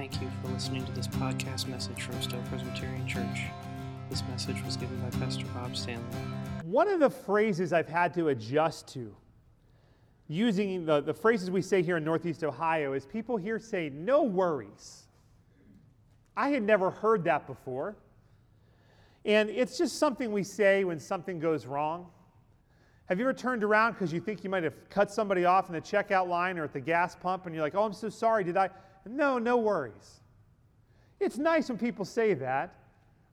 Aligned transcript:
Thank 0.00 0.22
you 0.22 0.30
for 0.42 0.48
listening 0.48 0.86
to 0.86 0.92
this 0.92 1.06
podcast 1.08 1.66
message 1.66 2.04
from 2.04 2.22
Stow 2.22 2.42
Presbyterian 2.48 3.06
Church. 3.06 3.42
This 4.08 4.22
message 4.30 4.64
was 4.64 4.78
given 4.78 4.98
by 5.02 5.10
Pastor 5.18 5.44
Bob 5.52 5.76
Stanley. 5.76 6.02
One 6.64 6.88
of 6.88 7.00
the 7.00 7.10
phrases 7.10 7.74
I've 7.74 7.86
had 7.86 8.14
to 8.14 8.28
adjust 8.28 8.88
to, 8.94 9.14
using 10.26 10.86
the, 10.86 11.02
the 11.02 11.12
phrases 11.12 11.50
we 11.50 11.60
say 11.60 11.82
here 11.82 11.98
in 11.98 12.04
Northeast 12.04 12.42
Ohio, 12.44 12.94
is 12.94 13.04
people 13.04 13.36
here 13.36 13.58
say, 13.58 13.90
no 13.92 14.22
worries. 14.22 15.02
I 16.34 16.48
had 16.48 16.62
never 16.62 16.90
heard 16.90 17.22
that 17.24 17.46
before. 17.46 17.94
And 19.26 19.50
it's 19.50 19.76
just 19.76 19.98
something 19.98 20.32
we 20.32 20.44
say 20.44 20.82
when 20.84 20.98
something 20.98 21.38
goes 21.38 21.66
wrong. 21.66 22.06
Have 23.04 23.18
you 23.18 23.26
ever 23.26 23.34
turned 23.34 23.62
around 23.62 23.92
because 23.92 24.14
you 24.14 24.20
think 24.20 24.44
you 24.44 24.48
might 24.48 24.64
have 24.64 24.88
cut 24.88 25.12
somebody 25.12 25.44
off 25.44 25.68
in 25.68 25.74
the 25.74 25.80
checkout 25.82 26.26
line 26.26 26.58
or 26.58 26.64
at 26.64 26.72
the 26.72 26.80
gas 26.80 27.14
pump 27.14 27.44
and 27.44 27.54
you're 27.54 27.62
like, 27.62 27.74
oh, 27.74 27.82
I'm 27.82 27.92
so 27.92 28.08
sorry, 28.08 28.44
did 28.44 28.56
I? 28.56 28.70
No, 29.06 29.38
no 29.38 29.56
worries. 29.56 30.20
It's 31.18 31.38
nice 31.38 31.68
when 31.68 31.78
people 31.78 32.04
say 32.04 32.34
that. 32.34 32.74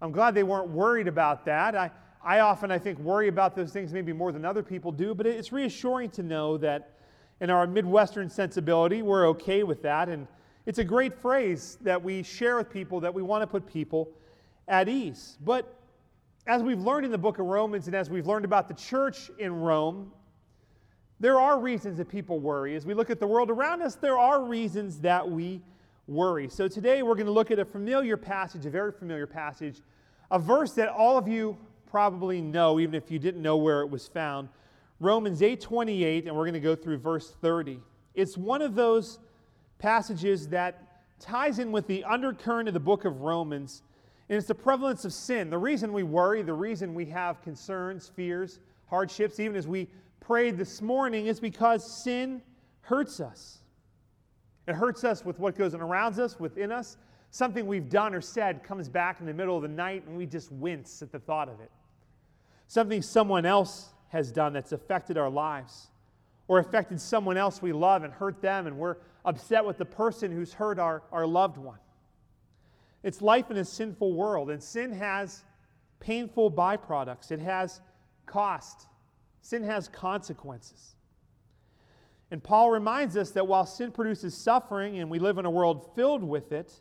I'm 0.01 0.11
glad 0.11 0.35
they 0.35 0.43
weren't 0.43 0.69
worried 0.69 1.07
about 1.07 1.45
that. 1.45 1.75
I, 1.75 1.89
I 2.23 2.39
often, 2.39 2.71
I 2.71 2.77
think, 2.77 2.99
worry 2.99 3.29
about 3.29 3.55
those 3.55 3.71
things 3.71 3.93
maybe 3.93 4.13
more 4.13 4.31
than 4.31 4.45
other 4.45 4.61
people 4.61 4.91
do, 4.91 5.15
but 5.15 5.25
it's 5.25 5.51
reassuring 5.51 6.09
to 6.11 6.23
know 6.23 6.57
that 6.57 6.91
in 7.39 7.49
our 7.49 7.65
Midwestern 7.65 8.29
sensibility, 8.29 9.01
we're 9.01 9.27
okay 9.29 9.63
with 9.63 9.81
that. 9.83 10.09
And 10.09 10.27
it's 10.65 10.79
a 10.79 10.83
great 10.83 11.13
phrase 11.13 11.77
that 11.81 12.01
we 12.03 12.23
share 12.23 12.57
with 12.57 12.69
people 12.69 12.99
that 12.99 13.13
we 13.13 13.21
want 13.21 13.41
to 13.41 13.47
put 13.47 13.65
people 13.65 14.09
at 14.67 14.89
ease. 14.89 15.37
But 15.45 15.73
as 16.45 16.61
we've 16.61 16.79
learned 16.79 17.05
in 17.05 17.11
the 17.11 17.17
book 17.17 17.39
of 17.39 17.45
Romans 17.45 17.87
and 17.87 17.95
as 17.95 18.09
we've 18.09 18.27
learned 18.27 18.45
about 18.45 18.67
the 18.67 18.73
church 18.73 19.31
in 19.39 19.53
Rome, 19.53 20.11
there 21.19 21.39
are 21.39 21.59
reasons 21.59 21.97
that 21.97 22.09
people 22.09 22.39
worry. 22.39 22.75
As 22.75 22.85
we 22.85 22.93
look 22.93 23.09
at 23.09 23.19
the 23.19 23.27
world 23.27 23.49
around 23.49 23.81
us, 23.81 23.95
there 23.95 24.17
are 24.17 24.43
reasons 24.43 24.99
that 24.99 25.29
we 25.29 25.61
worry. 26.07 26.47
So 26.47 26.67
today 26.67 27.03
we're 27.03 27.15
going 27.15 27.25
to 27.25 27.31
look 27.31 27.51
at 27.51 27.59
a 27.59 27.65
familiar 27.65 28.17
passage, 28.17 28.65
a 28.65 28.69
very 28.69 28.91
familiar 28.91 29.27
passage, 29.27 29.81
a 30.31 30.39
verse 30.39 30.73
that 30.73 30.89
all 30.89 31.17
of 31.17 31.27
you 31.27 31.57
probably 31.89 32.41
know, 32.41 32.79
even 32.79 32.95
if 32.95 33.09
you 33.09 33.19
didn't 33.19 33.41
know 33.41 33.57
where 33.57 33.81
it 33.81 33.89
was 33.89 34.07
found. 34.07 34.49
Romans 34.99 35.41
8:28, 35.41 36.27
and 36.27 36.35
we're 36.35 36.43
going 36.43 36.53
to 36.53 36.59
go 36.59 36.75
through 36.75 36.97
verse 36.97 37.35
30. 37.41 37.79
It's 38.13 38.37
one 38.37 38.61
of 38.61 38.75
those 38.75 39.19
passages 39.79 40.47
that 40.49 41.01
ties 41.19 41.59
in 41.59 41.71
with 41.71 41.87
the 41.87 42.03
undercurrent 42.03 42.67
of 42.67 42.73
the 42.73 42.79
book 42.79 43.05
of 43.05 43.21
Romans 43.21 43.83
and 44.29 44.37
it's 44.37 44.47
the 44.47 44.55
prevalence 44.55 45.05
of 45.05 45.13
sin. 45.13 45.49
The 45.49 45.57
reason 45.57 45.93
we 45.93 46.03
worry, 46.03 46.41
the 46.41 46.53
reason 46.53 46.93
we 46.93 47.05
have 47.05 47.41
concerns, 47.41 48.11
fears, 48.13 48.59
hardships, 48.89 49.39
even 49.39 49.55
as 49.55 49.67
we 49.67 49.87
prayed 50.27 50.57
this 50.57 50.81
morning, 50.81 51.27
is 51.27 51.39
because 51.39 52.03
sin 52.03 52.41
hurts 52.81 53.21
us. 53.21 53.59
It 54.67 54.75
hurts 54.75 55.05
us 55.05 55.23
with 55.23 55.39
what 55.39 55.57
goes 55.57 55.73
on 55.73 55.79
around 55.79 56.19
us, 56.19 56.37
within 56.37 56.69
us. 56.69 56.97
Something 57.31 57.65
we've 57.65 57.89
done 57.89 58.13
or 58.13 58.19
said 58.19 58.61
comes 58.61 58.89
back 58.89 59.21
in 59.21 59.25
the 59.25 59.33
middle 59.33 59.55
of 59.55 59.61
the 59.61 59.69
night 59.69 60.03
and 60.05 60.17
we 60.17 60.25
just 60.25 60.51
wince 60.51 61.01
at 61.01 61.13
the 61.13 61.19
thought 61.19 61.47
of 61.47 61.61
it. 61.61 61.71
Something 62.67 63.01
someone 63.01 63.45
else 63.45 63.93
has 64.09 64.29
done 64.29 64.51
that's 64.51 64.73
affected 64.73 65.17
our 65.17 65.29
lives 65.29 65.87
or 66.49 66.59
affected 66.59 66.99
someone 66.99 67.37
else 67.37 67.61
we 67.61 67.71
love 67.71 68.03
and 68.03 68.13
hurt 68.13 68.41
them, 68.41 68.67
and 68.67 68.77
we're 68.77 68.97
upset 69.23 69.65
with 69.65 69.77
the 69.77 69.85
person 69.85 70.31
who's 70.31 70.53
hurt 70.53 70.77
our, 70.77 71.03
our 71.11 71.25
loved 71.25 71.57
one. 71.57 71.79
It's 73.03 73.21
life 73.21 73.49
in 73.49 73.57
a 73.57 73.65
sinful 73.65 74.13
world, 74.13 74.49
and 74.49 74.61
sin 74.61 74.91
has 74.93 75.43
painful 75.99 76.51
byproducts, 76.51 77.31
it 77.31 77.39
has 77.39 77.81
cost, 78.25 78.87
sin 79.47 79.63
has 79.63 79.87
consequences. 79.87 80.95
And 82.31 82.43
Paul 82.43 82.69
reminds 82.69 83.15
us 83.15 83.31
that 83.31 83.47
while 83.47 83.65
sin 83.65 83.91
produces 83.93 84.35
suffering 84.35 84.99
and 84.99 85.09
we 85.09 85.19
live 85.19 85.37
in 85.37 85.45
a 85.45 85.49
world 85.49 85.89
filled 85.95 86.21
with 86.21 86.51
it, 86.51 86.73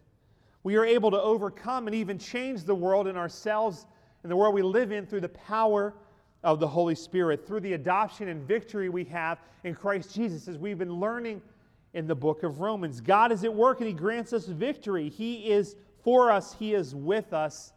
we 0.65 0.75
are 0.75 0.85
able 0.85 1.13
to 1.13 1.21
overcome 1.23 1.87
and 1.87 1.95
even 1.95 2.19
change 2.19 2.65
the 2.65 2.75
world 2.75 3.07
and 3.07 3.17
ourselves 3.17 3.87
and 4.25 4.33
the 4.33 4.35
world 4.35 4.53
we 4.53 4.63
live 4.63 4.91
in 4.91 5.07
through 5.07 5.21
the 5.21 5.29
power 5.29 5.95
of 6.43 6.59
the 6.59 6.67
Holy 6.67 6.97
Spirit, 6.97 7.47
through 7.47 7.61
the 7.61 7.75
adoption 7.75 8.27
and 8.27 8.43
victory 8.43 8.89
we 8.89 9.05
have 9.05 9.39
in 9.63 9.73
Christ 9.73 10.13
Jesus, 10.13 10.49
as 10.49 10.59
we've 10.59 10.79
been 10.79 10.99
learning 10.99 11.41
in 11.95 12.09
the 12.09 12.17
book 12.17 12.43
of 12.43 12.59
Romans. 12.59 13.01
God 13.01 13.31
is 13.31 13.45
at 13.45 13.55
work 13.55 13.79
and 13.79 13.87
He 13.87 13.95
grants 13.95 14.33
us 14.33 14.47
victory. 14.47 15.09
He 15.09 15.53
is 15.53 15.77
for 16.03 16.33
us, 16.33 16.53
He 16.59 16.75
is 16.75 16.97
with 16.97 17.33
us. 17.33 17.73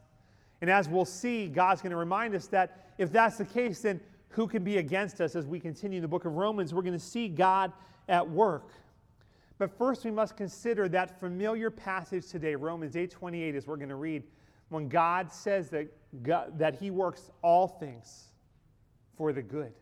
And 0.62 0.70
as 0.70 0.90
we'll 0.90 1.06
see, 1.06 1.48
God's 1.48 1.84
going 1.84 1.92
to 1.92 1.98
remind 1.98 2.34
us 2.34 2.48
that 2.48 2.88
if 2.98 3.12
that's 3.12 3.38
the 3.38 3.46
case, 3.46 3.82
then 3.82 4.02
who 4.30 4.48
can 4.48 4.64
be 4.64 4.78
against 4.78 5.22
us 5.22 5.36
as 5.36 5.46
we 5.46 5.60
continue 5.60 6.02
the 6.02 6.08
book 6.08 6.26
of 6.26 6.36
Romans? 6.36 6.74
We're 6.74 6.82
going 6.82 6.94
to 6.94 7.00
see 7.00 7.28
God 7.28 7.72
at 8.08 8.28
work. 8.28 8.70
But 9.58 9.78
first, 9.78 10.06
we 10.06 10.12
must 10.12 10.38
consider 10.38 10.88
that 10.90 11.20
familiar 11.20 11.70
passage 11.70 12.28
today, 12.28 12.56
Romans 12.56 12.96
8:28, 12.96 13.56
as 13.56 13.68
we're 13.68 13.76
going 13.76 13.90
to 13.90 13.96
read, 13.96 14.24
when 14.70 14.88
God 14.88 15.32
says 15.32 15.70
that, 15.72 15.88
God, 16.24 16.58
that 16.58 16.76
He 16.76 16.92
works 16.92 17.30
all 17.42 17.68
things 17.68 18.30
for 19.18 19.34
the 19.34 19.42
good. 19.42 19.74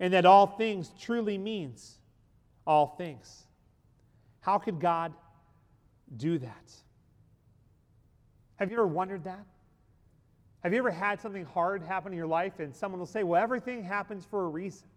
And 0.00 0.12
that 0.14 0.26
all 0.26 0.46
things 0.46 0.90
truly 0.98 1.38
means 1.38 1.98
all 2.66 2.86
things. 2.86 3.44
How 4.40 4.58
could 4.58 4.80
God 4.80 5.12
do 6.16 6.38
that? 6.38 6.72
Have 8.56 8.70
you 8.70 8.76
ever 8.76 8.86
wondered 8.86 9.24
that? 9.24 9.44
Have 10.62 10.72
you 10.72 10.78
ever 10.78 10.90
had 10.90 11.20
something 11.20 11.44
hard 11.44 11.82
happen 11.82 12.12
in 12.12 12.18
your 12.18 12.26
life 12.26 12.58
and 12.58 12.74
someone 12.74 12.98
will 12.98 13.06
say, 13.06 13.22
well, 13.22 13.42
everything 13.42 13.82
happens 13.82 14.24
for 14.24 14.44
a 14.44 14.48
reason? 14.48 14.88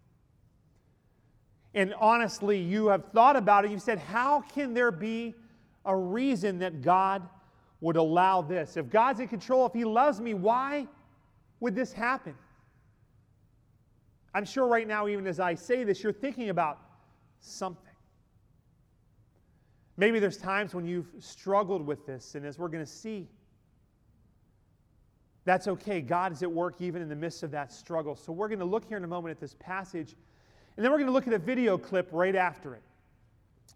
And 1.73 1.93
honestly, 1.99 2.59
you 2.59 2.87
have 2.87 3.05
thought 3.13 3.35
about 3.35 3.65
it. 3.65 3.71
You've 3.71 3.81
said, 3.81 3.97
how 3.97 4.41
can 4.41 4.73
there 4.73 4.91
be 4.91 5.33
a 5.85 5.95
reason 5.95 6.59
that 6.59 6.81
God 6.81 7.27
would 7.81 7.95
allow 7.95 8.41
this? 8.41 8.77
If 8.77 8.89
God's 8.89 9.21
in 9.21 9.27
control, 9.27 9.65
if 9.65 9.73
He 9.73 9.85
loves 9.85 10.19
me, 10.19 10.33
why 10.33 10.87
would 11.59 11.75
this 11.75 11.93
happen? 11.93 12.35
I'm 14.33 14.45
sure 14.45 14.67
right 14.67 14.87
now, 14.87 15.07
even 15.07 15.27
as 15.27 15.39
I 15.39 15.55
say 15.55 15.83
this, 15.83 16.03
you're 16.03 16.11
thinking 16.11 16.49
about 16.49 16.79
something. 17.39 17.83
Maybe 19.95 20.19
there's 20.19 20.37
times 20.37 20.73
when 20.73 20.85
you've 20.85 21.09
struggled 21.19 21.85
with 21.85 22.05
this, 22.05 22.35
and 22.35 22.45
as 22.45 22.57
we're 22.57 22.67
going 22.67 22.83
to 22.83 22.91
see, 22.91 23.27
that's 25.45 25.67
okay. 25.67 26.01
God 26.01 26.31
is 26.31 26.41
at 26.43 26.51
work 26.51 26.75
even 26.79 27.01
in 27.01 27.09
the 27.09 27.15
midst 27.15 27.43
of 27.43 27.51
that 27.51 27.71
struggle. 27.71 28.15
So 28.15 28.31
we're 28.31 28.47
going 28.47 28.59
to 28.59 28.65
look 28.65 28.85
here 28.87 28.97
in 28.97 29.03
a 29.03 29.07
moment 29.07 29.31
at 29.31 29.39
this 29.39 29.55
passage, 29.59 30.15
and 30.75 30.83
then 30.83 30.91
we're 30.91 30.97
going 30.97 31.07
to 31.07 31.13
look 31.13 31.27
at 31.27 31.33
a 31.33 31.39
video 31.39 31.77
clip 31.77 32.09
right 32.11 32.35
after 32.35 32.75
it. 32.75 32.81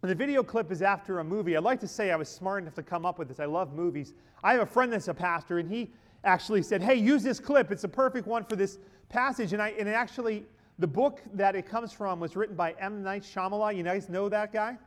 And 0.01 0.11
the 0.11 0.15
video 0.15 0.43
clip 0.43 0.71
is 0.71 0.81
after 0.81 1.19
a 1.19 1.23
movie. 1.23 1.57
I'd 1.57 1.63
like 1.63 1.79
to 1.81 1.87
say 1.87 2.11
I 2.11 2.15
was 2.15 2.29
smart 2.29 2.61
enough 2.61 2.75
to 2.75 2.83
come 2.83 3.05
up 3.05 3.17
with 3.17 3.27
this. 3.27 3.39
I 3.39 3.45
love 3.45 3.73
movies. 3.73 4.13
I 4.43 4.53
have 4.53 4.61
a 4.61 4.65
friend 4.65 4.93
that's 4.93 5.07
a 5.07 5.13
pastor, 5.13 5.59
and 5.59 5.69
he 5.69 5.91
actually 6.23 6.61
said, 6.61 6.81
Hey, 6.81 6.95
use 6.95 7.23
this 7.23 7.39
clip. 7.39 7.71
It's 7.71 7.83
a 7.83 7.89
perfect 7.89 8.27
one 8.27 8.45
for 8.45 8.55
this 8.55 8.77
passage. 9.09 9.53
And, 9.53 9.61
I, 9.61 9.69
and 9.69 9.89
actually, 9.89 10.45
the 10.79 10.87
book 10.87 11.21
that 11.33 11.55
it 11.55 11.65
comes 11.65 11.91
from 11.91 12.19
was 12.19 12.35
written 12.35 12.55
by 12.55 12.75
M. 12.79 13.01
Night 13.03 13.23
Shyamalan. 13.23 13.75
You 13.75 13.83
guys 13.83 14.09
know 14.09 14.29
that 14.29 14.53
guy? 14.53 14.77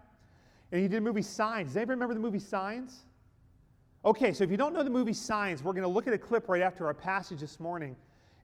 And 0.71 0.81
he 0.81 0.87
did 0.87 0.99
a 0.99 1.01
movie 1.01 1.23
Signs. 1.23 1.69
Does 1.69 1.77
anybody 1.77 1.97
remember 1.97 2.15
the 2.15 2.21
movie 2.21 2.39
Signs? 2.39 3.05
Okay, 4.03 4.33
so 4.33 4.45
if 4.45 4.51
you 4.51 4.57
don't 4.57 4.73
know 4.73 4.83
the 4.83 4.89
movie 4.89 5.13
Signs, 5.13 5.63
we're 5.63 5.75
going 5.75 5.83
to 5.83 5.89
look 5.89 6.07
at 6.07 6.15
a 6.15 6.19
clip 6.19 6.49
right 6.49 6.63
after 6.63 6.87
our 6.87 6.95
passage 6.95 7.41
this 7.41 7.61
morning. 7.61 7.95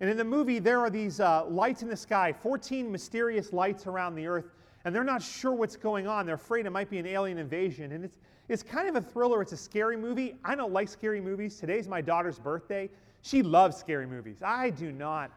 And 0.01 0.11
in 0.11 0.19
the 0.19 0.25
movie, 0.25 0.59
there 0.59 0.81
are 0.81 0.91
these 0.91 1.19
uh, 1.19 1.47
lights 1.47 1.81
in 1.83 1.89
the 1.89 1.97
sky, 1.97 2.31
14 2.31 2.93
mysterious 2.93 3.55
lights 3.55 3.87
around 3.87 4.17
the 4.17 4.27
earth, 4.27 4.51
and 4.85 4.95
they're 4.95 5.03
not 5.03 5.23
sure 5.23 5.53
what's 5.53 5.77
going 5.77 6.07
on. 6.07 6.27
They're 6.27 6.35
afraid 6.35 6.67
it 6.67 6.71
might 6.71 6.91
be 6.91 6.99
an 6.99 7.07
alien 7.07 7.39
invasion. 7.39 7.93
And 7.93 8.05
it's, 8.05 8.19
it's 8.51 8.63
kind 8.63 8.87
of 8.87 8.97
a 8.97 9.01
thriller, 9.01 9.41
it's 9.41 9.53
a 9.53 9.57
scary 9.57 9.97
movie. 9.97 10.37
I 10.45 10.55
don't 10.57 10.75
like 10.75 10.91
scary 10.91 11.23
movies. 11.23 11.59
Today's 11.59 11.89
my 11.89 12.03
daughter's 12.03 12.39
birthday. 12.39 12.91
She 13.23 13.43
loves 13.43 13.79
scary 13.79 14.07
movies. 14.07 14.43
I 14.45 14.69
do 14.69 14.93
not. 14.93 15.31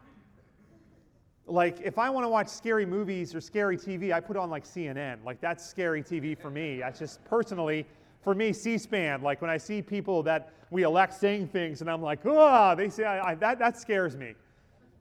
Like, 1.46 1.80
if 1.82 1.98
I 1.98 2.10
want 2.10 2.24
to 2.24 2.28
watch 2.28 2.48
scary 2.48 2.84
movies 2.84 3.34
or 3.34 3.40
scary 3.40 3.78
TV, 3.78 4.12
I 4.12 4.20
put 4.20 4.36
on 4.36 4.50
like 4.50 4.66
CNN. 4.66 5.24
Like, 5.24 5.40
that's 5.40 5.64
scary 5.64 6.02
TV 6.02 6.38
for 6.38 6.50
me. 6.50 6.82
I 6.82 6.90
just 6.90 7.24
personally, 7.24 7.86
for 8.22 8.34
me, 8.34 8.52
C-SPAN, 8.52 9.22
like 9.22 9.40
when 9.40 9.50
I 9.50 9.56
see 9.56 9.80
people 9.80 10.22
that 10.24 10.52
we 10.70 10.82
elect 10.82 11.14
saying 11.14 11.48
things 11.48 11.80
and 11.80 11.90
I'm 11.90 12.02
like, 12.02 12.20
oh, 12.24 12.74
they 12.76 12.88
say, 12.88 13.04
I, 13.04 13.30
I, 13.30 13.34
that, 13.36 13.58
that 13.58 13.78
scares 13.78 14.16
me. 14.16 14.34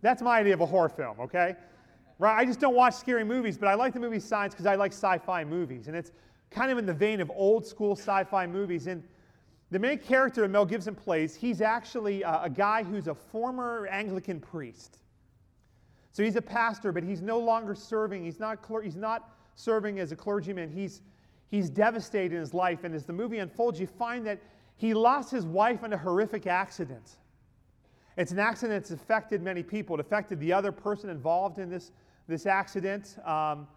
That's 0.01 0.21
my 0.21 0.39
idea 0.39 0.54
of 0.54 0.62
a 0.62 0.66
horror 0.66 0.89
film, 0.89 1.19
okay? 1.19 1.56
Right? 2.18 2.38
I 2.38 2.45
just 2.45 2.60
don't 2.60 2.75
watch 2.75 2.95
scary 2.95 3.24
movies, 3.24 3.57
but 3.57 3.68
I 3.68 3.74
like 3.74 3.94
the 3.94 4.00
movie 4.00 4.19
Signs 4.19 4.54
because 4.54 4.66
I 4.66 4.75
like 4.75 4.94
sci-fi 4.94 5.44
movies. 5.44 5.88
And 5.88 5.95
it's 5.95 6.12
kind 6.50 6.71
of 6.71 6.77
in 6.77 6.86
the 6.86 6.94
vein 6.94 7.19
of 7.19 7.30
old 7.36 7.66
school 7.66 7.95
sci-fi 7.95 8.48
movies. 8.48 8.88
And 8.88 9.04
the 9.71 9.80
main 9.80 10.00
character 10.00 10.48
Mel 10.48 10.66
Gibson 10.66 10.95
plays, 10.95 11.36
he's 11.36 11.62
actually 11.62 12.24
a, 12.24 12.44
a 12.44 12.50
guy 12.50 12.83
who's 12.83 13.07
a 13.07 13.13
former 13.13 13.88
Anglican 13.88 14.39
priest. 14.39 15.00
So 16.12 16.24
he's 16.24 16.38
a 16.38 16.42
pastor, 16.42 16.92
but 16.92 17.04
he's 17.04 17.21
no 17.21 17.38
longer 17.38 17.75
serving. 17.75 18.24
He's 18.24 18.39
not, 18.39 18.60
he's 18.83 18.95
not 18.95 19.30
serving 19.56 20.00
as 20.00 20.12
a 20.12 20.16
clergyman. 20.16 20.71
He's 20.71 21.01
he's 21.50 21.69
devastated 21.69 22.36
in 22.36 22.40
his 22.40 22.54
life. 22.54 22.84
And 22.84 22.96
as 22.96 23.06
the 23.06 23.13
movie 23.13 23.40
unfolds, 23.40 23.80
you 23.80 23.88
find 23.88 24.25
that 24.25 24.40
he 24.78 24.94
lost 24.94 25.30
his 25.31 25.46
wife 25.46 25.84
in 25.84 25.94
a 25.94 25.98
horrific 25.98 26.48
accident. 26.48 27.18
It's 28.18 28.31
an 28.31 28.40
accident 28.40 28.84
that's 28.84 28.92
affected 28.92 29.42
many 29.42 29.63
people. 29.63 29.96
It 29.96 30.00
affected 30.00 30.40
the 30.40 30.54
other 30.54 30.72
person 30.72 31.10
involved 31.10 31.60
in 31.60 31.69
this, 31.69 31.92
this 32.28 32.46
accident 32.46 33.18
um, 33.25 33.68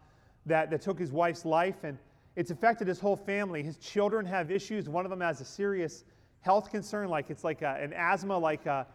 that, 0.47 0.71
that 0.71 0.81
took 0.81 0.99
his 0.99 1.13
wife's 1.13 1.45
life. 1.45 1.85
And, 1.85 1.99
it's 2.35 2.51
affected 2.51 2.89
his 2.89 2.99
whole 2.99 3.17
family. 3.17 3.63
His 3.63 3.77
children 3.77 4.25
have 4.27 4.51
issues. 4.51 4.89
One 4.89 5.05
of 5.05 5.11
them 5.11 5.21
has 5.21 5.41
a 5.41 5.45
serious 5.45 6.05
health 6.41 6.71
concern, 6.71 7.09
like 7.09 7.31
it's 7.31 7.45
like 7.45 7.63
a, 7.63 7.79
an 7.81 7.93
asthma, 7.93 8.37
like 8.37 8.65
a, 8.67 8.87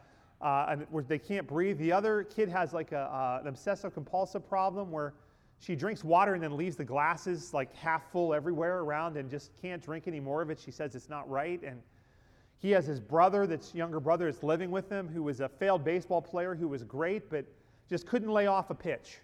uh, 0.42 0.76
where 0.90 1.04
they 1.04 1.20
can't 1.20 1.48
breathe. 1.48 1.78
The 1.78 1.92
other 1.92 2.24
kid 2.24 2.50
has 2.50 2.74
like 2.74 2.92
a, 2.92 3.00
uh, 3.00 3.40
an 3.42 3.48
obsessive 3.48 3.94
compulsive 3.94 4.48
problem 4.48 4.92
where 4.92 5.14
she 5.60 5.76
drinks 5.76 6.04
water 6.04 6.34
and 6.34 6.44
then 6.44 6.56
leaves 6.56 6.76
the 6.76 6.86
glasses 6.86 7.54
like 7.54 7.74
half 7.76 8.12
full 8.12 8.34
everywhere 8.34 8.80
around 8.80 9.18
and 9.18 9.30
just 9.30 9.52
can't 9.62 9.82
drink 9.82 10.08
any 10.08 10.20
more 10.20 10.42
of 10.42 10.50
it. 10.50 10.60
She 10.60 10.72
says 10.72 10.96
it's 10.96 11.10
not 11.10 11.30
right. 11.30 11.62
And 11.64 11.82
he 12.60 12.72
has 12.72 12.86
his 12.86 13.00
brother, 13.00 13.48
that's 13.48 13.74
younger 13.74 14.00
brother, 14.00 14.32
that's 14.32 14.44
living 14.44 14.72
with 14.72 14.90
him, 14.90 15.08
who 15.08 15.24
was 15.24 15.40
a 15.40 15.50
failed 15.50 15.84
baseball 15.84 16.22
player 16.22 16.56
who 16.56 16.68
was 16.68 16.84
great, 16.84 17.30
but 17.30 17.46
just 17.90 18.06
couldn't 18.06 18.30
lay 18.30 18.48
off 18.48 18.70
a 18.70 18.76
pitch. 18.76 19.20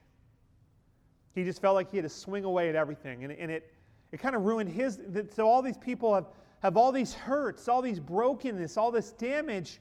He 1.35 1.43
just 1.43 1.61
felt 1.61 1.75
like 1.75 1.89
he 1.89 1.97
had 1.97 2.03
to 2.03 2.09
swing 2.09 2.43
away 2.43 2.69
at 2.69 2.75
everything. 2.75 3.23
And, 3.23 3.33
and 3.33 3.51
it, 3.51 3.71
it 4.11 4.19
kind 4.19 4.35
of 4.35 4.43
ruined 4.43 4.69
his. 4.69 4.99
So 5.31 5.47
all 5.47 5.61
these 5.61 5.77
people 5.77 6.13
have, 6.13 6.27
have 6.61 6.77
all 6.77 6.91
these 6.91 7.13
hurts, 7.13 7.67
all 7.67 7.81
these 7.81 7.99
brokenness, 7.99 8.77
all 8.77 8.91
this 8.91 9.11
damage. 9.11 9.79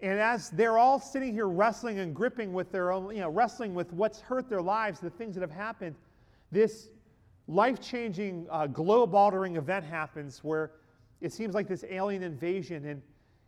And 0.00 0.20
as 0.20 0.50
they're 0.50 0.78
all 0.78 1.00
sitting 1.00 1.32
here 1.32 1.48
wrestling 1.48 1.98
and 1.98 2.14
gripping 2.14 2.52
with 2.52 2.70
their 2.70 2.92
own, 2.92 3.14
you 3.14 3.20
know, 3.20 3.30
wrestling 3.30 3.74
with 3.74 3.92
what's 3.92 4.20
hurt 4.20 4.48
their 4.48 4.62
lives, 4.62 5.00
the 5.00 5.10
things 5.10 5.34
that 5.34 5.40
have 5.40 5.50
happened, 5.50 5.96
this 6.52 6.88
life 7.48 7.80
changing, 7.80 8.46
uh, 8.50 8.66
globe 8.66 9.14
altering 9.14 9.56
event 9.56 9.84
happens 9.84 10.44
where 10.44 10.70
it 11.20 11.32
seems 11.32 11.54
like 11.54 11.66
this 11.66 11.84
alien 11.90 12.22
invasion. 12.22 12.84
And 12.86 13.02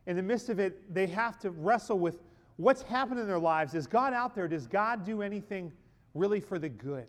in 0.06 0.16
the 0.16 0.22
midst 0.22 0.48
of 0.48 0.58
it, 0.58 0.92
they 0.92 1.06
have 1.06 1.38
to 1.40 1.50
wrestle 1.50 1.98
with 1.98 2.18
what's 2.56 2.82
happened 2.82 3.20
in 3.20 3.28
their 3.28 3.38
lives. 3.38 3.74
Is 3.74 3.86
God 3.86 4.12
out 4.12 4.34
there? 4.34 4.48
Does 4.48 4.66
God 4.66 5.04
do 5.04 5.22
anything 5.22 5.72
really 6.14 6.40
for 6.40 6.58
the 6.58 6.68
good? 6.68 7.06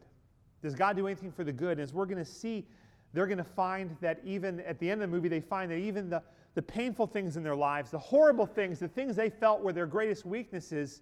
Does 0.61 0.75
God 0.75 0.95
do 0.95 1.07
anything 1.07 1.31
for 1.31 1.43
the 1.43 1.51
good? 1.51 1.73
And 1.73 1.81
as 1.81 1.93
we're 1.93 2.05
going 2.05 2.23
to 2.23 2.25
see, 2.25 2.67
they're 3.13 3.25
going 3.25 3.39
to 3.39 3.43
find 3.43 3.97
that 4.01 4.21
even 4.23 4.59
at 4.61 4.77
the 4.79 4.89
end 4.89 5.01
of 5.01 5.09
the 5.09 5.15
movie, 5.15 5.27
they 5.27 5.41
find 5.41 5.71
that 5.71 5.77
even 5.77 6.09
the, 6.09 6.21
the 6.53 6.61
painful 6.61 7.07
things 7.07 7.37
in 7.37 7.43
their 7.43 7.55
lives, 7.55 7.91
the 7.91 7.99
horrible 7.99 8.45
things, 8.45 8.79
the 8.79 8.87
things 8.87 9.15
they 9.15 9.29
felt 9.29 9.61
were 9.61 9.73
their 9.73 9.85
greatest 9.85 10.25
weaknesses, 10.25 11.01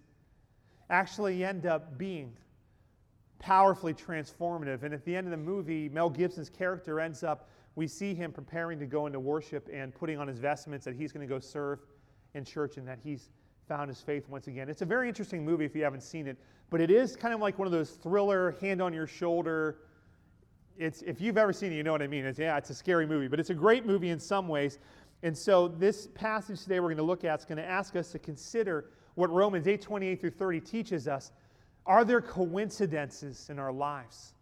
actually 0.90 1.44
end 1.44 1.66
up 1.66 1.98
being 1.98 2.36
powerfully 3.38 3.94
transformative. 3.94 4.82
And 4.82 4.94
at 4.94 5.04
the 5.04 5.16
end 5.16 5.26
of 5.26 5.30
the 5.30 5.36
movie, 5.36 5.88
Mel 5.88 6.10
Gibson's 6.10 6.50
character 6.50 7.00
ends 7.00 7.22
up, 7.22 7.48
we 7.74 7.86
see 7.86 8.14
him 8.14 8.32
preparing 8.32 8.78
to 8.78 8.86
go 8.86 9.06
into 9.06 9.18
worship 9.18 9.68
and 9.72 9.94
putting 9.94 10.18
on 10.18 10.28
his 10.28 10.38
vestments 10.38 10.84
that 10.84 10.94
he's 10.94 11.12
going 11.12 11.26
to 11.26 11.32
go 11.32 11.40
serve 11.40 11.80
in 12.34 12.44
church 12.44 12.76
and 12.76 12.86
that 12.86 12.98
he's 13.02 13.30
found 13.66 13.88
his 13.88 14.00
faith 14.00 14.28
once 14.28 14.46
again. 14.46 14.68
It's 14.68 14.82
a 14.82 14.86
very 14.86 15.08
interesting 15.08 15.44
movie 15.44 15.64
if 15.64 15.74
you 15.74 15.82
haven't 15.84 16.02
seen 16.02 16.26
it, 16.26 16.36
but 16.70 16.80
it 16.80 16.90
is 16.90 17.16
kind 17.16 17.32
of 17.32 17.40
like 17.40 17.58
one 17.58 17.66
of 17.66 17.72
those 17.72 17.90
thriller, 17.90 18.56
hand 18.60 18.82
on 18.82 18.92
your 18.92 19.06
shoulder. 19.06 19.78
It's, 20.76 21.02
if 21.02 21.20
you've 21.20 21.38
ever 21.38 21.52
seen 21.52 21.72
it, 21.72 21.76
you 21.76 21.82
know 21.82 21.92
what 21.92 22.02
I 22.02 22.06
mean. 22.06 22.24
It's, 22.24 22.38
yeah, 22.38 22.56
it's 22.56 22.70
a 22.70 22.74
scary 22.74 23.06
movie, 23.06 23.28
but 23.28 23.38
it's 23.38 23.50
a 23.50 23.54
great 23.54 23.86
movie 23.86 24.10
in 24.10 24.18
some 24.18 24.48
ways. 24.48 24.78
And 25.22 25.36
so 25.36 25.68
this 25.68 26.06
passage 26.14 26.62
today 26.62 26.80
we're 26.80 26.88
going 26.88 26.96
to 26.96 27.02
look 27.02 27.24
at 27.24 27.38
is 27.40 27.44
going 27.44 27.58
to 27.58 27.68
ask 27.68 27.94
us 27.96 28.10
to 28.12 28.18
consider 28.18 28.86
what 29.14 29.30
Romans 29.30 29.66
8 29.66 29.80
28 29.80 30.20
through 30.20 30.30
30 30.30 30.60
teaches 30.60 31.08
us. 31.08 31.32
Are 31.86 32.04
there 32.04 32.20
coincidences 32.20 33.48
in 33.50 33.58
our 33.58 33.72
lives? 33.72 34.34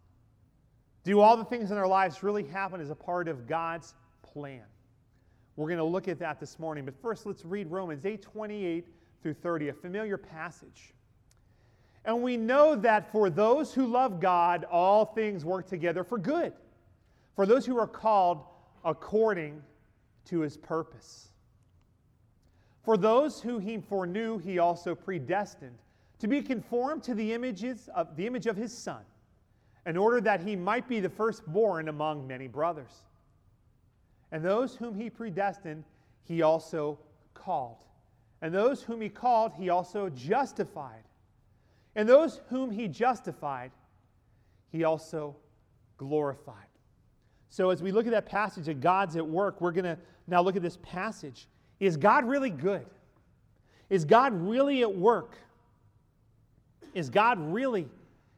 Do 1.03 1.19
all 1.19 1.37
the 1.37 1.45
things 1.45 1.71
in 1.71 1.77
our 1.77 1.87
lives 1.87 2.23
really 2.23 2.43
happen 2.43 2.79
as 2.81 2.89
a 2.89 2.95
part 2.95 3.27
of 3.27 3.47
God's 3.47 3.93
plan? 4.21 4.63
We're 5.55 5.67
going 5.67 5.77
to 5.79 5.83
look 5.83 6.07
at 6.07 6.19
that 6.19 6.39
this 6.39 6.59
morning. 6.59 6.85
But 6.85 6.95
first, 7.01 7.25
let's 7.25 7.43
read 7.43 7.69
Romans 7.69 8.05
8 8.05 8.21
28 8.21 8.87
through 9.21 9.33
30, 9.33 9.69
a 9.69 9.73
familiar 9.73 10.17
passage. 10.17 10.93
And 12.05 12.23
we 12.23 12.37
know 12.37 12.75
that 12.77 13.11
for 13.11 13.29
those 13.29 13.73
who 13.73 13.85
love 13.85 14.21
God, 14.21 14.65
all 14.71 15.05
things 15.05 15.43
work 15.43 15.67
together 15.67 16.05
for 16.05 16.17
good, 16.17 16.53
for 17.35 17.45
those 17.45 17.65
who 17.65 17.77
are 17.77 17.87
called 17.87 18.43
according 18.85 19.61
to 20.25 20.39
his 20.39 20.57
purpose. 20.57 21.29
For 22.83 22.97
those 22.97 23.41
who 23.41 23.59
he 23.59 23.77
foreknew, 23.77 24.37
he 24.37 24.59
also 24.59 24.95
predestined 24.95 25.77
to 26.19 26.27
be 26.27 26.41
conformed 26.41 27.03
to 27.03 27.13
the 27.13 27.33
images 27.33 27.89
of 27.95 28.15
the 28.15 28.27
image 28.27 28.45
of 28.45 28.57
his 28.57 28.75
son, 28.77 29.01
in 29.85 29.97
order 29.97 30.21
that 30.21 30.41
he 30.41 30.55
might 30.55 30.87
be 30.87 30.99
the 30.99 31.09
firstborn 31.09 31.87
among 31.87 32.27
many 32.27 32.47
brothers. 32.47 32.91
And 34.31 34.43
those 34.43 34.75
whom 34.75 34.95
he 34.95 35.09
predestined, 35.09 35.83
he 36.23 36.41
also 36.41 36.99
called. 37.33 37.83
And 38.41 38.53
those 38.53 38.83
whom 38.83 39.01
he 39.01 39.09
called, 39.09 39.53
he 39.53 39.69
also 39.69 40.09
justified. 40.09 41.03
And 41.95 42.07
those 42.07 42.41
whom 42.49 42.71
he 42.71 42.87
justified, 42.87 43.71
he 44.71 44.83
also 44.83 45.35
glorified. 45.97 46.68
So, 47.49 47.69
as 47.71 47.81
we 47.81 47.91
look 47.91 48.05
at 48.05 48.11
that 48.11 48.25
passage 48.25 48.65
that 48.65 48.79
God's 48.79 49.15
at 49.15 49.27
work, 49.27 49.59
we're 49.59 49.71
going 49.71 49.85
to 49.85 49.97
now 50.27 50.41
look 50.41 50.55
at 50.55 50.61
this 50.61 50.77
passage. 50.83 51.47
Is 51.79 51.97
God 51.97 52.25
really 52.25 52.49
good? 52.49 52.85
Is 53.89 54.05
God 54.05 54.33
really 54.33 54.81
at 54.81 54.95
work? 54.95 55.37
Is 56.93 57.09
God 57.09 57.39
really 57.51 57.87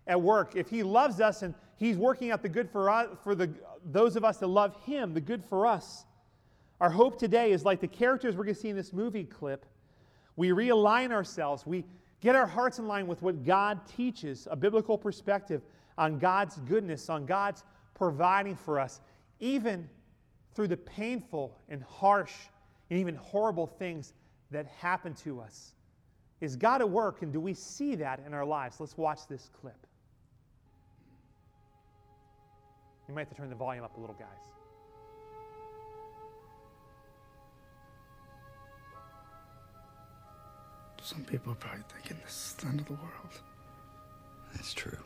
at 0.07 0.21
work? 0.21 0.55
If 0.55 0.69
He 0.69 0.83
loves 0.83 1.19
us 1.19 1.41
and 1.41 1.53
He's 1.75 1.97
working 1.97 2.31
out 2.31 2.41
the 2.41 2.49
good 2.49 2.69
for, 2.69 2.89
us, 2.89 3.07
for 3.23 3.35
the, 3.35 3.49
those 3.85 4.15
of 4.15 4.23
us 4.23 4.37
that 4.37 4.47
love 4.47 4.75
Him, 4.85 5.13
the 5.13 5.21
good 5.21 5.43
for 5.43 5.67
us, 5.67 6.05
our 6.79 6.89
hope 6.89 7.19
today 7.19 7.51
is 7.51 7.65
like 7.65 7.79
the 7.79 7.87
characters 7.87 8.35
we're 8.35 8.43
going 8.43 8.55
to 8.55 8.61
see 8.61 8.69
in 8.69 8.75
this 8.75 8.93
movie 8.93 9.23
clip 9.23 9.65
we 10.35 10.49
realign 10.49 11.11
ourselves. 11.11 11.65
We 11.65 11.85
get 12.21 12.35
our 12.35 12.47
hearts 12.47 12.79
in 12.79 12.87
line 12.87 13.07
with 13.07 13.21
what 13.21 13.43
God 13.43 13.79
teaches, 13.85 14.47
a 14.49 14.55
biblical 14.55 14.97
perspective 14.97 15.61
on 15.97 16.19
God's 16.19 16.57
goodness, 16.67 17.09
on 17.09 17.25
God's 17.25 17.63
providing 18.01 18.55
for 18.55 18.79
us, 18.79 18.99
even 19.39 19.87
through 20.55 20.67
the 20.67 20.75
painful 20.75 21.55
and 21.69 21.83
harsh 21.83 22.33
and 22.89 22.97
even 22.99 23.13
horrible 23.13 23.67
things 23.67 24.13
that 24.49 24.65
happen 24.65 25.13
to 25.13 25.39
us. 25.39 25.75
Is 26.39 26.55
God 26.55 26.81
at 26.81 26.89
work, 26.89 27.21
and 27.21 27.31
do 27.31 27.39
we 27.39 27.53
see 27.53 27.93
that 27.93 28.19
in 28.25 28.33
our 28.33 28.43
lives? 28.43 28.79
Let's 28.79 28.97
watch 28.97 29.27
this 29.29 29.51
clip. 29.61 29.77
You 33.07 33.13
might 33.13 33.21
have 33.21 33.29
to 33.29 33.35
turn 33.35 33.51
the 33.51 33.55
volume 33.55 33.83
up 33.83 33.95
a 33.95 33.99
little, 33.99 34.15
guys. 34.15 34.27
Some 41.03 41.23
people 41.23 41.53
are 41.53 41.55
probably 41.55 41.83
thinking 41.93 42.17
this 42.23 42.47
is 42.47 42.63
the 42.63 42.67
end 42.67 42.79
of 42.79 42.87
the 42.87 42.93
world. 42.93 43.41
That's 44.55 44.73
true. 44.73 44.97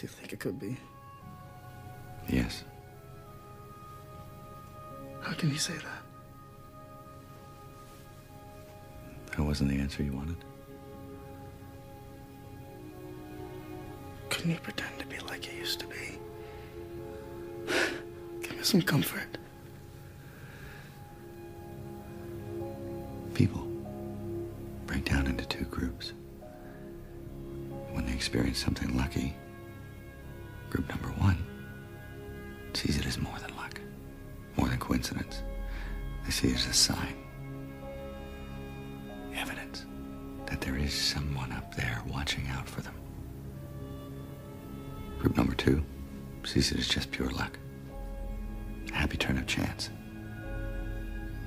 Do 0.00 0.06
you 0.06 0.08
think 0.08 0.32
it 0.32 0.40
could 0.40 0.58
be? 0.58 0.78
Yes. 2.26 2.64
How 5.20 5.34
can 5.34 5.50
you 5.50 5.58
say 5.58 5.74
that? 5.74 6.02
That 9.36 9.42
wasn't 9.42 9.68
the 9.68 9.78
answer 9.78 10.02
you 10.02 10.12
wanted. 10.12 10.38
Couldn't 14.30 14.52
you 14.52 14.58
pretend 14.60 14.98
to 15.00 15.06
be 15.06 15.18
like 15.18 15.52
you 15.52 15.58
used 15.58 15.80
to 15.80 15.86
be? 15.86 16.18
Give 18.40 18.56
me 18.56 18.62
some 18.62 18.80
comfort. 18.80 19.36
People 23.34 23.68
break 24.86 25.04
down 25.04 25.26
into 25.26 25.44
two 25.44 25.66
groups. 25.66 26.14
When 27.92 28.06
they 28.06 28.14
experience 28.14 28.64
something 28.64 28.96
lucky, 28.96 29.36
group 30.70 30.88
number 30.88 31.08
one 31.20 31.36
sees 32.72 32.96
it 32.96 33.06
as 33.06 33.18
more 33.18 33.36
than 33.40 33.54
luck, 33.56 33.80
more 34.56 34.68
than 34.68 34.78
coincidence. 34.78 35.42
They 36.24 36.30
see 36.30 36.48
it 36.48 36.54
as 36.54 36.66
a 36.66 36.72
sign, 36.72 37.16
evidence 39.34 39.84
that 40.46 40.60
there 40.60 40.76
is 40.76 40.94
someone 40.94 41.52
up 41.52 41.74
there 41.74 42.00
watching 42.08 42.46
out 42.48 42.68
for 42.68 42.80
them. 42.80 42.94
Group 45.18 45.36
number 45.36 45.54
two 45.54 45.82
sees 46.44 46.72
it 46.72 46.78
as 46.78 46.88
just 46.88 47.10
pure 47.10 47.30
luck, 47.30 47.58
a 48.90 48.94
happy 48.94 49.16
turn 49.16 49.36
of 49.38 49.46
chance. 49.46 49.90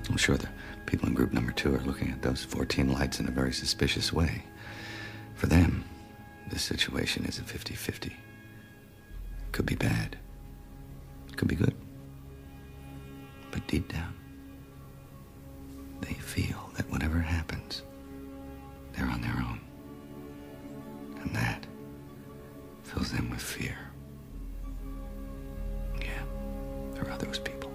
I'm 0.10 0.18
sure 0.18 0.38
the 0.38 0.50
people 0.86 1.08
in 1.08 1.14
group 1.14 1.32
number 1.32 1.54
two 1.54 1.74
are 1.74 1.80
looking 1.80 2.12
at 2.12 2.22
those 2.22 2.44
14 2.44 2.92
lights 2.92 3.20
in 3.20 3.28
a 3.28 3.32
very 3.32 3.54
suspicious 3.54 4.12
way. 4.12 4.44
For 5.36 5.48
them, 5.48 5.86
this 6.50 6.62
situation 6.62 7.26
is 7.26 7.40
a 7.40 7.44
50 7.44 7.74
50. 7.74 8.16
Could 9.54 9.68
be 9.68 9.76
bad, 9.76 10.18
could 11.36 11.48
be 11.48 11.54
good. 11.54 11.76
But 13.52 13.66
deep 13.68 13.88
down, 13.88 14.16
they 16.02 16.16
feel 16.16 16.72
that 16.76 16.90
whatever 16.90 17.20
happens, 17.20 17.84
they're 18.94 19.06
on 19.06 19.22
their 19.22 19.38
own. 19.38 19.62
And 21.22 21.36
that 21.36 21.68
fills 22.82 23.12
them 23.12 23.30
with 23.30 23.42
fear. 23.42 23.78
Yeah, 26.02 26.24
there 26.96 27.08
are 27.12 27.18
those 27.20 27.38
people. 27.38 27.72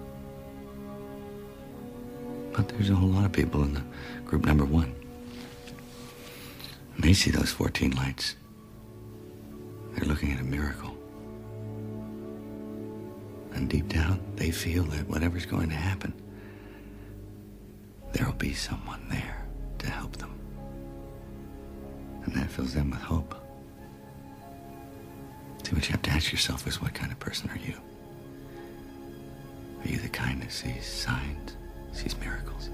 But 2.51 2.67
there's 2.67 2.89
a 2.89 2.95
whole 2.95 3.07
lot 3.07 3.23
of 3.23 3.31
people 3.31 3.63
in 3.63 3.73
the 3.73 3.83
group 4.25 4.45
number 4.45 4.65
one. 4.65 4.93
And 6.95 7.03
they 7.05 7.13
see 7.13 7.31
those 7.31 7.51
14 7.51 7.95
lights. 7.95 8.35
They're 9.93 10.07
looking 10.07 10.33
at 10.33 10.41
a 10.41 10.43
miracle. 10.43 10.98
And 13.53 13.69
deep 13.69 13.87
down, 13.89 14.19
they 14.35 14.51
feel 14.51 14.83
that 14.85 15.07
whatever's 15.07 15.45
going 15.45 15.69
to 15.69 15.75
happen, 15.75 16.13
there'll 18.13 18.33
be 18.33 18.53
someone 18.53 19.07
there 19.09 19.45
to 19.79 19.89
help 19.89 20.17
them. 20.17 20.31
And 22.25 22.33
that 22.35 22.49
fills 22.49 22.73
them 22.73 22.91
with 22.91 23.01
hope. 23.01 23.35
See, 25.63 25.75
what 25.75 25.85
you 25.85 25.91
have 25.91 26.01
to 26.03 26.11
ask 26.11 26.31
yourself 26.31 26.67
is 26.67 26.81
what 26.81 26.93
kind 26.93 27.11
of 27.11 27.19
person 27.19 27.49
are 27.49 27.57
you? 27.57 27.75
Are 29.83 29.87
you 29.87 29.97
the 29.97 30.09
kind 30.09 30.41
that 30.41 30.51
sees 30.51 30.85
signs, 30.85 31.55
sees 31.91 32.17
miracles? 32.17 32.69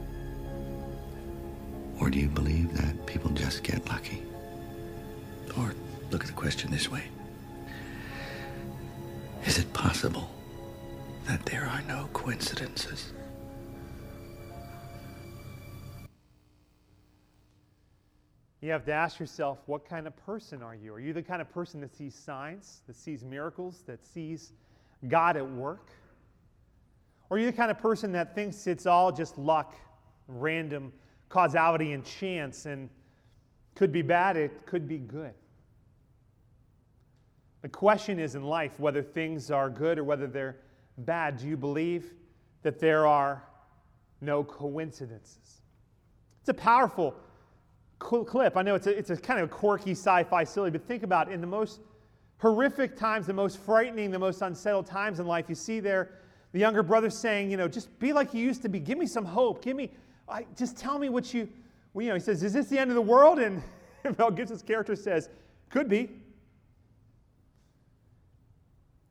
Or 1.99 2.09
do 2.09 2.19
you 2.19 2.27
believe 2.27 2.75
that 2.77 3.05
people 3.05 3.31
just 3.31 3.63
get 3.63 3.87
lucky? 3.87 4.21
Or 5.57 5.73
look 6.11 6.21
at 6.21 6.27
the 6.27 6.33
question 6.33 6.71
this 6.71 6.91
way 6.91 7.03
Is 9.45 9.57
it 9.57 9.71
possible 9.73 10.29
that 11.27 11.45
there 11.45 11.65
are 11.65 11.81
no 11.87 12.07
coincidences? 12.13 13.13
You 18.61 18.71
have 18.71 18.85
to 18.85 18.93
ask 18.93 19.19
yourself, 19.19 19.59
what 19.67 19.87
kind 19.87 20.07
of 20.07 20.15
person 20.25 20.63
are 20.63 20.73
you? 20.73 20.93
Are 20.93 20.99
you 20.99 21.13
the 21.13 21.21
kind 21.21 21.41
of 21.41 21.51
person 21.51 21.79
that 21.81 21.95
sees 21.95 22.15
signs, 22.15 22.81
that 22.87 22.95
sees 22.95 23.23
miracles, 23.23 23.83
that 23.85 24.03
sees 24.05 24.53
God 25.07 25.37
at 25.37 25.47
work? 25.47 25.89
Or 27.29 27.37
are 27.37 27.39
you 27.39 27.45
the 27.45 27.53
kind 27.53 27.69
of 27.69 27.77
person 27.79 28.11
that 28.13 28.33
thinks 28.33 28.65
it's 28.65 28.85
all 28.85 29.11
just 29.11 29.37
luck, 29.37 29.75
random 30.27 30.91
causality, 31.29 31.93
and 31.93 32.03
chance, 32.03 32.65
and 32.65 32.89
could 33.75 33.91
be 33.91 34.01
bad, 34.01 34.37
it 34.37 34.65
could 34.65 34.87
be 34.87 34.97
good? 34.97 35.33
The 37.61 37.69
question 37.69 38.19
is 38.19 38.35
in 38.35 38.43
life 38.43 38.79
whether 38.79 39.01
things 39.01 39.49
are 39.51 39.69
good 39.69 39.97
or 39.97 40.03
whether 40.03 40.27
they're 40.27 40.57
bad. 40.97 41.37
Do 41.37 41.47
you 41.47 41.57
believe 41.57 42.13
that 42.63 42.79
there 42.79 43.07
are 43.07 43.43
no 44.21 44.43
coincidences? 44.43 45.61
It's 46.39 46.49
a 46.49 46.53
powerful 46.53 47.15
clip. 47.99 48.57
I 48.57 48.61
know 48.61 48.75
it's 48.75 48.87
a, 48.87 48.97
it's 48.97 49.09
a 49.09 49.17
kind 49.17 49.39
of 49.39 49.49
quirky 49.49 49.91
sci 49.91 50.23
fi 50.23 50.43
silly, 50.43 50.69
but 50.69 50.87
think 50.87 51.03
about 51.03 51.29
it. 51.29 51.33
in 51.33 51.41
the 51.41 51.47
most 51.47 51.79
horrific 52.37 52.95
times, 52.95 53.25
the 53.27 53.33
most 53.33 53.59
frightening, 53.59 54.11
the 54.11 54.19
most 54.19 54.41
unsettled 54.41 54.85
times 54.85 55.19
in 55.19 55.25
life, 55.25 55.45
you 55.49 55.55
see 55.55 55.79
there 55.79 56.11
the 56.55 56.59
younger 56.59 56.83
brother 56.83 57.09
saying, 57.09 57.51
you 57.51 57.57
know, 57.57 57.67
just 57.67 57.99
be 57.99 58.13
like 58.13 58.33
you 58.33 58.41
used 58.41 58.61
to 58.61 58.69
be. 58.69 58.79
Give 58.79 58.97
me 58.97 59.07
some 59.07 59.25
hope. 59.25 59.61
Give 59.61 59.75
me, 59.75 59.91
I, 60.29 60.45
just 60.55 60.77
tell 60.77 60.97
me 60.97 61.09
what 61.09 61.33
you, 61.33 61.49
well, 61.93 62.03
you 62.03 62.09
know, 62.09 62.15
he 62.15 62.21
says, 62.21 62.43
is 62.43 62.53
this 62.53 62.67
the 62.67 62.79
end 62.79 62.91
of 62.91 62.95
the 62.95 63.01
world? 63.01 63.39
And 63.39 63.61
Mel 64.17 64.31
Gibson's 64.31 64.61
character 64.61 64.95
says, 64.95 65.29
could 65.69 65.89
be. 65.89 66.11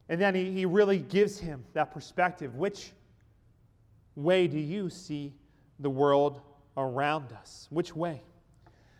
And 0.08 0.20
then 0.20 0.34
he, 0.34 0.52
he 0.52 0.66
really 0.66 0.98
gives 0.98 1.38
him 1.38 1.64
that 1.72 1.92
perspective. 1.92 2.56
Which 2.56 2.92
way 4.16 4.46
do 4.46 4.58
you 4.58 4.90
see 4.90 5.32
the 5.78 5.90
world 5.90 6.40
around 6.76 7.32
us? 7.32 7.66
Which 7.70 7.96
way? 7.96 8.22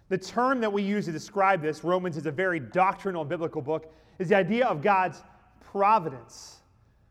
The 0.09 0.19
term 0.19 0.61
that 0.61 0.73
we 0.73 0.83
use 0.83 1.07
to 1.07 1.13
describe 1.13 1.63
this, 1.63 1.85
Romans 1.85 2.17
is 2.17 2.27
a 2.27 2.31
very 2.31 2.61
doctrinal 2.61 3.25
biblical 3.25 3.63
book, 3.63 3.93
is 4.19 4.29
the 4.29 4.37
idea 4.37 4.67
of 4.67 4.83
God's 4.83 5.23
providence. 5.61 6.61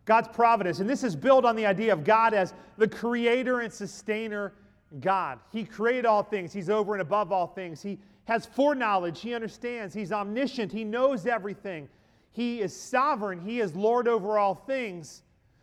God's 0.06 0.28
providence. 0.28 0.80
And 0.80 0.90
this 0.90 1.04
is 1.04 1.16
built 1.16 1.46
on 1.46 1.56
the 1.56 1.66
idea 1.66 1.94
of 1.94 2.04
God 2.04 2.34
as 2.34 2.54
the 2.78 2.88
creator 2.88 3.62
and 3.62 3.72
sustainer 3.72 4.54
God. 5.00 5.40
He 5.52 5.64
created 5.64 6.06
all 6.06 6.24
things, 6.24 6.54
He's 6.54 6.70
over 6.70 6.94
and 6.94 7.02
above 7.02 7.32
all 7.32 7.48
things. 7.48 7.82
He 7.82 8.00
has 8.26 8.46
foreknowledge, 8.46 9.22
He 9.22 9.34
understands, 9.34 9.94
He's 9.94 10.12
omniscient, 10.12 10.72
He 10.72 10.84
knows 10.84 11.26
everything. 11.26 11.90
He 12.34 12.62
is 12.62 12.76
sovereign, 12.76 13.40
He 13.40 13.62
is 13.62 13.76
Lord 13.76 14.08
over 14.08 14.38
all 14.38 14.56
things. 14.56 15.22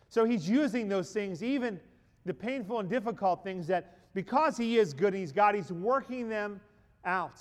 So 0.09 0.25
He's 0.25 0.49
using 0.49 0.87
those 0.87 1.11
things, 1.11 1.43
even 1.43 1.79
the 2.25 2.33
painful 2.33 2.79
and 2.79 2.89
difficult 2.89 3.43
things, 3.43 3.67
that 3.67 3.97
because 4.13 4.57
He 4.57 4.77
is 4.77 4.93
good 4.93 5.13
and 5.13 5.17
He's 5.17 5.31
God, 5.31 5.53
He's 5.53 5.71
working 5.71 6.29
them 6.29 6.59
out. 7.05 7.39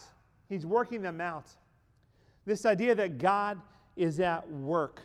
He's 0.49 0.67
working 0.67 1.01
them 1.01 1.21
out. 1.21 1.47
This 2.45 2.67
idea 2.67 2.95
that 2.97 3.19
God 3.19 3.61
is 3.97 4.19
at 4.19 4.51
work. 4.51 5.01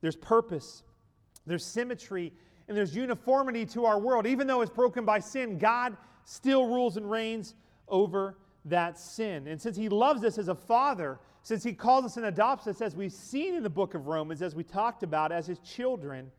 There's 0.00 0.16
purpose, 0.16 0.82
there's 1.46 1.64
symmetry, 1.64 2.32
and 2.66 2.76
there's 2.76 2.96
uniformity 2.96 3.64
to 3.66 3.84
our 3.84 3.98
world. 3.98 4.26
Even 4.26 4.46
though 4.46 4.60
it's 4.60 4.72
broken 4.72 5.04
by 5.04 5.20
sin, 5.20 5.58
God 5.58 5.96
still 6.24 6.66
rules 6.66 6.96
and 6.96 7.08
reigns 7.08 7.54
over 7.88 8.38
that 8.64 8.98
sin. 8.98 9.46
And 9.46 9.60
since 9.60 9.76
He 9.76 9.88
loves 9.88 10.24
us 10.24 10.38
as 10.38 10.48
a 10.48 10.54
father, 10.54 11.20
since 11.44 11.62
He 11.62 11.74
calls 11.74 12.06
us 12.06 12.16
and 12.16 12.24
adopts 12.24 12.66
us, 12.66 12.80
as 12.80 12.96
we've 12.96 13.12
seen 13.12 13.54
in 13.54 13.62
the 13.62 13.70
book 13.70 13.94
of 13.94 14.06
Romans, 14.06 14.40
as 14.40 14.54
we 14.54 14.64
talked 14.64 15.02
about, 15.02 15.30
as 15.30 15.46
His 15.46 15.58
children, 15.58 16.32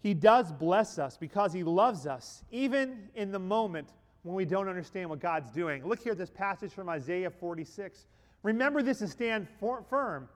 He 0.00 0.14
does 0.14 0.52
bless 0.52 0.98
us 0.98 1.16
because 1.16 1.52
He 1.52 1.64
loves 1.64 2.06
us, 2.06 2.44
even 2.52 3.08
in 3.16 3.32
the 3.32 3.40
moment 3.40 3.88
when 4.22 4.36
we 4.36 4.44
don't 4.44 4.68
understand 4.68 5.10
what 5.10 5.18
God's 5.18 5.50
doing. 5.50 5.84
Look 5.84 6.00
here 6.00 6.12
at 6.12 6.18
this 6.18 6.30
passage 6.30 6.72
from 6.72 6.88
Isaiah 6.88 7.30
46. 7.30 8.06
Remember 8.44 8.80
this 8.80 9.00
and 9.00 9.10
stand 9.10 9.48
for, 9.58 9.82
firm. 9.90 10.28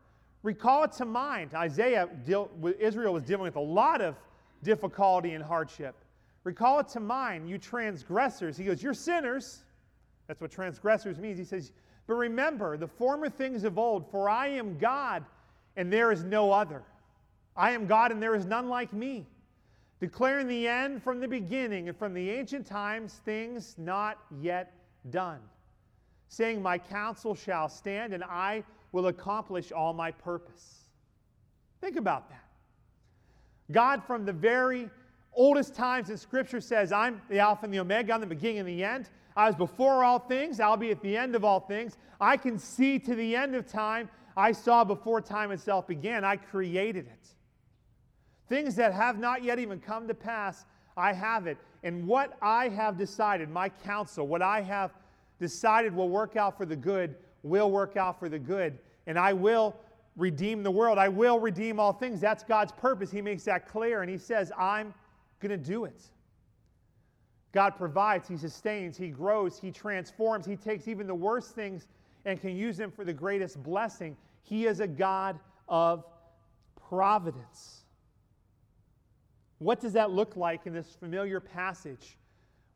Recall 0.42 0.82
it 0.84 0.92
to 0.92 1.04
mind. 1.04 1.54
Isaiah, 1.54 2.08
deal, 2.26 2.50
Israel 2.80 3.12
was 3.12 3.22
dealing 3.22 3.44
with 3.44 3.56
a 3.56 3.60
lot 3.60 4.00
of 4.00 4.16
difficulty 4.64 5.34
and 5.34 5.44
hardship. 5.44 5.94
Recall 6.42 6.80
it 6.80 6.88
to 6.88 7.00
mind, 7.00 7.48
you 7.48 7.56
transgressors. 7.56 8.56
He 8.56 8.64
goes, 8.64 8.82
You're 8.82 8.94
sinners. 8.94 9.62
That's 10.26 10.40
what 10.40 10.50
transgressors 10.50 11.18
means. 11.20 11.38
He 11.38 11.44
says, 11.44 11.70
But 12.10 12.16
remember 12.16 12.76
the 12.76 12.88
former 12.88 13.28
things 13.28 13.62
of 13.62 13.78
old, 13.78 14.10
for 14.10 14.28
I 14.28 14.48
am 14.48 14.76
God 14.78 15.24
and 15.76 15.92
there 15.92 16.10
is 16.10 16.24
no 16.24 16.50
other. 16.50 16.82
I 17.56 17.70
am 17.70 17.86
God 17.86 18.10
and 18.10 18.20
there 18.20 18.34
is 18.34 18.44
none 18.44 18.68
like 18.68 18.92
me 18.92 19.28
declaring 20.00 20.48
the 20.48 20.66
end 20.66 21.04
from 21.04 21.20
the 21.20 21.28
beginning 21.28 21.88
and 21.88 21.96
from 21.96 22.12
the 22.12 22.30
ancient 22.30 22.66
times 22.66 23.20
things 23.24 23.76
not 23.78 24.18
yet 24.40 24.72
done, 25.10 25.38
saying, 26.26 26.60
My 26.60 26.78
counsel 26.78 27.36
shall 27.36 27.68
stand 27.68 28.12
and 28.12 28.24
I 28.24 28.64
will 28.90 29.06
accomplish 29.06 29.70
all 29.70 29.92
my 29.92 30.10
purpose. 30.10 30.86
Think 31.80 31.94
about 31.94 32.28
that. 32.30 32.44
God, 33.70 34.02
from 34.02 34.24
the 34.24 34.32
very 34.32 34.90
oldest 35.32 35.76
times 35.76 36.10
in 36.10 36.16
Scripture, 36.16 36.60
says, 36.60 36.90
I'm 36.90 37.22
the 37.28 37.38
Alpha 37.38 37.66
and 37.66 37.72
the 37.72 37.78
Omega, 37.78 38.14
I'm 38.14 38.20
the 38.20 38.26
beginning 38.26 38.58
and 38.58 38.68
the 38.68 38.82
end. 38.82 39.08
I 39.36 39.46
was 39.46 39.54
before 39.54 40.04
all 40.04 40.18
things, 40.18 40.60
I'll 40.60 40.76
be 40.76 40.90
at 40.90 41.02
the 41.02 41.16
end 41.16 41.34
of 41.34 41.44
all 41.44 41.60
things. 41.60 41.96
I 42.20 42.36
can 42.36 42.58
see 42.58 42.98
to 42.98 43.14
the 43.14 43.36
end 43.36 43.54
of 43.54 43.66
time. 43.66 44.08
I 44.36 44.52
saw 44.52 44.84
before 44.84 45.20
time 45.20 45.50
itself 45.52 45.86
began. 45.86 46.24
I 46.24 46.36
created 46.36 47.06
it. 47.06 47.28
Things 48.48 48.74
that 48.76 48.92
have 48.92 49.18
not 49.18 49.42
yet 49.44 49.58
even 49.58 49.80
come 49.80 50.08
to 50.08 50.14
pass, 50.14 50.64
I 50.96 51.12
have 51.12 51.46
it. 51.46 51.56
And 51.82 52.06
what 52.06 52.36
I 52.42 52.68
have 52.68 52.98
decided, 52.98 53.48
my 53.48 53.68
counsel, 53.68 54.26
what 54.26 54.42
I 54.42 54.60
have 54.60 54.92
decided 55.38 55.94
will 55.94 56.08
work 56.08 56.36
out 56.36 56.58
for 56.58 56.66
the 56.66 56.76
good, 56.76 57.14
will 57.42 57.70
work 57.70 57.96
out 57.96 58.18
for 58.18 58.28
the 58.28 58.38
good. 58.38 58.78
And 59.06 59.18
I 59.18 59.32
will 59.32 59.76
redeem 60.16 60.62
the 60.62 60.70
world. 60.70 60.98
I 60.98 61.08
will 61.08 61.38
redeem 61.38 61.80
all 61.80 61.92
things. 61.92 62.20
That's 62.20 62.42
God's 62.42 62.72
purpose. 62.72 63.10
He 63.10 63.22
makes 63.22 63.44
that 63.44 63.66
clear. 63.66 64.02
And 64.02 64.10
He 64.10 64.18
says, 64.18 64.52
I'm 64.58 64.92
going 65.40 65.50
to 65.50 65.56
do 65.56 65.84
it. 65.84 66.02
God 67.52 67.76
provides, 67.76 68.28
He 68.28 68.36
sustains, 68.36 68.96
He 68.96 69.08
grows, 69.08 69.58
He 69.58 69.70
transforms, 69.70 70.46
He 70.46 70.56
takes 70.56 70.88
even 70.88 71.06
the 71.06 71.14
worst 71.14 71.54
things 71.54 71.88
and 72.24 72.40
can 72.40 72.56
use 72.56 72.76
them 72.76 72.90
for 72.90 73.04
the 73.04 73.12
greatest 73.12 73.62
blessing. 73.62 74.16
He 74.42 74.66
is 74.66 74.80
a 74.80 74.86
God 74.86 75.38
of 75.68 76.04
providence. 76.88 77.84
What 79.58 79.80
does 79.80 79.92
that 79.92 80.10
look 80.10 80.36
like 80.36 80.66
in 80.66 80.72
this 80.72 80.96
familiar 80.98 81.40
passage? 81.40 82.16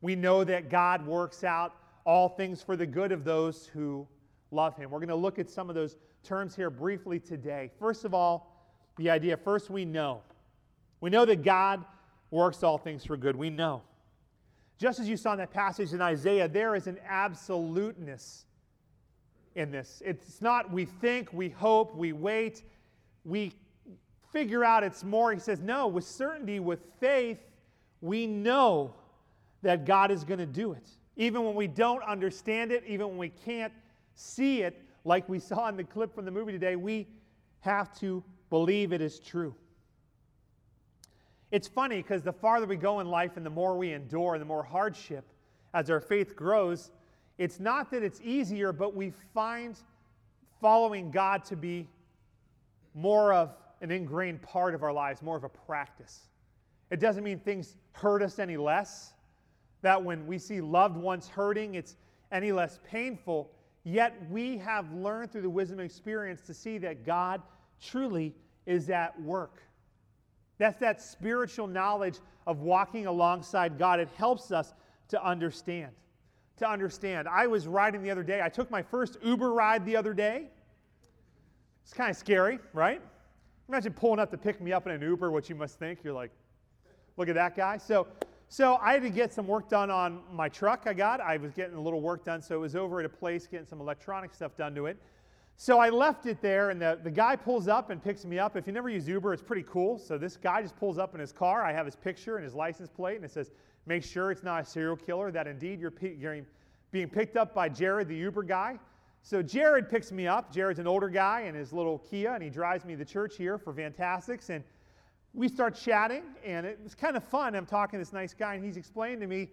We 0.01 0.15
know 0.15 0.43
that 0.43 0.69
God 0.69 1.05
works 1.05 1.43
out 1.43 1.73
all 2.05 2.29
things 2.29 2.61
for 2.61 2.75
the 2.75 2.85
good 2.85 3.11
of 3.11 3.23
those 3.23 3.65
who 3.65 4.07
love 4.51 4.77
him. 4.77 4.91
We're 4.91 4.99
going 4.99 5.09
to 5.09 5.15
look 5.15 5.39
at 5.39 5.49
some 5.49 5.69
of 5.69 5.75
those 5.75 5.97
terms 6.23 6.55
here 6.55 6.69
briefly 6.69 7.19
today. 7.19 7.71
First 7.79 8.05
of 8.05 8.13
all, 8.13 8.69
the 8.97 9.09
idea 9.09 9.35
first, 9.35 9.69
we 9.69 9.83
know. 9.83 10.21
We 11.01 11.09
know 11.09 11.25
that 11.25 11.43
God 11.43 11.83
works 12.31 12.63
all 12.63 12.77
things 12.77 13.03
for 13.03 13.17
good. 13.17 13.35
We 13.35 13.49
know. 13.49 13.81
Just 14.77 14.99
as 14.99 15.07
you 15.07 15.15
saw 15.15 15.33
in 15.33 15.37
that 15.39 15.51
passage 15.51 15.93
in 15.93 16.01
Isaiah, 16.01 16.47
there 16.47 16.75
is 16.75 16.87
an 16.87 16.97
absoluteness 17.07 18.45
in 19.55 19.71
this. 19.71 20.01
It's 20.05 20.41
not 20.41 20.71
we 20.71 20.85
think, 20.85 21.31
we 21.31 21.49
hope, 21.49 21.95
we 21.95 22.11
wait, 22.11 22.63
we 23.23 23.53
figure 24.33 24.65
out 24.65 24.83
it's 24.83 25.03
more. 25.03 25.31
He 25.31 25.39
says, 25.39 25.61
no, 25.61 25.87
with 25.87 26.03
certainty, 26.03 26.59
with 26.59 26.79
faith, 26.99 27.39
we 28.01 28.27
know 28.27 28.93
that 29.61 29.85
God 29.85 30.11
is 30.11 30.23
going 30.25 30.39
to 30.39 30.45
do 30.45 30.73
it. 30.73 30.89
Even 31.15 31.45
when 31.45 31.55
we 31.55 31.67
don't 31.67 32.03
understand 32.03 32.71
it, 32.73 32.83
even 32.85 33.07
when 33.07 33.17
we 33.17 33.29
can't 33.29 33.71
see 34.13 34.61
it, 34.61 34.81
like 35.05 35.27
we 35.29 35.39
saw 35.39 35.69
in 35.69 35.77
the 35.77 35.83
clip 35.83 36.13
from 36.13 36.25
the 36.25 36.31
movie 36.31 36.51
today, 36.51 36.75
we 36.75 37.07
have 37.61 37.97
to 37.99 38.21
believe 38.49 38.91
it 38.91 39.01
is 39.01 39.19
true. 39.19 39.55
It's 41.55 41.69
funny 41.69 42.01
because 42.01 42.21
the 42.21 42.33
farther 42.33 42.65
we 42.65 42.75
go 42.75 42.99
in 42.99 43.07
life 43.07 43.37
and 43.37 43.45
the 43.45 43.49
more 43.49 43.77
we 43.77 43.93
endure, 43.93 44.37
the 44.37 44.43
more 44.43 44.61
hardship 44.61 45.23
as 45.73 45.89
our 45.89 46.01
faith 46.01 46.35
grows, 46.35 46.91
it's 47.37 47.61
not 47.61 47.89
that 47.91 48.03
it's 48.03 48.19
easier, 48.21 48.73
but 48.73 48.93
we 48.93 49.13
find 49.33 49.77
following 50.59 51.11
God 51.11 51.45
to 51.45 51.55
be 51.55 51.87
more 52.93 53.31
of 53.31 53.55
an 53.79 53.89
ingrained 53.89 54.41
part 54.41 54.75
of 54.75 54.83
our 54.83 54.91
lives, 54.91 55.21
more 55.21 55.37
of 55.37 55.45
a 55.45 55.49
practice. 55.49 56.27
It 56.91 56.99
doesn't 56.99 57.23
mean 57.23 57.39
things 57.39 57.77
hurt 57.93 58.21
us 58.21 58.37
any 58.37 58.57
less, 58.57 59.13
that 59.81 60.03
when 60.03 60.27
we 60.27 60.37
see 60.37 60.59
loved 60.59 60.97
ones 60.97 61.29
hurting, 61.29 61.75
it's 61.75 61.95
any 62.33 62.51
less 62.51 62.81
painful. 62.85 63.49
Yet 63.85 64.13
we 64.29 64.57
have 64.57 64.91
learned 64.91 65.31
through 65.31 65.43
the 65.43 65.49
wisdom 65.49 65.79
and 65.79 65.89
experience 65.89 66.41
to 66.47 66.53
see 66.53 66.79
that 66.79 67.05
God 67.05 67.41
truly 67.79 68.35
is 68.65 68.89
at 68.89 69.17
work. 69.21 69.61
That's 70.57 70.79
that 70.79 71.01
spiritual 71.01 71.67
knowledge 71.67 72.19
of 72.47 72.61
walking 72.61 73.07
alongside 73.07 73.77
God. 73.77 73.99
It 73.99 74.09
helps 74.15 74.51
us 74.51 74.73
to 75.09 75.23
understand. 75.23 75.91
To 76.57 76.69
understand. 76.69 77.27
I 77.27 77.47
was 77.47 77.67
riding 77.67 78.01
the 78.01 78.11
other 78.11 78.23
day. 78.23 78.41
I 78.41 78.49
took 78.49 78.71
my 78.71 78.81
first 78.81 79.17
Uber 79.23 79.51
ride 79.51 79.85
the 79.85 79.95
other 79.95 80.13
day. 80.13 80.47
It's 81.83 81.93
kind 81.93 82.09
of 82.09 82.17
scary, 82.17 82.59
right? 82.73 83.01
Imagine 83.67 83.93
pulling 83.93 84.19
up 84.19 84.31
to 84.31 84.37
pick 84.37 84.61
me 84.61 84.71
up 84.71 84.85
in 84.87 84.93
an 84.93 85.01
Uber, 85.01 85.31
what 85.31 85.49
you 85.49 85.55
must 85.55 85.77
think. 85.77 85.99
You're 86.03 86.13
like, 86.13 86.31
look 87.17 87.29
at 87.29 87.35
that 87.35 87.55
guy. 87.55 87.77
So, 87.77 88.07
so 88.47 88.77
I 88.81 88.93
had 88.93 89.01
to 89.01 89.09
get 89.09 89.33
some 89.33 89.47
work 89.47 89.69
done 89.69 89.89
on 89.91 90.21
my 90.31 90.49
truck 90.49 90.83
I 90.85 90.93
got. 90.93 91.19
I 91.19 91.37
was 91.37 91.51
getting 91.51 91.75
a 91.75 91.81
little 91.81 92.01
work 92.01 92.23
done, 92.23 92.41
so 92.41 92.55
it 92.55 92.59
was 92.59 92.75
over 92.75 92.99
at 92.99 93.05
a 93.05 93.09
place 93.09 93.47
getting 93.47 93.65
some 93.65 93.81
electronic 93.81 94.33
stuff 94.33 94.55
done 94.55 94.73
to 94.75 94.85
it. 94.85 94.97
So 95.57 95.79
I 95.79 95.89
left 95.89 96.25
it 96.25 96.41
there, 96.41 96.69
and 96.69 96.81
the, 96.81 96.99
the 97.01 97.11
guy 97.11 97.35
pulls 97.35 97.67
up 97.67 97.89
and 97.89 98.03
picks 98.03 98.25
me 98.25 98.37
up. 98.37 98.57
If 98.57 98.67
you 98.67 98.73
never 98.73 98.89
use 98.89 99.07
Uber, 99.07 99.31
it's 99.33 99.41
pretty 99.41 99.65
cool. 99.69 99.97
So 99.97 100.17
this 100.17 100.35
guy 100.35 100.61
just 100.61 100.75
pulls 100.75 100.97
up 100.97 101.13
in 101.13 101.19
his 101.19 101.31
car. 101.31 101.63
I 101.63 101.71
have 101.71 101.85
his 101.85 101.95
picture 101.95 102.35
and 102.35 102.43
his 102.43 102.53
license 102.53 102.89
plate, 102.89 103.15
and 103.15 103.25
it 103.25 103.31
says, 103.31 103.51
Make 103.87 104.03
sure 104.03 104.31
it's 104.31 104.43
not 104.43 104.63
a 104.63 104.65
serial 104.65 104.95
killer, 104.95 105.31
that 105.31 105.47
indeed 105.47 105.79
you're, 105.79 105.93
you're 106.01 106.41
being 106.91 107.07
picked 107.07 107.37
up 107.37 107.53
by 107.53 107.69
Jared, 107.69 108.07
the 108.07 108.15
Uber 108.15 108.43
guy. 108.43 108.79
So 109.21 109.41
Jared 109.41 109.89
picks 109.89 110.11
me 110.11 110.27
up. 110.27 110.51
Jared's 110.51 110.79
an 110.79 110.87
older 110.87 111.07
guy 111.07 111.41
in 111.41 111.55
his 111.55 111.71
little 111.71 111.99
Kia, 111.99 112.33
and 112.33 112.43
he 112.43 112.49
drives 112.49 112.83
me 112.83 112.95
to 112.95 113.05
church 113.05 113.37
here 113.37 113.57
for 113.57 113.73
Fantastics. 113.73 114.49
And 114.49 114.63
we 115.33 115.47
start 115.47 115.75
chatting, 115.75 116.23
and 116.43 116.65
it 116.65 116.79
was 116.83 116.95
kind 116.95 117.15
of 117.15 117.23
fun. 117.23 117.55
I'm 117.55 117.65
talking 117.65 117.99
to 117.99 118.01
this 118.01 118.13
nice 118.13 118.33
guy, 118.33 118.55
and 118.55 118.65
he's 118.65 118.77
explaining 118.77 119.19
to 119.21 119.27
me, 119.27 119.49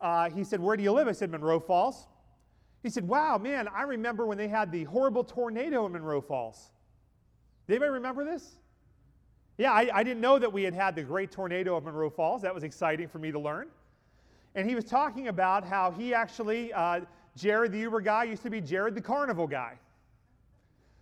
uh, 0.00 0.28
he 0.30 0.44
said, 0.44 0.60
Where 0.60 0.76
do 0.76 0.82
you 0.82 0.92
live? 0.92 1.08
I 1.08 1.12
said, 1.12 1.30
Munroe 1.30 1.60
Falls. 1.60 2.06
He 2.82 2.90
said, 2.90 3.06
Wow, 3.06 3.38
man, 3.38 3.68
I 3.68 3.82
remember 3.82 4.26
when 4.26 4.38
they 4.38 4.48
had 4.48 4.70
the 4.70 4.84
horrible 4.84 5.24
tornado 5.24 5.86
in 5.86 5.92
Munroe 5.92 6.20
Falls. 6.20 6.70
Anybody 7.68 7.90
remember 7.90 8.24
this? 8.24 8.56
Yeah, 9.58 9.72
I, 9.72 9.90
I, 9.92 10.02
didn't 10.04 10.20
know 10.20 10.38
that 10.38 10.52
we 10.52 10.62
had 10.62 10.72
had 10.72 10.94
the 10.94 11.02
great 11.02 11.32
tornado 11.32 11.76
of 11.76 11.84
Munroe 11.84 12.10
Falls. 12.10 12.42
That 12.42 12.54
was 12.54 12.62
exciting 12.62 13.08
for 13.08 13.18
me 13.18 13.32
to 13.32 13.38
learn. 13.38 13.68
And 14.54 14.68
he 14.68 14.74
was 14.74 14.84
talking 14.84 15.28
about 15.28 15.64
how 15.64 15.90
he 15.90 16.14
actually, 16.14 16.72
uh, 16.72 17.00
Jared 17.36 17.72
the 17.72 17.78
Uber 17.78 18.00
guy, 18.00 18.24
used 18.24 18.42
to 18.44 18.50
be 18.50 18.60
Jared 18.60 18.94
the 18.94 19.00
carnival 19.00 19.46
guy. 19.46 19.74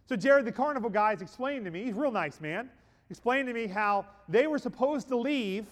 So 0.09 0.16
Jared 0.16 0.47
the 0.47 0.52
carnival 0.52 0.88
guy 0.88 1.12
is 1.12 1.21
explaining 1.21 1.64
to 1.64 1.71
me, 1.71 1.85
he's 1.85 1.92
a 1.92 1.97
real 1.97 2.11
nice 2.11 2.40
man, 2.40 2.71
explaining 3.11 3.47
to 3.47 3.52
me 3.52 3.66
how 3.66 4.06
they 4.28 4.47
were 4.47 4.59
supposed 4.59 5.09
to 5.09 5.16
leave, 5.16 5.66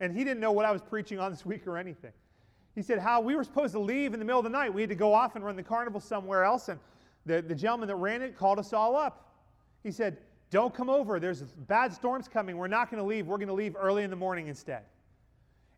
and 0.00 0.16
he 0.16 0.24
didn't 0.24 0.40
know 0.40 0.52
what 0.52 0.64
I 0.64 0.72
was 0.72 0.82
preaching 0.82 1.18
on 1.18 1.30
this 1.30 1.46
week 1.46 1.66
or 1.66 1.76
anything. 1.78 2.12
He 2.74 2.82
said 2.82 2.98
how 2.98 3.20
we 3.20 3.34
were 3.34 3.44
supposed 3.44 3.72
to 3.72 3.80
leave 3.80 4.12
in 4.14 4.20
the 4.20 4.24
middle 4.24 4.38
of 4.38 4.44
the 4.44 4.50
night. 4.50 4.72
We 4.72 4.80
had 4.80 4.90
to 4.90 4.96
go 4.96 5.12
off 5.12 5.36
and 5.36 5.44
run 5.44 5.56
the 5.56 5.62
carnival 5.62 6.00
somewhere 6.00 6.44
else, 6.44 6.68
and 6.68 6.78
the, 7.26 7.42
the 7.42 7.54
gentleman 7.54 7.88
that 7.88 7.96
ran 7.96 8.22
it 8.22 8.36
called 8.36 8.58
us 8.58 8.72
all 8.72 8.96
up. 8.96 9.34
He 9.82 9.90
said, 9.90 10.18
Don't 10.50 10.72
come 10.72 10.88
over. 10.88 11.18
There's 11.18 11.42
bad 11.42 11.92
storms 11.92 12.28
coming. 12.28 12.56
We're 12.56 12.68
not 12.68 12.90
going 12.90 13.02
to 13.02 13.06
leave. 13.06 13.26
We're 13.26 13.38
going 13.38 13.48
to 13.48 13.54
leave 13.54 13.76
early 13.78 14.04
in 14.04 14.10
the 14.10 14.16
morning 14.16 14.48
instead. 14.48 14.82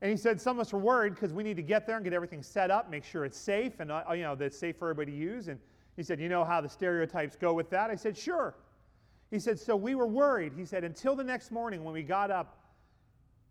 And 0.03 0.11
he 0.11 0.17
said 0.17 0.41
some 0.41 0.59
of 0.59 0.61
us 0.61 0.73
were 0.73 0.81
worried 0.81 1.15
because 1.15 1.33
we 1.33 1.45
need 1.45 1.57
to 1.57 1.63
get 1.63 1.87
there 1.87 1.95
and 1.95 2.05
get 2.05 2.13
everything 2.13 2.43
set 2.43 2.73
up, 2.73 2.91
make 2.91 3.05
sure 3.05 3.25
it's 3.25 3.39
safe 3.39 3.79
and 3.79 3.93
uh, 3.93 4.03
you 4.11 4.23
know 4.23 4.35
that 4.35 4.47
it's 4.47 4.59
safe 4.59 4.77
for 4.77 4.91
everybody 4.91 5.13
to 5.13 5.17
use. 5.17 5.47
And 5.47 5.61
he 5.97 6.03
said, 6.03 6.19
"You 6.21 6.29
know 6.29 6.45
how 6.45 6.61
the 6.61 6.69
stereotypes 6.69 7.37
go 7.37 7.55
with 7.55 7.71
that?" 7.71 7.89
I 7.89 7.95
said, 7.95 8.17
"Sure." 8.17 8.55
He 9.31 9.39
said, 9.39 9.61
"So 9.61 9.77
we 9.77 9.95
were 9.95 10.09
worried." 10.09 10.55
He 10.57 10.65
said, 10.65 10.83
"Until 10.83 11.15
the 11.15 11.23
next 11.23 11.53
morning 11.53 11.85
when 11.85 11.95
we 11.95 12.03
got 12.03 12.33
up 12.33 12.62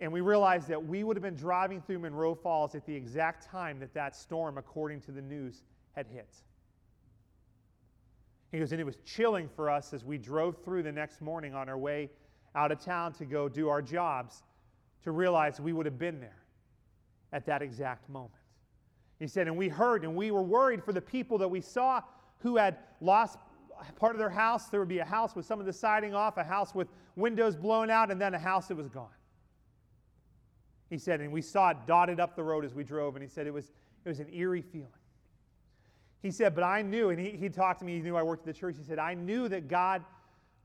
and 0.02 0.12
we 0.12 0.20
realized 0.20 0.68
that 0.68 0.84
we 0.84 1.04
would 1.04 1.16
have 1.16 1.24
been 1.24 1.36
driving 1.36 1.82
through 1.82 2.00
Munroe 2.00 2.36
Falls 2.36 2.76
at 2.76 2.86
the 2.86 2.94
exact 2.94 3.46
time 3.46 3.80
that 3.80 3.94
that 3.94 4.16
storm, 4.16 4.58
according 4.58 5.00
to 5.02 5.12
the 5.12 5.22
news, 5.22 5.64
had 5.94 6.08
hit." 6.08 6.44
He 8.52 8.60
goes, 8.60 8.74
and 8.74 8.82
it 8.82 8.84
was 8.84 8.98
chilling 9.06 9.48
for 9.48 9.70
us 9.70 9.94
as 9.94 10.04
we 10.04 10.18
drove 10.18 10.58
through 10.66 10.84
the 10.84 10.92
next 10.92 11.22
morning 11.22 11.54
on 11.54 11.70
our 11.70 11.78
way 11.78 12.10
out 12.56 12.72
of 12.72 12.80
town 12.80 13.14
to 13.14 13.26
go 13.26 13.48
do 13.48 13.70
our 13.70 13.82
jobs 13.82 14.44
to 15.04 15.12
realize 15.12 15.62
we 15.62 15.72
would 15.72 15.86
have 15.86 15.98
been 15.98 16.20
there 16.20 16.44
at 17.32 17.46
that 17.46 17.62
exact 17.62 18.10
moment. 18.10 18.34
He 19.20 19.28
said, 19.28 19.48
and 19.48 19.56
we 19.56 19.70
heard 19.70 20.04
and 20.04 20.16
we 20.16 20.32
were 20.32 20.42
worried 20.42 20.84
for 20.84 20.92
the 20.92 21.02
people 21.02 21.38
that 21.38 21.48
we 21.48 21.62
saw 21.62 22.02
who 22.40 22.58
had 22.58 22.80
lost 23.00 23.38
part 23.96 24.16
of 24.16 24.20
their 24.20 24.30
house. 24.30 24.68
There 24.68 24.80
would 24.80 24.90
be 24.90 25.00
a 25.00 25.06
house 25.06 25.36
with 25.36 25.46
some 25.46 25.60
of 25.60 25.66
the 25.66 25.74
siding 25.74 26.14
off, 26.14 26.38
a 26.38 26.44
house 26.44 26.76
with 26.76 26.90
windows 27.16 27.56
blown 27.56 27.90
out, 27.90 28.12
and 28.12 28.20
then 28.20 28.34
a 28.34 28.40
house 28.40 28.68
that 28.68 28.76
was 28.76 28.90
gone. 28.90 29.14
He 30.92 30.98
said, 30.98 31.22
and 31.22 31.32
we 31.32 31.42
saw 31.42 31.70
it 31.70 31.78
dotted 31.88 32.20
up 32.20 32.36
the 32.36 32.44
road 32.44 32.66
as 32.66 32.76
we 32.76 32.84
drove, 32.84 33.16
and 33.16 33.24
he 33.24 33.30
said 33.30 33.48
it 33.48 33.54
was, 33.54 33.72
it 34.04 34.10
was 34.10 34.20
an 34.20 34.28
eerie 34.32 34.62
feeling. 34.62 34.90
He 36.22 36.30
said, 36.32 36.54
but 36.54 36.66
I 36.66 36.82
knew, 36.82 37.12
and 37.12 37.20
he, 37.20 37.32
he 37.32 37.48
talked 37.48 37.80
to 37.80 37.86
me, 37.86 37.96
he 37.96 38.02
knew 38.02 38.18
I 38.18 38.24
worked 38.24 38.46
at 38.46 38.54
the 38.54 38.60
church. 38.60 38.76
He 38.78 38.84
said, 38.84 39.00
I 39.00 39.14
knew 39.14 39.48
that 39.48 39.70
God 39.70 40.04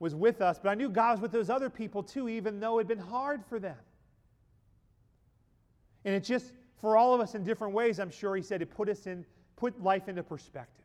was 0.00 0.16
with 0.16 0.42
us, 0.42 0.58
but 0.60 0.70
I 0.70 0.74
knew 0.74 0.90
God 0.90 1.12
was 1.12 1.20
with 1.20 1.30
those 1.30 1.48
other 1.48 1.70
people 1.70 2.02
too, 2.02 2.28
even 2.28 2.58
though 2.58 2.80
it 2.80 2.88
had 2.88 2.88
been 2.88 2.98
hard 2.98 3.44
for 3.48 3.60
them. 3.60 3.76
And 6.04 6.12
it 6.12 6.24
just, 6.24 6.52
for 6.80 6.96
all 6.96 7.14
of 7.14 7.20
us 7.20 7.36
in 7.36 7.44
different 7.44 7.72
ways, 7.72 8.00
I'm 8.00 8.10
sure 8.10 8.34
he 8.34 8.42
said, 8.42 8.60
it 8.62 8.70
put 8.74 8.88
us 8.88 9.06
in, 9.06 9.24
put 9.54 9.80
life 9.80 10.08
into 10.08 10.24
perspective. 10.24 10.84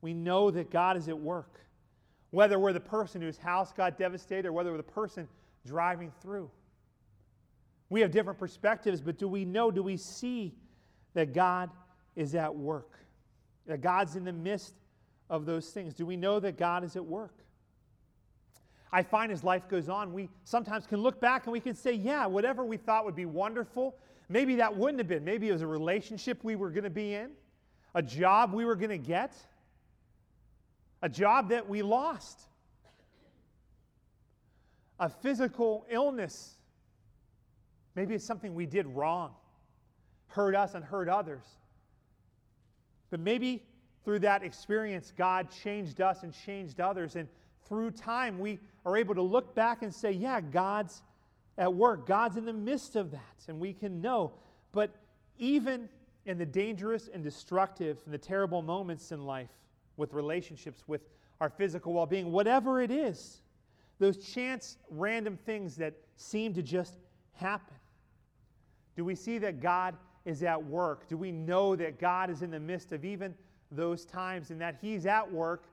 We 0.00 0.14
know 0.14 0.50
that 0.50 0.70
God 0.70 0.96
is 0.96 1.08
at 1.08 1.18
work. 1.18 1.60
Whether 2.30 2.58
we're 2.58 2.72
the 2.72 2.80
person 2.80 3.20
whose 3.20 3.36
house 3.36 3.70
got 3.70 3.98
devastated 3.98 4.48
or 4.48 4.52
whether 4.52 4.70
we're 4.70 4.78
the 4.78 4.82
person 4.82 5.28
driving 5.66 6.10
through. 6.22 6.50
We 7.92 8.00
have 8.00 8.10
different 8.10 8.38
perspectives, 8.38 9.02
but 9.02 9.18
do 9.18 9.28
we 9.28 9.44
know, 9.44 9.70
do 9.70 9.82
we 9.82 9.98
see 9.98 10.54
that 11.12 11.34
God 11.34 11.68
is 12.16 12.34
at 12.34 12.56
work? 12.56 12.96
That 13.66 13.82
God's 13.82 14.16
in 14.16 14.24
the 14.24 14.32
midst 14.32 14.72
of 15.28 15.44
those 15.44 15.68
things? 15.68 15.92
Do 15.92 16.06
we 16.06 16.16
know 16.16 16.40
that 16.40 16.56
God 16.56 16.84
is 16.84 16.96
at 16.96 17.04
work? 17.04 17.34
I 18.90 19.02
find 19.02 19.30
as 19.30 19.44
life 19.44 19.68
goes 19.68 19.90
on, 19.90 20.14
we 20.14 20.30
sometimes 20.44 20.86
can 20.86 21.00
look 21.00 21.20
back 21.20 21.44
and 21.44 21.52
we 21.52 21.60
can 21.60 21.74
say, 21.74 21.92
yeah, 21.92 22.24
whatever 22.24 22.64
we 22.64 22.78
thought 22.78 23.04
would 23.04 23.14
be 23.14 23.26
wonderful, 23.26 23.94
maybe 24.30 24.56
that 24.56 24.74
wouldn't 24.74 24.98
have 24.98 25.08
been. 25.08 25.22
Maybe 25.22 25.50
it 25.50 25.52
was 25.52 25.60
a 25.60 25.66
relationship 25.66 26.42
we 26.42 26.56
were 26.56 26.70
going 26.70 26.84
to 26.84 26.88
be 26.88 27.12
in, 27.12 27.32
a 27.94 28.02
job 28.02 28.54
we 28.54 28.64
were 28.64 28.74
going 28.74 28.88
to 28.88 28.96
get, 28.96 29.36
a 31.02 31.10
job 31.10 31.50
that 31.50 31.68
we 31.68 31.82
lost, 31.82 32.40
a 34.98 35.10
physical 35.10 35.84
illness. 35.90 36.56
Maybe 37.94 38.14
it's 38.14 38.24
something 38.24 38.54
we 38.54 38.66
did 38.66 38.86
wrong, 38.86 39.32
hurt 40.28 40.54
us 40.54 40.74
and 40.74 40.84
hurt 40.84 41.08
others. 41.08 41.44
But 43.10 43.20
maybe 43.20 43.62
through 44.04 44.20
that 44.20 44.42
experience, 44.42 45.12
God 45.16 45.48
changed 45.50 46.00
us 46.00 46.22
and 46.22 46.32
changed 46.32 46.80
others. 46.80 47.16
And 47.16 47.28
through 47.66 47.90
time, 47.92 48.38
we 48.38 48.58
are 48.86 48.96
able 48.96 49.14
to 49.14 49.22
look 49.22 49.54
back 49.54 49.82
and 49.82 49.94
say, 49.94 50.12
yeah, 50.12 50.40
God's 50.40 51.02
at 51.58 51.72
work. 51.72 52.06
God's 52.06 52.36
in 52.36 52.44
the 52.44 52.52
midst 52.52 52.96
of 52.96 53.10
that. 53.10 53.36
And 53.48 53.60
we 53.60 53.72
can 53.72 54.00
know. 54.00 54.32
But 54.72 54.90
even 55.38 55.88
in 56.24 56.38
the 56.38 56.46
dangerous 56.46 57.10
and 57.12 57.22
destructive 57.22 58.00
and 58.04 58.14
the 58.14 58.18
terrible 58.18 58.62
moments 58.62 59.12
in 59.12 59.26
life, 59.26 59.50
with 59.96 60.14
relationships, 60.14 60.82
with 60.86 61.02
our 61.40 61.50
physical 61.50 61.92
well 61.92 62.06
being, 62.06 62.32
whatever 62.32 62.80
it 62.80 62.90
is, 62.90 63.42
those 63.98 64.16
chance 64.16 64.78
random 64.90 65.36
things 65.36 65.76
that 65.76 65.94
seem 66.16 66.54
to 66.54 66.62
just 66.62 66.96
happen. 67.34 67.76
Do 68.96 69.04
we 69.04 69.14
see 69.14 69.38
that 69.38 69.60
God 69.60 69.96
is 70.24 70.42
at 70.42 70.62
work? 70.62 71.08
Do 71.08 71.16
we 71.16 71.32
know 71.32 71.74
that 71.76 71.98
God 71.98 72.30
is 72.30 72.42
in 72.42 72.50
the 72.50 72.60
midst 72.60 72.92
of 72.92 73.04
even 73.04 73.34
those 73.76 74.04
times 74.04 74.50
and 74.50 74.60
that 74.60 74.78
He's 74.80 75.06
at 75.06 75.30
work 75.30 75.64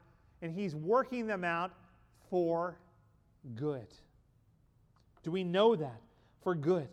and 0.41 0.53
He's 0.53 0.75
working 0.75 1.27
them 1.27 1.43
out 1.43 1.71
for 2.29 2.77
good. 3.55 3.87
Do 5.23 5.31
we 5.31 5.43
know 5.43 5.75
that? 5.75 6.01
For 6.41 6.55
good. 6.55 6.87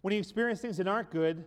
When 0.00 0.12
you 0.14 0.20
experience 0.20 0.60
things 0.60 0.78
that 0.78 0.88
aren't 0.88 1.10
good, 1.10 1.44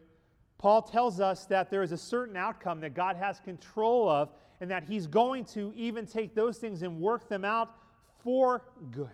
Paul 0.57 0.83
tells 0.83 1.19
us 1.19 1.45
that 1.45 1.71
there 1.71 1.81
is 1.81 1.91
a 1.91 1.97
certain 1.97 2.37
outcome 2.37 2.81
that 2.81 2.93
God 2.93 3.15
has 3.15 3.39
control 3.39 4.07
of 4.07 4.29
and 4.59 4.69
that 4.69 4.83
He's 4.83 5.07
going 5.07 5.45
to 5.45 5.73
even 5.75 6.05
take 6.05 6.35
those 6.35 6.57
things 6.57 6.83
and 6.83 6.99
work 6.99 7.27
them 7.27 7.43
out 7.43 7.75
for 8.23 8.63
good. 8.91 9.09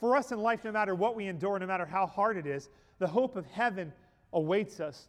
For 0.00 0.16
us 0.16 0.32
in 0.32 0.38
life, 0.38 0.64
no 0.64 0.72
matter 0.72 0.94
what 0.94 1.14
we 1.14 1.26
endure, 1.26 1.58
no 1.58 1.66
matter 1.66 1.84
how 1.84 2.06
hard 2.06 2.38
it 2.38 2.46
is, 2.46 2.70
the 2.98 3.06
hope 3.06 3.36
of 3.36 3.44
heaven 3.46 3.92
awaits 4.32 4.80
us. 4.80 5.08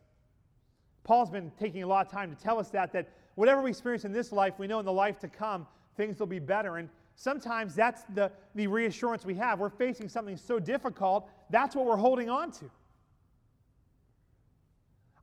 Paul's 1.04 1.30
been 1.30 1.52
taking 1.58 1.82
a 1.84 1.88
lot 1.88 2.06
of 2.06 2.12
time 2.12 2.30
to 2.36 2.42
tell 2.42 2.60
us 2.60 2.70
that, 2.72 2.92
that 2.92 3.10
whatever 3.36 3.62
we 3.62 3.70
experience 3.70 4.04
in 4.04 4.12
this 4.12 4.32
life, 4.32 4.56
we 4.60 4.68
know 4.68 4.80
in 4.80 4.86
the 4.86 4.92
life 4.92 5.18
to 5.20 5.30
come, 5.30 5.66
things 5.96 6.20
will 6.20 6.28
be 6.28 6.40
better. 6.40 6.78
And 6.78 6.90
sometimes 7.16 7.74
that's 7.74 8.04
the, 8.14 8.32
the 8.54 8.68
reassurance 8.68 9.26
we 9.26 9.36
have. 9.36 9.60
We're 9.60 9.70
facing 9.70 10.10
something 10.10 10.36
so 10.36 10.60
difficult, 10.60 11.30
that's 11.50 11.76
what 11.76 11.86
we're 11.86 11.96
holding 11.96 12.30
on 12.30 12.52
to. 12.52 12.66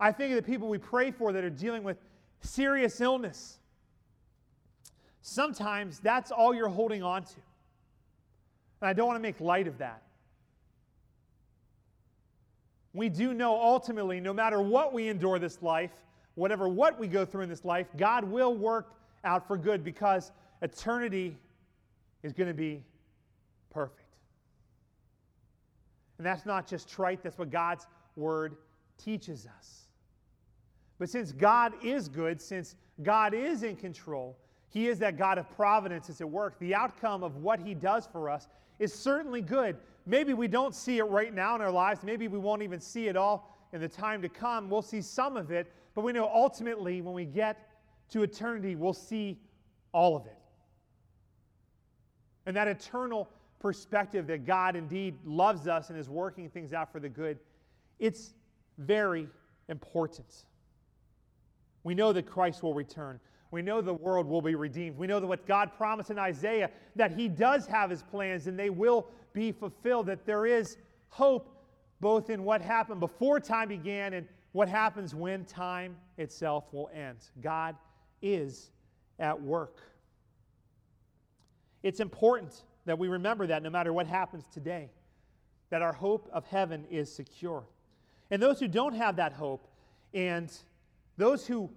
I 0.01 0.13
think 0.13 0.31
of 0.31 0.37
the 0.37 0.51
people 0.51 0.69
we 0.69 0.79
pray 0.79 1.11
for 1.11 1.33
that 1.33 1.45
are 1.45 1.51
dealing 1.51 1.83
with 1.83 1.99
serious 2.41 3.01
illness, 3.01 3.59
sometimes 5.23 5.99
that's 5.99 6.31
all 6.31 6.55
you're 6.55 6.69
holding 6.69 7.03
on 7.03 7.25
to. 7.25 7.41
And 8.81 8.89
I 8.89 8.93
don't 8.93 9.07
want 9.07 9.17
to 9.17 9.23
make 9.23 9.41
light 9.41 9.67
of 9.67 9.79
that. 9.79 10.03
We 12.93 13.09
do 13.09 13.35
know 13.35 13.55
ultimately, 13.55 14.21
no 14.21 14.33
matter 14.33 14.61
what 14.61 14.93
we 14.93 15.09
endure 15.09 15.39
this 15.39 15.63
life, 15.63 15.93
whatever 16.35 16.69
what 16.69 16.99
we 16.99 17.07
go 17.07 17.25
through 17.25 17.43
in 17.43 17.49
this 17.49 17.65
life, 17.65 17.87
God 17.97 18.25
will 18.25 18.55
work 18.55 18.95
out 19.25 19.47
for 19.47 19.57
good 19.57 19.85
because 19.85 20.33
eternity 20.63 21.37
is 22.23 22.33
going 22.33 22.49
to 22.49 22.55
be 22.55 22.83
perfect. 23.71 24.03
And 26.17 26.27
that's 26.27 26.47
not 26.47 26.67
just 26.67 26.89
trite, 26.89 27.23
that's 27.23 27.39
what 27.39 27.51
God's 27.51 27.87
word 28.17 28.57
teaches 28.97 29.47
us. 29.59 29.89
But 30.99 31.09
since 31.09 31.31
God 31.31 31.73
is 31.83 32.09
good, 32.09 32.41
since 32.41 32.75
God 33.03 33.35
is 33.35 33.63
in 33.63 33.77
control, 33.77 34.37
He 34.69 34.89
is 34.89 34.99
that 34.99 35.17
God 35.17 35.39
of 35.39 35.49
providence 35.55 36.09
is 36.09 36.21
at 36.21 36.29
work. 36.29 36.59
The 36.59 36.75
outcome 36.75 37.23
of 37.23 37.37
what 37.37 37.61
He 37.61 37.75
does 37.75 38.09
for 38.11 38.29
us 38.29 38.49
is 38.79 38.93
certainly 38.93 39.41
good. 39.41 39.77
Maybe 40.07 40.35
we 40.35 40.49
don't 40.49 40.75
see 40.75 40.99
it 40.99 41.05
right 41.05 41.35
now 41.35 41.55
in 41.55 41.61
our 41.61 41.71
lives. 41.71 42.03
Maybe 42.03 42.29
we 42.29 42.39
won't 42.39 42.63
even 42.63 42.81
see 42.81 43.09
it 43.09 43.17
all 43.17 43.57
in 43.73 43.81
the 43.81 43.89
time 43.89 44.23
to 44.23 44.29
come. 44.29 44.71
We'll 44.71 44.83
see 44.83 45.03
some 45.03 45.37
of 45.37 45.51
it, 45.51 45.73
but 45.95 46.03
we 46.03 46.13
know 46.13 46.31
ultimately 46.33 47.03
when 47.03 47.15
we 47.15 47.25
get 47.25 47.69
to 48.11 48.23
eternity, 48.23 48.75
we'll 48.75 48.95
see 48.95 49.39
all 49.93 50.17
of 50.17 50.27
it. 50.27 50.39
And 52.47 52.57
that 52.57 52.69
eternal 52.69 53.29
perspective 53.59 54.27
that 54.29 54.47
God 54.47 54.77
indeed 54.77 55.17
loves 55.25 55.67
us 55.69 55.91
and 55.91 55.99
is 55.99 56.09
working 56.09 56.49
things 56.49 56.73
out 56.73 56.91
for 56.91 57.01
the 57.01 57.09
good, 57.09 57.39
it's 57.99 58.33
very 58.79 59.29
important. 59.69 60.45
We 61.85 61.95
know 61.95 62.13
that 62.13 62.27
Christ 62.27 62.63
will 62.63 62.75
return. 62.75 63.21
We 63.51 63.63
know 63.63 63.81
the 63.81 63.95
world 63.95 64.27
will 64.27 64.43
be 64.43 64.55
redeemed. 64.55 64.99
We 64.99 65.07
know 65.07 65.21
that 65.21 65.27
what 65.27 65.47
God 65.47 65.73
promised 65.77 66.11
in 66.11 66.19
Isaiah, 66.19 66.71
that 66.97 67.13
He 67.13 67.29
does 67.29 67.67
have 67.67 67.91
His 67.91 68.03
plans 68.03 68.47
and 68.47 68.59
they 68.59 68.71
will 68.71 69.09
be 69.33 69.53
fulfilled, 69.53 70.07
that 70.07 70.27
there 70.27 70.47
is 70.47 70.77
hope 71.09 71.55
both 72.01 72.31
in 72.31 72.45
what 72.45 72.61
happened 72.61 73.01
before 73.01 73.41
time 73.41 73.69
began 73.69 74.13
and 74.13 74.29
what 74.53 74.69
happens 74.69 75.15
when 75.15 75.45
time 75.45 75.97
itself 76.17 76.65
will 76.73 76.91
end. 76.95 77.19
God 77.41 77.77
is 78.21 78.71
at 79.19 79.41
work. 79.41 79.79
It's 81.83 82.01
important 82.01 82.63
that 82.85 82.99
we 82.99 83.09
remember 83.09 83.47
that 83.47 83.63
no 83.63 83.71
matter 83.71 83.93
what 83.93 84.07
happens 84.07 84.45
today, 84.53 84.91
that 85.71 85.83
our 85.83 85.93
hope 85.93 86.29
of 86.33 86.47
heaven 86.47 86.85
is 86.91 87.13
secure. 87.13 87.65
And 88.31 88.43
those 88.43 88.59
who 88.61 88.69
don't 88.69 88.95
have 88.95 89.17
that 89.17 89.33
hope, 89.33 89.67
and 90.15 90.53
those 91.17 91.47
who 91.47 91.71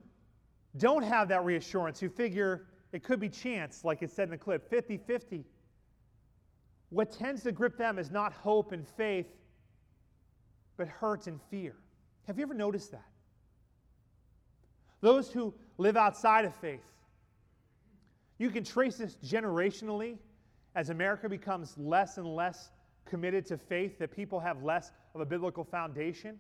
don't 0.78 1.04
have 1.04 1.28
that 1.30 1.44
reassurance, 1.44 2.00
who 2.00 2.10
figure 2.10 2.66
it 2.92 3.04
could 3.04 3.20
be 3.20 3.30
chance, 3.30 3.84
like 3.84 4.02
it 4.02 4.12
said 4.12 4.26
in 4.26 4.32
the 4.32 4.38
clip, 4.38 4.70
50 4.70 4.98
50, 4.98 5.46
what 6.90 7.12
tends 7.12 7.44
to 7.44 7.52
grip 7.52 7.78
them 7.78 7.98
is 7.98 8.12
not 8.12 8.34
hope 8.34 8.72
and 8.72 8.88
faith, 8.88 9.28
but 10.78 10.88
hurt 10.88 11.28
and 11.28 11.40
fear. 11.50 11.76
Have 12.28 12.38
you 12.38 12.44
ever 12.44 12.54
noticed 12.54 12.92
that? 12.92 13.08
Those 15.00 15.32
who 15.32 15.54
live 15.78 15.98
outside 15.98 16.46
of 16.46 16.54
faith, 16.56 16.84
you 18.38 18.50
can 18.50 18.64
trace 18.64 18.98
this 18.98 19.18
generationally 19.26 20.18
as 20.76 20.90
America 20.90 21.28
becomes 21.28 21.78
less 21.78 22.18
and 22.18 22.28
less 22.28 22.72
committed 23.06 23.46
to 23.48 23.58
faith, 23.58 23.98
that 24.00 24.12
people 24.12 24.40
have 24.40 24.64
less 24.64 24.92
of 25.16 25.22
a 25.22 25.26
biblical 25.26 25.64
foundation. 25.64 26.40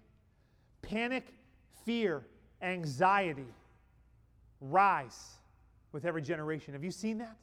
Panic, 0.82 1.34
fear, 1.86 2.26
anxiety 2.62 3.48
rise 4.62 5.19
with 5.91 6.06
every 6.06 6.21
generation. 6.21 6.74
Have 6.74 6.84
you 6.84 6.91
seen 6.91 7.17
that? 7.17 7.36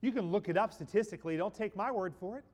You 0.00 0.12
can 0.12 0.30
look 0.30 0.48
it 0.48 0.56
up 0.56 0.72
statistically. 0.72 1.36
Don't 1.36 1.54
take 1.54 1.76
my 1.76 1.90
word 1.90 2.14
for 2.18 2.38
it. 2.38 2.44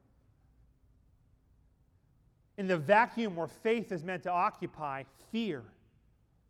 In 2.57 2.67
the 2.67 2.77
vacuum 2.77 3.37
where 3.37 3.49
faith 3.49 3.91
is 3.93 4.05
meant 4.05 4.23
to 4.25 4.31
occupy, 4.31 5.05
fear 5.33 5.63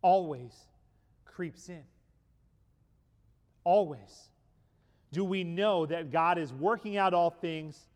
always 0.02 0.52
creeps 1.24 1.68
in. 1.68 1.82
Always 3.64 4.28
do 5.14 5.24
we 5.24 5.44
know 5.44 5.86
that 5.86 6.10
God 6.10 6.38
is 6.38 6.52
working 6.52 6.96
out 6.96 7.14
all 7.14 7.30
things 7.30 7.86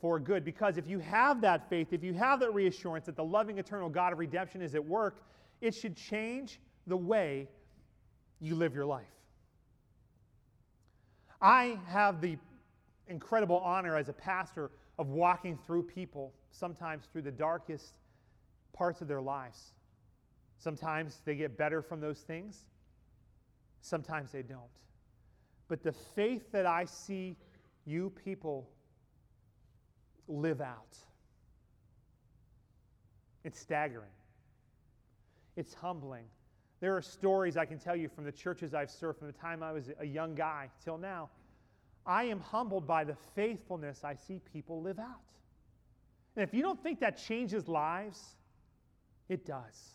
for 0.00 0.18
good. 0.18 0.44
Because 0.44 0.78
if 0.78 0.86
you 0.88 1.00
have 1.00 1.40
that 1.42 1.68
faith, 1.68 1.92
if 1.92 2.02
you 2.02 2.14
have 2.14 2.40
that 2.40 2.54
reassurance 2.54 3.06
that 3.06 3.16
the 3.16 3.24
loving, 3.24 3.58
eternal 3.58 3.88
God 3.88 4.12
of 4.12 4.18
redemption 4.18 4.62
is 4.62 4.74
at 4.74 4.84
work, 4.84 5.22
it 5.60 5.74
should 5.74 5.96
change 5.96 6.60
the 6.86 6.96
way 6.96 7.48
you 8.42 8.56
live 8.56 8.74
your 8.74 8.84
life. 8.84 9.06
I 11.40 11.78
have 11.86 12.20
the 12.20 12.36
incredible 13.06 13.58
honor 13.58 13.96
as 13.96 14.08
a 14.08 14.12
pastor 14.12 14.70
of 14.98 15.08
walking 15.08 15.58
through 15.66 15.84
people, 15.84 16.34
sometimes 16.50 17.04
through 17.12 17.22
the 17.22 17.30
darkest 17.30 17.94
parts 18.72 19.00
of 19.00 19.08
their 19.08 19.20
lives. 19.20 19.72
Sometimes 20.58 21.22
they 21.24 21.36
get 21.36 21.56
better 21.56 21.82
from 21.82 22.00
those 22.00 22.18
things, 22.18 22.64
sometimes 23.80 24.32
they 24.32 24.42
don't. 24.42 24.60
But 25.68 25.82
the 25.82 25.92
faith 25.92 26.50
that 26.52 26.66
I 26.66 26.84
see 26.84 27.36
you 27.86 28.12
people 28.24 28.68
live 30.28 30.60
out, 30.60 30.96
it's 33.44 33.58
staggering. 33.58 34.10
It's 35.56 35.74
humbling. 35.74 36.24
There 36.82 36.96
are 36.96 37.00
stories 37.00 37.56
I 37.56 37.64
can 37.64 37.78
tell 37.78 37.94
you 37.94 38.08
from 38.08 38.24
the 38.24 38.32
churches 38.32 38.74
I've 38.74 38.90
served 38.90 39.20
from 39.20 39.28
the 39.28 39.32
time 39.32 39.62
I 39.62 39.70
was 39.70 39.92
a 40.00 40.04
young 40.04 40.34
guy 40.34 40.68
till 40.84 40.98
now. 40.98 41.30
I 42.04 42.24
am 42.24 42.40
humbled 42.40 42.88
by 42.88 43.04
the 43.04 43.14
faithfulness 43.36 44.02
I 44.02 44.16
see 44.16 44.40
people 44.52 44.82
live 44.82 44.98
out. 44.98 45.20
And 46.34 46.42
if 46.42 46.52
you 46.52 46.60
don't 46.60 46.82
think 46.82 46.98
that 46.98 47.16
changes 47.16 47.68
lives, 47.68 48.34
it 49.28 49.46
does. 49.46 49.94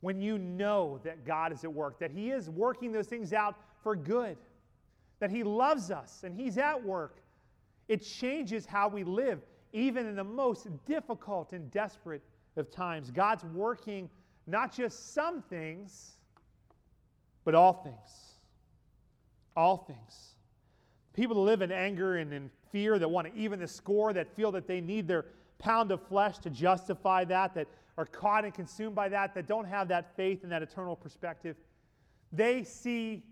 When 0.00 0.20
you 0.20 0.36
know 0.36 0.98
that 1.04 1.24
God 1.24 1.52
is 1.52 1.62
at 1.62 1.72
work, 1.72 2.00
that 2.00 2.10
He 2.10 2.32
is 2.32 2.50
working 2.50 2.90
those 2.90 3.06
things 3.06 3.32
out 3.32 3.54
for 3.84 3.94
good, 3.94 4.38
that 5.20 5.30
He 5.30 5.44
loves 5.44 5.92
us 5.92 6.24
and 6.24 6.34
He's 6.34 6.58
at 6.58 6.82
work. 6.82 7.22
It 7.86 7.98
changes 7.98 8.66
how 8.66 8.88
we 8.88 9.04
live, 9.04 9.38
even 9.72 10.06
in 10.08 10.16
the 10.16 10.24
most 10.24 10.66
difficult 10.86 11.52
and 11.52 11.70
desperate 11.70 12.22
of 12.56 12.68
times. 12.68 13.12
God's 13.12 13.44
working 13.44 14.10
not 14.46 14.74
just 14.74 15.14
some 15.14 15.42
things, 15.42 16.12
but 17.44 17.54
all 17.54 17.72
things. 17.72 18.36
All 19.56 19.76
things. 19.76 20.34
People 21.14 21.36
that 21.36 21.42
live 21.42 21.62
in 21.62 21.70
anger 21.70 22.16
and 22.16 22.32
in 22.32 22.50
fear, 22.70 22.98
that 22.98 23.08
want 23.08 23.32
to 23.32 23.38
even 23.38 23.60
the 23.60 23.68
score, 23.68 24.12
that 24.12 24.34
feel 24.34 24.50
that 24.52 24.66
they 24.66 24.80
need 24.80 25.06
their 25.06 25.26
pound 25.58 25.92
of 25.92 26.02
flesh 26.08 26.38
to 26.38 26.50
justify 26.50 27.24
that, 27.24 27.54
that 27.54 27.68
are 27.98 28.06
caught 28.06 28.44
and 28.44 28.54
consumed 28.54 28.94
by 28.94 29.08
that, 29.08 29.34
that 29.34 29.46
don't 29.46 29.66
have 29.66 29.88
that 29.88 30.16
faith 30.16 30.42
and 30.42 30.50
that 30.50 30.62
eternal 30.62 30.96
perspective, 30.96 31.56
they 32.32 32.64
see 32.64 33.22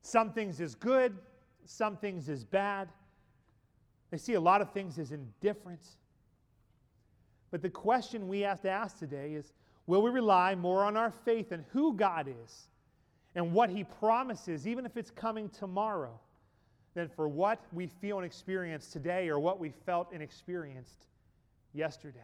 some 0.00 0.32
things 0.32 0.60
as 0.60 0.74
good, 0.74 1.16
some 1.64 1.96
things 1.96 2.28
as 2.28 2.44
bad. 2.44 2.88
They 4.10 4.18
see 4.18 4.34
a 4.34 4.40
lot 4.40 4.60
of 4.60 4.72
things 4.72 4.98
as 4.98 5.12
indifferent. 5.12 5.82
But 7.50 7.62
the 7.62 7.70
question 7.70 8.28
we 8.28 8.40
have 8.40 8.60
to 8.62 8.70
ask 8.70 8.98
today 8.98 9.34
is 9.34 9.52
will 9.86 10.02
we 10.02 10.10
rely 10.10 10.54
more 10.54 10.84
on 10.84 10.96
our 10.96 11.10
faith 11.10 11.52
and 11.52 11.64
who 11.72 11.94
God 11.94 12.28
is 12.44 12.68
and 13.34 13.52
what 13.52 13.70
He 13.70 13.84
promises, 13.84 14.66
even 14.66 14.86
if 14.86 14.96
it's 14.96 15.10
coming 15.10 15.48
tomorrow, 15.48 16.18
than 16.94 17.08
for 17.08 17.28
what 17.28 17.64
we 17.72 17.86
feel 17.86 18.18
and 18.18 18.26
experience 18.26 18.88
today 18.88 19.28
or 19.28 19.38
what 19.40 19.58
we 19.58 19.70
felt 19.70 20.12
and 20.12 20.22
experienced 20.22 21.06
yesterday? 21.72 22.20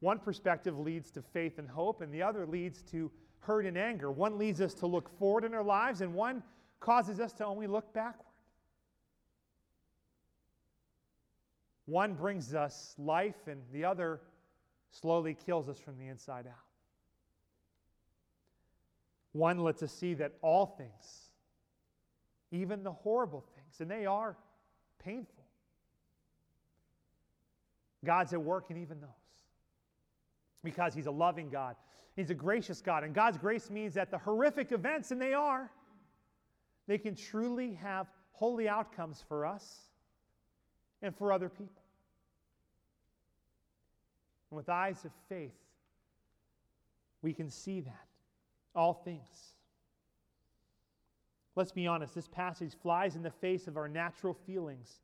One 0.00 0.18
perspective 0.18 0.78
leads 0.78 1.10
to 1.12 1.22
faith 1.22 1.58
and 1.58 1.68
hope, 1.68 2.00
and 2.02 2.12
the 2.12 2.22
other 2.22 2.46
leads 2.46 2.82
to 2.82 3.10
hurt 3.40 3.66
and 3.66 3.76
anger. 3.76 4.10
One 4.10 4.38
leads 4.38 4.60
us 4.60 4.74
to 4.74 4.86
look 4.86 5.08
forward 5.18 5.44
in 5.44 5.54
our 5.54 5.64
lives, 5.64 6.00
and 6.00 6.14
one 6.14 6.42
causes 6.80 7.18
us 7.18 7.32
to 7.34 7.44
only 7.44 7.66
look 7.66 7.92
backward. 7.92 8.24
One 11.86 12.14
brings 12.14 12.54
us 12.54 12.94
life, 12.98 13.48
and 13.48 13.62
the 13.72 13.84
other 13.84 14.20
slowly 14.90 15.34
kills 15.34 15.68
us 15.68 15.78
from 15.78 15.98
the 15.98 16.06
inside 16.06 16.46
out. 16.46 16.54
One 19.32 19.58
lets 19.58 19.82
us 19.82 19.92
see 19.92 20.14
that 20.14 20.32
all 20.42 20.66
things, 20.66 21.30
even 22.50 22.82
the 22.82 22.92
horrible 22.92 23.44
things, 23.54 23.80
and 23.80 23.90
they 23.90 24.06
are 24.06 24.36
painful, 24.98 25.44
God's 28.04 28.32
at 28.32 28.42
work 28.42 28.70
in 28.70 28.78
even 28.78 29.00
those 29.00 29.08
because 30.64 30.94
He's 30.94 31.06
a 31.06 31.10
loving 31.10 31.50
God 31.50 31.76
He's 32.18 32.30
a 32.30 32.34
gracious 32.34 32.80
God. 32.80 33.04
And 33.04 33.14
God's 33.14 33.38
grace 33.38 33.70
means 33.70 33.94
that 33.94 34.10
the 34.10 34.18
horrific 34.18 34.72
events, 34.72 35.12
and 35.12 35.22
they 35.22 35.34
are, 35.34 35.70
they 36.88 36.98
can 36.98 37.14
truly 37.14 37.74
have 37.74 38.08
holy 38.32 38.68
outcomes 38.68 39.24
for 39.28 39.46
us 39.46 39.82
and 41.00 41.14
for 41.14 41.32
other 41.32 41.48
people. 41.48 41.84
And 44.50 44.56
with 44.56 44.68
eyes 44.68 45.04
of 45.04 45.10
faith, 45.28 45.54
we 47.22 47.32
can 47.32 47.50
see 47.50 47.80
that. 47.80 48.06
All 48.74 48.94
things. 48.94 49.54
let's 51.56 51.72
be 51.72 51.86
honest, 51.88 52.14
this 52.14 52.28
passage 52.28 52.74
flies 52.80 53.16
in 53.16 53.22
the 53.22 53.30
face 53.30 53.66
of 53.66 53.76
our 53.76 53.88
natural 53.88 54.32
feelings 54.46 55.00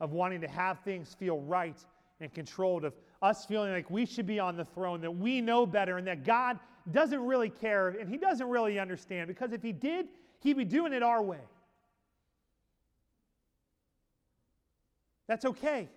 of 0.00 0.12
wanting 0.12 0.40
to 0.40 0.48
have 0.48 0.80
things 0.80 1.14
feel 1.14 1.40
right 1.40 1.76
and 2.20 2.32
controlled, 2.32 2.84
of 2.84 2.94
us 3.20 3.44
feeling 3.44 3.72
like 3.72 3.90
we 3.90 4.06
should 4.06 4.26
be 4.26 4.40
on 4.40 4.56
the 4.56 4.64
throne, 4.64 5.00
that 5.00 5.10
we 5.10 5.40
know 5.40 5.66
better, 5.66 5.98
and 5.98 6.06
that 6.06 6.24
God 6.24 6.58
doesn't 6.90 7.24
really 7.24 7.50
care 7.50 7.88
and 7.88 8.08
He 8.08 8.16
doesn't 8.16 8.48
really 8.48 8.78
understand. 8.78 9.28
Because 9.28 9.52
if 9.52 9.62
He 9.62 9.72
did, 9.72 10.08
He'd 10.40 10.56
be 10.56 10.64
doing 10.64 10.92
it 10.92 11.02
our 11.02 11.22
way. 11.22 11.38
That's 15.28 15.44
okay. 15.44 15.88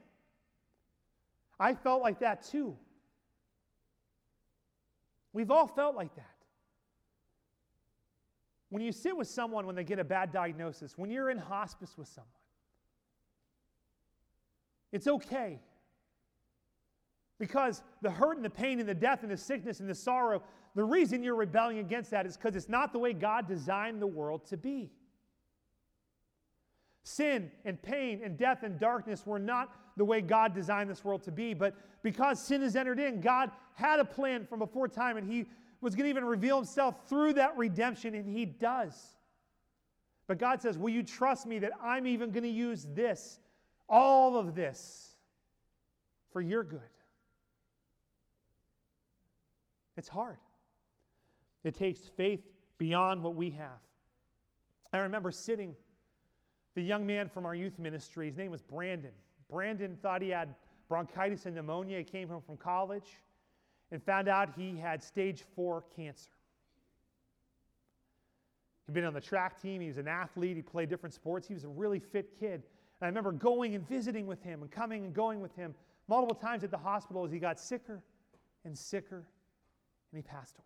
I 1.59 1.73
felt 1.73 2.01
like 2.01 2.19
that 2.19 2.43
too. 2.43 2.75
We've 5.33 5.51
all 5.51 5.67
felt 5.67 5.95
like 5.95 6.15
that. 6.15 6.35
When 8.69 8.81
you 8.81 8.91
sit 8.91 9.15
with 9.15 9.27
someone 9.27 9.65
when 9.65 9.75
they 9.75 9.83
get 9.83 9.99
a 9.99 10.03
bad 10.03 10.31
diagnosis, 10.31 10.97
when 10.97 11.09
you're 11.09 11.29
in 11.29 11.37
hospice 11.37 11.97
with 11.97 12.07
someone, 12.07 12.29
it's 14.91 15.07
okay. 15.07 15.59
Because 17.37 17.83
the 18.01 18.09
hurt 18.09 18.37
and 18.37 18.45
the 18.45 18.49
pain 18.49 18.79
and 18.79 18.87
the 18.87 18.93
death 18.93 19.23
and 19.23 19.31
the 19.31 19.37
sickness 19.37 19.81
and 19.81 19.89
the 19.89 19.95
sorrow, 19.95 20.41
the 20.73 20.83
reason 20.83 21.21
you're 21.21 21.35
rebelling 21.35 21.79
against 21.79 22.11
that 22.11 22.25
is 22.25 22.37
because 22.37 22.55
it's 22.55 22.69
not 22.69 22.93
the 22.93 22.99
way 22.99 23.13
God 23.13 23.47
designed 23.47 24.01
the 24.01 24.07
world 24.07 24.45
to 24.47 24.57
be. 24.57 24.91
Sin 27.03 27.51
and 27.65 27.81
pain 27.81 28.21
and 28.23 28.37
death 28.37 28.63
and 28.63 28.79
darkness 28.79 29.25
were 29.25 29.39
not 29.39 29.69
the 29.97 30.05
way 30.05 30.21
God 30.21 30.53
designed 30.53 30.89
this 30.89 31.03
world 31.03 31.23
to 31.23 31.31
be. 31.31 31.53
But 31.53 31.75
because 32.03 32.39
sin 32.39 32.61
has 32.61 32.75
entered 32.75 32.99
in, 32.99 33.21
God 33.21 33.51
had 33.73 33.99
a 33.99 34.05
plan 34.05 34.45
from 34.45 34.59
before 34.59 34.87
time, 34.87 35.17
and 35.17 35.29
He 35.29 35.45
was 35.81 35.95
going 35.95 36.05
to 36.05 36.09
even 36.09 36.25
reveal 36.25 36.57
Himself 36.57 37.07
through 37.07 37.33
that 37.33 37.57
redemption, 37.57 38.15
and 38.15 38.27
He 38.27 38.45
does. 38.45 39.15
But 40.27 40.37
God 40.37 40.61
says, 40.61 40.77
Will 40.77 40.89
you 40.89 41.03
trust 41.03 41.45
me 41.45 41.59
that 41.59 41.71
I'm 41.81 42.07
even 42.07 42.31
going 42.31 42.43
to 42.43 42.49
use 42.49 42.87
this, 42.93 43.39
all 43.87 44.37
of 44.37 44.55
this, 44.55 45.15
for 46.31 46.41
your 46.41 46.63
good? 46.63 46.81
It's 49.97 50.09
hard. 50.09 50.37
It 51.63 51.75
takes 51.75 51.99
faith 52.17 52.41
beyond 52.77 53.23
what 53.23 53.35
we 53.35 53.51
have. 53.51 53.79
I 54.91 54.99
remember 54.99 55.31
sitting 55.31 55.75
the 56.75 56.81
young 56.81 57.05
man 57.05 57.29
from 57.29 57.45
our 57.45 57.55
youth 57.55 57.79
ministry, 57.79 58.27
his 58.27 58.37
name 58.37 58.51
was 58.51 58.61
Brandon. 58.61 59.11
Brandon 59.49 59.97
thought 60.01 60.21
he 60.21 60.29
had 60.29 60.55
bronchitis 60.87 61.45
and 61.45 61.55
pneumonia. 61.55 61.99
He 61.99 62.03
came 62.03 62.27
home 62.27 62.41
from 62.41 62.57
college 62.57 63.19
and 63.91 64.01
found 64.03 64.27
out 64.27 64.49
he 64.55 64.77
had 64.77 65.03
stage 65.03 65.43
four 65.55 65.83
cancer. 65.95 66.29
He'd 68.85 68.93
been 68.93 69.05
on 69.05 69.13
the 69.13 69.21
track 69.21 69.61
team, 69.61 69.81
he 69.81 69.87
was 69.87 69.97
an 69.97 70.07
athlete, 70.07 70.55
he 70.55 70.61
played 70.61 70.89
different 70.89 71.13
sports. 71.13 71.47
He 71.47 71.53
was 71.53 71.63
a 71.63 71.69
really 71.69 71.99
fit 71.99 72.39
kid. 72.39 72.63
And 72.99 73.03
I 73.03 73.07
remember 73.07 73.31
going 73.31 73.73
and 73.75 73.87
visiting 73.87 74.27
with 74.27 74.41
him 74.43 74.61
and 74.61 74.69
coming 74.69 75.05
and 75.05 75.13
going 75.13 75.41
with 75.41 75.55
him 75.55 75.73
multiple 76.07 76.35
times 76.35 76.63
at 76.63 76.71
the 76.71 76.77
hospital 76.77 77.25
as 77.25 77.31
he 77.31 77.39
got 77.39 77.59
sicker 77.59 78.03
and 78.63 78.77
sicker 78.77 79.25
and 80.11 80.17
he 80.17 80.21
passed 80.21 80.55
away. 80.57 80.65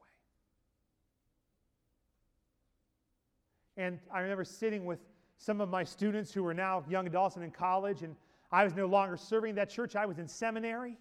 And 3.77 3.99
I 4.13 4.19
remember 4.19 4.43
sitting 4.43 4.85
with 4.85 4.99
some 5.37 5.61
of 5.61 5.69
my 5.69 5.85
students 5.85 6.33
who 6.33 6.43
were 6.43 6.53
now 6.53 6.83
young 6.89 7.07
adults 7.07 7.37
and 7.37 7.45
in 7.45 7.51
college, 7.51 8.01
and 8.03 8.13
I 8.51 8.63
was 8.63 8.75
no 8.75 8.87
longer 8.87 9.17
serving 9.17 9.55
that 9.55 9.69
church. 9.69 9.95
I 9.95 10.05
was 10.05 10.17
in 10.17 10.27
seminary, 10.27 10.97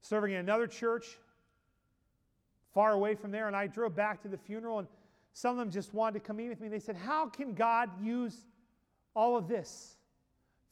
serving 0.00 0.32
in 0.32 0.38
another 0.38 0.66
church 0.66 1.18
far 2.72 2.92
away 2.92 3.14
from 3.14 3.30
there. 3.30 3.46
And 3.46 3.56
I 3.56 3.66
drove 3.66 3.94
back 3.94 4.22
to 4.22 4.28
the 4.28 4.38
funeral, 4.38 4.78
and 4.78 4.88
some 5.32 5.52
of 5.52 5.58
them 5.58 5.70
just 5.70 5.92
wanted 5.92 6.20
to 6.20 6.26
come 6.26 6.40
in 6.40 6.48
with 6.48 6.60
me. 6.60 6.68
They 6.68 6.78
said, 6.78 6.96
How 6.96 7.26
can 7.26 7.54
God 7.54 7.90
use 8.02 8.46
all 9.14 9.36
of 9.36 9.48
this 9.48 9.96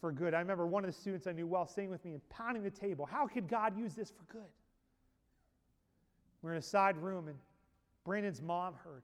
for 0.01 0.11
good? 0.11 0.33
I 0.33 0.39
remember 0.39 0.67
one 0.67 0.85
of 0.85 0.93
the 0.93 0.99
students 0.99 1.27
I 1.27 1.33
knew 1.33 1.47
well 1.47 1.67
sitting 1.67 1.91
with 1.91 2.05
me 2.05 2.13
and 2.13 2.29
pounding 2.31 2.63
the 2.63 2.71
table. 2.71 3.05
How 3.05 3.27
could 3.27 3.49
God 3.49 3.79
use 3.79 3.95
this 3.95 4.11
for 4.11 4.33
good? 4.33 4.49
We're 6.41 6.53
in 6.53 6.59
a 6.59 6.63
side 6.63 6.97
room, 6.97 7.29
and 7.29 7.37
Brandon's 8.05 8.41
mom 8.41 8.75
heard. 8.85 9.03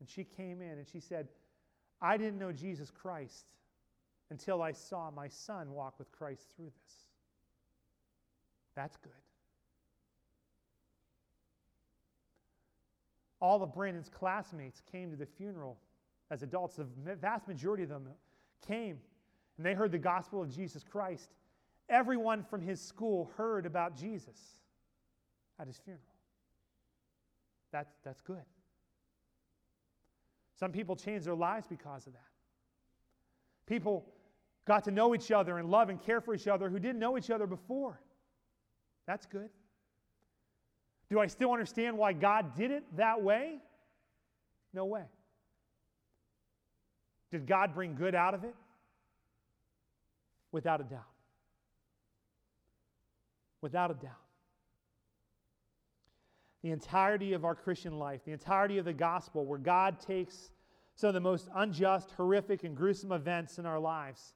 And 0.00 0.08
she 0.08 0.24
came 0.24 0.60
in 0.60 0.72
and 0.72 0.86
she 0.86 1.00
said, 1.00 1.28
I 2.02 2.16
didn't 2.16 2.38
know 2.38 2.52
Jesus 2.52 2.90
Christ 2.90 3.46
until 4.34 4.62
I 4.62 4.72
saw 4.72 5.12
my 5.12 5.28
son 5.28 5.70
walk 5.70 5.94
with 5.96 6.10
Christ 6.10 6.48
through 6.56 6.72
this. 6.82 6.94
That's 8.74 8.96
good. 8.96 9.12
All 13.40 13.62
of 13.62 13.72
Brandon's 13.72 14.08
classmates 14.08 14.82
came 14.90 15.12
to 15.12 15.16
the 15.16 15.24
funeral 15.24 15.78
as 16.32 16.42
adults. 16.42 16.74
The 16.74 17.14
vast 17.14 17.46
majority 17.46 17.84
of 17.84 17.90
them 17.90 18.08
came 18.66 18.98
and 19.56 19.64
they 19.64 19.72
heard 19.72 19.92
the 19.92 19.98
gospel 19.98 20.42
of 20.42 20.52
Jesus 20.52 20.82
Christ. 20.82 21.30
Everyone 21.88 22.42
from 22.42 22.60
his 22.60 22.80
school 22.80 23.30
heard 23.36 23.66
about 23.66 23.96
Jesus 23.96 24.36
at 25.60 25.68
his 25.68 25.78
funeral. 25.78 26.02
That's, 27.70 27.92
that's 28.02 28.20
good. 28.20 28.42
Some 30.58 30.72
people 30.72 30.96
changed 30.96 31.24
their 31.24 31.36
lives 31.36 31.68
because 31.68 32.08
of 32.08 32.14
that. 32.14 32.22
People 33.66 34.04
got 34.66 34.84
to 34.84 34.90
know 34.90 35.14
each 35.14 35.30
other 35.30 35.58
and 35.58 35.70
love 35.70 35.88
and 35.88 36.00
care 36.00 36.20
for 36.20 36.34
each 36.34 36.48
other 36.48 36.68
who 36.68 36.78
didn't 36.78 36.98
know 36.98 37.18
each 37.18 37.30
other 37.30 37.46
before. 37.46 38.00
That's 39.06 39.26
good. 39.26 39.50
Do 41.10 41.20
I 41.20 41.26
still 41.26 41.52
understand 41.52 41.98
why 41.98 42.12
God 42.12 42.56
did 42.56 42.70
it 42.70 42.84
that 42.96 43.22
way? 43.22 43.58
No 44.72 44.86
way. 44.86 45.04
Did 47.30 47.46
God 47.46 47.74
bring 47.74 47.94
good 47.94 48.14
out 48.14 48.34
of 48.34 48.44
it? 48.44 48.54
Without 50.52 50.80
a 50.80 50.84
doubt. 50.84 51.02
Without 53.60 53.90
a 53.90 53.94
doubt 53.94 54.24
the 56.64 56.70
entirety 56.70 57.34
of 57.34 57.44
our 57.44 57.54
Christian 57.54 57.98
life, 57.98 58.24
the 58.24 58.32
entirety 58.32 58.78
of 58.78 58.86
the 58.86 58.92
gospel, 58.92 59.44
where 59.44 59.58
God 59.58 60.00
takes 60.00 60.50
some 60.94 61.08
of 61.08 61.14
the 61.14 61.20
most 61.20 61.50
unjust, 61.54 62.12
horrific, 62.12 62.64
and 62.64 62.74
gruesome 62.74 63.12
events 63.12 63.58
in 63.58 63.66
our 63.66 63.78
lives, 63.78 64.32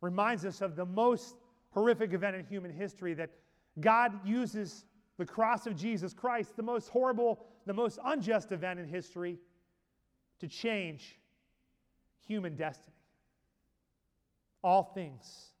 reminds 0.00 0.44
us 0.44 0.60
of 0.60 0.76
the 0.76 0.84
most 0.84 1.36
horrific 1.70 2.12
event 2.12 2.36
in 2.36 2.44
human 2.44 2.72
history 2.72 3.14
that 3.14 3.30
God 3.80 4.26
uses 4.26 4.84
the 5.18 5.26
cross 5.26 5.66
of 5.66 5.76
Jesus 5.76 6.14
Christ, 6.14 6.56
the 6.56 6.62
most 6.62 6.88
horrible, 6.88 7.44
the 7.66 7.74
most 7.74 7.98
unjust 8.04 8.52
event 8.52 8.80
in 8.80 8.86
history, 8.86 9.38
to 10.40 10.48
change 10.48 11.18
human 12.26 12.56
destiny. 12.56 12.96
All 14.62 14.82
things 14.94 15.52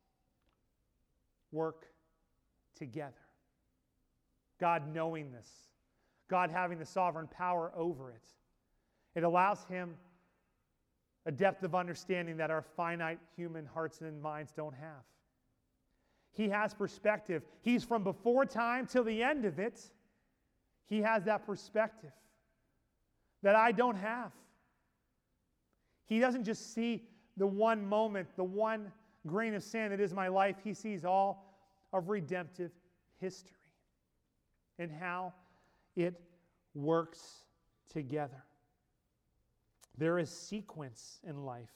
work 1.52 1.86
together. 2.74 3.14
God 4.58 4.92
knowing 4.92 5.32
this 5.32 5.48
God 6.28 6.50
having 6.50 6.78
the 6.78 6.86
sovereign 6.86 7.26
power 7.26 7.72
over 7.74 8.12
it. 8.12 8.22
It 9.16 9.24
allows 9.24 9.64
him 9.64 9.96
a 11.26 11.32
depth 11.32 11.62
of 11.62 11.74
understanding 11.74 12.36
that 12.38 12.50
our 12.50 12.62
finite 12.62 13.18
human 13.36 13.66
hearts 13.66 14.00
and 14.00 14.20
minds 14.22 14.52
don't 14.52 14.74
have. 14.74 15.04
He 16.32 16.48
has 16.48 16.72
perspective. 16.72 17.42
He's 17.60 17.84
from 17.84 18.04
before 18.04 18.46
time 18.46 18.86
till 18.86 19.04
the 19.04 19.22
end 19.22 19.44
of 19.44 19.58
it. 19.58 19.80
He 20.86 21.02
has 21.02 21.24
that 21.24 21.44
perspective 21.44 22.12
that 23.42 23.54
I 23.54 23.72
don't 23.72 23.96
have. 23.96 24.32
He 26.06 26.18
doesn't 26.18 26.44
just 26.44 26.74
see 26.74 27.04
the 27.36 27.46
one 27.46 27.86
moment, 27.86 28.28
the 28.36 28.44
one 28.44 28.90
grain 29.26 29.54
of 29.54 29.62
sand 29.62 29.92
that 29.92 30.00
is 30.00 30.12
my 30.12 30.28
life. 30.28 30.56
He 30.62 30.74
sees 30.74 31.04
all 31.04 31.54
of 31.92 32.08
redemptive 32.08 32.70
history 33.18 33.56
and 34.78 34.90
how 34.90 35.32
it 35.96 36.20
works 36.74 37.44
together. 37.88 38.44
There 39.98 40.18
is 40.18 40.30
sequence 40.30 41.20
in 41.26 41.44
life 41.44 41.70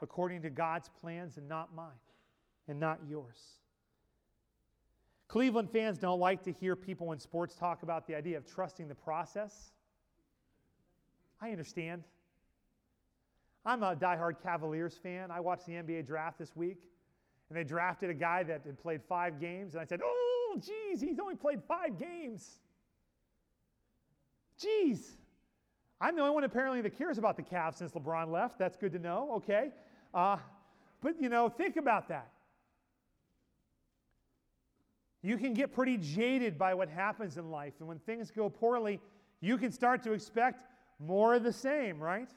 according 0.00 0.42
to 0.42 0.50
God's 0.50 0.88
plans 1.00 1.36
and 1.36 1.48
not 1.48 1.74
mine 1.74 1.88
and 2.68 2.78
not 2.78 3.00
yours. 3.08 3.58
Cleveland 5.26 5.70
fans 5.70 5.98
don't 5.98 6.20
like 6.20 6.42
to 6.44 6.52
hear 6.52 6.74
people 6.74 7.12
in 7.12 7.18
sports 7.18 7.54
talk 7.54 7.82
about 7.82 8.06
the 8.06 8.14
idea 8.14 8.38
of 8.38 8.46
trusting 8.46 8.88
the 8.88 8.94
process. 8.94 9.72
I 11.40 11.50
understand. 11.50 12.02
I'm 13.66 13.82
a 13.82 13.94
diehard 13.94 14.42
Cavaliers 14.42 14.96
fan. 14.96 15.30
I 15.30 15.40
watched 15.40 15.66
the 15.66 15.72
NBA 15.72 16.06
draft 16.06 16.38
this 16.38 16.56
week, 16.56 16.78
and 17.50 17.58
they 17.58 17.64
drafted 17.64 18.08
a 18.08 18.14
guy 18.14 18.42
that 18.44 18.62
had 18.64 18.78
played 18.78 19.02
five 19.06 19.38
games, 19.38 19.74
and 19.74 19.82
I 19.82 19.84
said, 19.84 20.00
Oh, 20.02 20.58
geez, 20.58 21.02
he's 21.02 21.18
only 21.18 21.34
played 21.34 21.62
five 21.68 21.98
games. 21.98 22.60
Geez, 24.58 25.17
I'm 26.00 26.14
the 26.14 26.22
only 26.22 26.34
one 26.34 26.44
apparently 26.44 26.80
that 26.82 26.96
cares 26.96 27.18
about 27.18 27.36
the 27.36 27.42
Cavs 27.42 27.74
since 27.74 27.92
LeBron 27.92 28.30
left. 28.30 28.58
That's 28.58 28.76
good 28.76 28.92
to 28.92 28.98
know, 28.98 29.32
okay? 29.36 29.70
Uh, 30.14 30.36
but, 31.00 31.20
you 31.20 31.28
know, 31.28 31.48
think 31.48 31.76
about 31.76 32.08
that. 32.08 32.30
You 35.22 35.36
can 35.36 35.54
get 35.54 35.72
pretty 35.72 35.96
jaded 35.96 36.56
by 36.56 36.74
what 36.74 36.88
happens 36.88 37.36
in 37.36 37.50
life. 37.50 37.74
And 37.80 37.88
when 37.88 37.98
things 37.98 38.30
go 38.30 38.48
poorly, 38.48 39.00
you 39.40 39.58
can 39.58 39.72
start 39.72 40.02
to 40.04 40.12
expect 40.12 40.64
more 41.00 41.34
of 41.34 41.42
the 41.42 41.52
same, 41.52 41.98
right? 41.98 42.30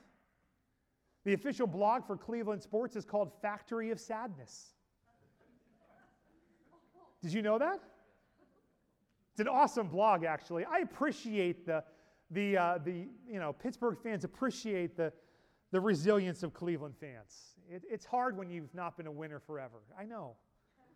The 1.23 1.33
official 1.33 1.67
blog 1.67 2.05
for 2.05 2.17
Cleveland 2.17 2.63
Sports 2.63 2.95
is 2.95 3.05
called 3.05 3.31
Factory 3.41 3.91
of 3.91 3.99
Sadness. 3.99 4.73
Did 7.21 7.33
you 7.33 7.43
know 7.43 7.59
that? 7.59 7.79
It's 9.31 9.39
an 9.39 9.47
awesome 9.47 9.87
blog, 9.87 10.23
actually. 10.23 10.65
I 10.65 10.79
appreciate 10.79 11.67
the, 11.67 11.83
the, 12.31 12.57
uh, 12.57 12.77
the 12.83 13.07
you 13.29 13.39
know, 13.39 13.53
Pittsburgh 13.53 13.97
fans 14.01 14.23
appreciate 14.23 14.95
the, 14.95 15.11
the 15.71 15.79
resilience 15.79 16.43
of 16.43 16.53
Cleveland 16.53 16.95
fans. 16.99 17.55
It, 17.69 17.83
it's 17.89 18.05
hard 18.05 18.37
when 18.37 18.49
you've 18.49 18.73
not 18.73 18.97
been 18.97 19.07
a 19.07 19.11
winner 19.11 19.39
forever. 19.39 19.81
I 19.99 20.05
know. 20.05 20.35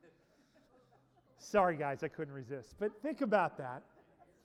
Sorry, 1.38 1.76
guys, 1.76 2.04
I 2.04 2.08
couldn't 2.08 2.34
resist. 2.34 2.76
But 2.80 2.91
think 3.02 3.21
about 3.21 3.58
that. 3.58 3.84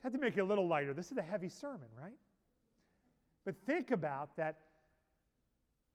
I 0.03 0.07
had 0.07 0.12
to 0.12 0.18
make 0.18 0.37
it 0.37 0.40
a 0.40 0.44
little 0.44 0.66
lighter. 0.66 0.94
This 0.94 1.12
is 1.12 1.18
a 1.18 1.22
heavy 1.22 1.48
sermon, 1.48 1.88
right? 2.00 2.16
But 3.44 3.55
think 3.66 3.90
about 3.90 4.37
that. 4.37 4.57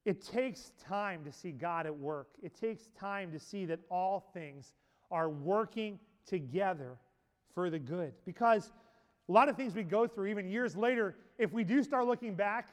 It 0.05 0.23
takes 0.23 0.71
time 0.88 1.23
to 1.25 1.31
see 1.31 1.51
God 1.51 1.88
at 1.88 1.95
work. 1.95 2.27
It 2.43 2.55
takes 2.55 2.89
time 2.99 3.31
to 3.31 3.39
see 3.39 3.65
that 3.65 3.79
all 3.89 4.29
things 4.34 4.73
are 5.10 5.29
working 5.29 5.99
together 6.27 6.97
for 7.55 7.69
the 7.69 7.79
good. 7.79 8.13
Because 8.25 8.71
a 9.27 9.31
lot 9.31 9.49
of 9.49 9.55
things 9.55 9.73
we 9.73 9.83
go 9.83 10.07
through, 10.07 10.27
even 10.27 10.47
years 10.47 10.75
later, 10.75 11.15
if 11.38 11.51
we 11.51 11.63
do 11.63 11.83
start 11.83 12.05
looking 12.05 12.35
back, 12.35 12.69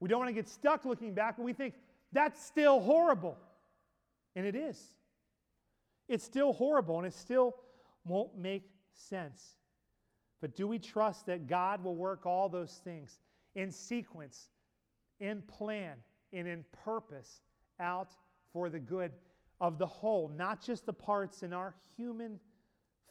we 0.00 0.08
don't 0.08 0.18
want 0.18 0.28
to 0.28 0.34
get 0.34 0.48
stuck 0.48 0.84
looking 0.84 1.14
back, 1.14 1.36
but 1.36 1.44
we 1.44 1.52
think 1.52 1.74
that's 2.12 2.44
still 2.44 2.80
horrible. 2.80 3.36
And 4.36 4.46
it 4.46 4.54
is. 4.54 4.78
It's 6.08 6.24
still 6.24 6.52
horrible 6.52 6.98
and 6.98 7.06
it 7.06 7.14
still 7.14 7.56
won't 8.04 8.36
make 8.36 8.70
sense. 8.94 9.56
But 10.40 10.54
do 10.54 10.68
we 10.68 10.78
trust 10.78 11.26
that 11.26 11.46
God 11.46 11.82
will 11.82 11.96
work 11.96 12.24
all 12.26 12.48
those 12.48 12.80
things 12.84 13.18
in 13.54 13.72
sequence, 13.72 14.50
in 15.20 15.42
plan, 15.42 15.96
and 16.32 16.46
in 16.46 16.64
purpose 16.84 17.40
out 17.80 18.10
for 18.52 18.68
the 18.70 18.78
good 18.78 19.12
of 19.60 19.78
the 19.78 19.86
whole, 19.86 20.28
not 20.28 20.62
just 20.62 20.86
the 20.86 20.92
parts 20.92 21.42
in 21.42 21.52
our 21.52 21.74
human, 21.96 22.38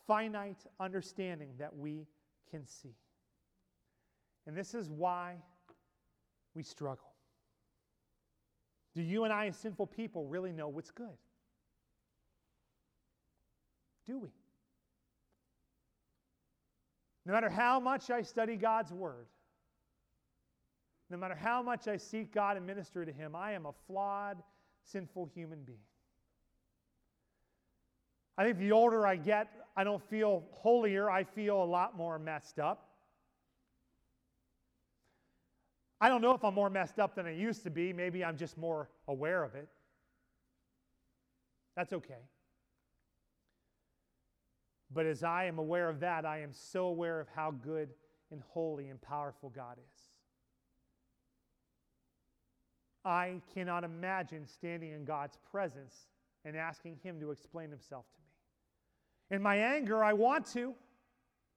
finite 0.07 0.65
understanding 0.79 1.49
that 1.59 1.75
we 1.75 2.07
can 2.49 2.65
see? 2.65 2.95
And 4.45 4.55
this 4.55 4.73
is 4.73 4.89
why 4.89 5.35
we 6.53 6.63
struggle. 6.63 7.13
Do 8.95 9.01
you 9.01 9.25
and 9.25 9.33
I, 9.33 9.47
as 9.47 9.57
sinful 9.57 9.87
people, 9.87 10.25
really 10.25 10.51
know 10.51 10.69
what's 10.69 10.91
good? 10.91 11.17
Do 14.07 14.17
we? 14.19 14.29
No 17.25 17.33
matter 17.33 17.49
how 17.49 17.79
much 17.79 18.09
I 18.09 18.21
study 18.21 18.55
God's 18.55 18.93
Word, 18.93 19.27
no 21.09 21.17
matter 21.17 21.35
how 21.35 21.61
much 21.61 21.87
I 21.87 21.97
seek 21.97 22.33
God 22.33 22.57
and 22.57 22.65
minister 22.65 23.05
to 23.05 23.11
Him, 23.11 23.35
I 23.35 23.51
am 23.51 23.65
a 23.65 23.73
flawed, 23.85 24.41
sinful 24.83 25.29
human 25.35 25.63
being. 25.63 25.77
I 28.37 28.43
think 28.43 28.57
the 28.57 28.71
older 28.71 29.07
I 29.07 29.15
get, 29.15 29.47
I 29.75 29.83
don't 29.83 30.03
feel 30.09 30.43
holier, 30.51 31.09
I 31.09 31.23
feel 31.23 31.61
a 31.61 31.65
lot 31.65 31.97
more 31.97 32.19
messed 32.19 32.59
up. 32.59 32.87
I 35.99 36.09
don't 36.09 36.21
know 36.21 36.33
if 36.33 36.43
I'm 36.43 36.53
more 36.53 36.69
messed 36.69 36.99
up 36.99 37.15
than 37.15 37.25
I 37.25 37.31
used 37.31 37.63
to 37.63 37.71
be. 37.71 37.91
Maybe 37.91 38.23
I'm 38.23 38.37
just 38.37 38.57
more 38.57 38.89
aware 39.07 39.43
of 39.43 39.55
it. 39.55 39.67
That's 41.75 41.93
okay. 41.93 42.21
But 44.93 45.05
as 45.05 45.23
I 45.23 45.45
am 45.45 45.57
aware 45.57 45.89
of 45.89 45.99
that, 46.01 46.25
I 46.25 46.41
am 46.41 46.53
so 46.53 46.85
aware 46.85 47.19
of 47.19 47.27
how 47.35 47.51
good 47.51 47.89
and 48.31 48.41
holy 48.49 48.89
and 48.89 49.01
powerful 49.01 49.49
God 49.49 49.77
is. 49.77 50.01
I 53.03 53.41
cannot 53.53 53.83
imagine 53.83 54.45
standing 54.45 54.91
in 54.91 55.05
God's 55.05 55.37
presence 55.51 56.07
and 56.45 56.55
asking 56.55 56.97
Him 57.03 57.19
to 57.21 57.31
explain 57.31 57.69
Himself 57.69 58.05
to 58.15 58.21
me. 58.21 58.26
In 59.29 59.41
my 59.41 59.57
anger, 59.57 60.03
I 60.03 60.13
want 60.13 60.45
to. 60.53 60.73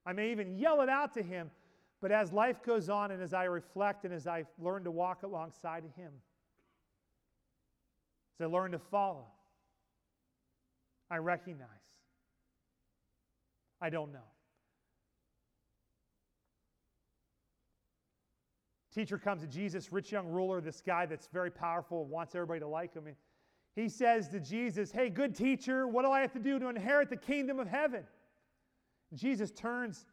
I 0.04 0.12
may 0.12 0.30
even 0.32 0.56
yell 0.56 0.80
it 0.80 0.88
out 0.88 1.14
to 1.14 1.22
Him. 1.22 1.50
But 2.00 2.12
as 2.12 2.32
life 2.32 2.62
goes 2.62 2.88
on 2.88 3.10
and 3.10 3.22
as 3.22 3.34
I 3.34 3.44
reflect 3.44 4.04
and 4.04 4.14
as 4.14 4.26
I 4.26 4.44
learn 4.58 4.84
to 4.84 4.90
walk 4.90 5.22
alongside 5.22 5.84
of 5.84 5.94
Him, 5.94 6.12
as 8.38 8.44
I 8.44 8.48
learn 8.48 8.72
to 8.72 8.78
follow, 8.78 9.26
I 11.10 11.18
recognize 11.18 11.68
I 13.80 13.90
don't 13.90 14.12
know. 14.12 14.18
Teacher 18.94 19.18
comes 19.18 19.42
to 19.42 19.46
Jesus, 19.46 19.92
rich 19.92 20.10
young 20.12 20.26
ruler, 20.26 20.60
this 20.60 20.80
guy 20.80 21.06
that's 21.06 21.28
very 21.28 21.50
powerful, 21.50 22.04
wants 22.04 22.34
everybody 22.34 22.60
to 22.60 22.66
like 22.66 22.92
him. 22.92 23.06
And 23.06 23.16
he 23.80 23.88
says 23.88 24.28
to 24.28 24.40
Jesus, 24.40 24.92
Hey, 24.92 25.08
good 25.08 25.34
teacher, 25.34 25.86
what 25.86 26.04
do 26.04 26.10
I 26.10 26.20
have 26.20 26.32
to 26.32 26.38
do 26.38 26.58
to 26.58 26.68
inherit 26.68 27.08
the 27.08 27.16
kingdom 27.16 27.58
of 27.58 27.66
heaven? 27.66 28.04
Jesus 29.14 29.50
turns 29.50 30.06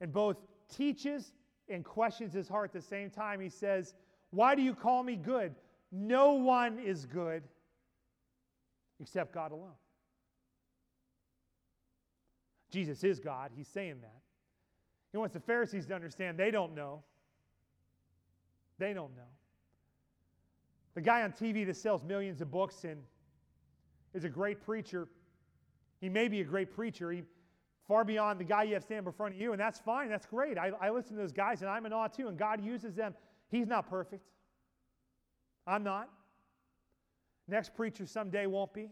and 0.00 0.12
both 0.12 0.36
teaches 0.74 1.32
and 1.68 1.84
questions 1.84 2.32
his 2.32 2.48
heart 2.48 2.70
at 2.70 2.72
the 2.72 2.86
same 2.86 3.10
time. 3.10 3.40
He 3.40 3.48
says, 3.48 3.94
Why 4.30 4.54
do 4.54 4.62
you 4.62 4.74
call 4.74 5.02
me 5.02 5.16
good? 5.16 5.54
No 5.90 6.32
one 6.32 6.78
is 6.78 7.06
good 7.06 7.44
except 9.00 9.32
God 9.32 9.52
alone. 9.52 9.70
Jesus 12.70 13.04
is 13.04 13.20
God. 13.20 13.50
He's 13.54 13.68
saying 13.68 13.96
that. 14.00 14.20
He 15.12 15.18
wants 15.18 15.34
the 15.34 15.40
Pharisees 15.40 15.86
to 15.86 15.94
understand 15.94 16.38
they 16.38 16.50
don't 16.50 16.74
know. 16.74 17.02
They 18.78 18.94
don't 18.94 19.14
know. 19.14 19.22
The 20.94 21.02
guy 21.02 21.22
on 21.22 21.32
TV 21.32 21.66
that 21.66 21.76
sells 21.76 22.02
millions 22.02 22.40
of 22.40 22.50
books 22.50 22.84
and 22.84 23.02
is 24.14 24.24
a 24.24 24.28
great 24.28 24.60
preacher, 24.60 25.08
he 26.00 26.08
may 26.08 26.28
be 26.28 26.40
a 26.40 26.44
great 26.44 26.74
preacher. 26.74 27.10
He 27.12 27.22
far 27.86 28.04
beyond 28.04 28.40
the 28.40 28.44
guy 28.44 28.64
you 28.64 28.74
have 28.74 28.82
standing 28.82 29.06
in 29.06 29.12
front 29.12 29.34
of 29.34 29.40
you, 29.40 29.52
and 29.52 29.60
that's 29.60 29.78
fine. 29.78 30.08
That's 30.08 30.26
great. 30.26 30.58
I, 30.58 30.72
I 30.80 30.90
listen 30.90 31.16
to 31.16 31.22
those 31.22 31.32
guys, 31.32 31.62
and 31.62 31.70
I'm 31.70 31.86
in 31.86 31.92
awe 31.92 32.08
too, 32.08 32.28
and 32.28 32.38
God 32.38 32.64
uses 32.64 32.94
them. 32.94 33.14
He's 33.50 33.66
not 33.66 33.88
perfect. 33.88 34.24
I'm 35.66 35.82
not. 35.82 36.08
Next 37.48 37.74
preacher 37.74 38.06
someday 38.06 38.46
won't 38.46 38.72
be. 38.72 38.90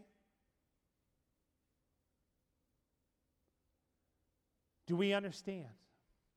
Do 4.87 4.95
we 4.95 5.13
understand 5.13 5.69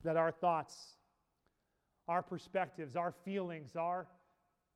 that 0.05 0.17
our 0.17 0.31
thoughts, 0.31 0.77
our 2.09 2.23
perspectives, 2.23 2.95
our 2.97 3.13
feelings, 3.25 3.77
our 3.77 4.07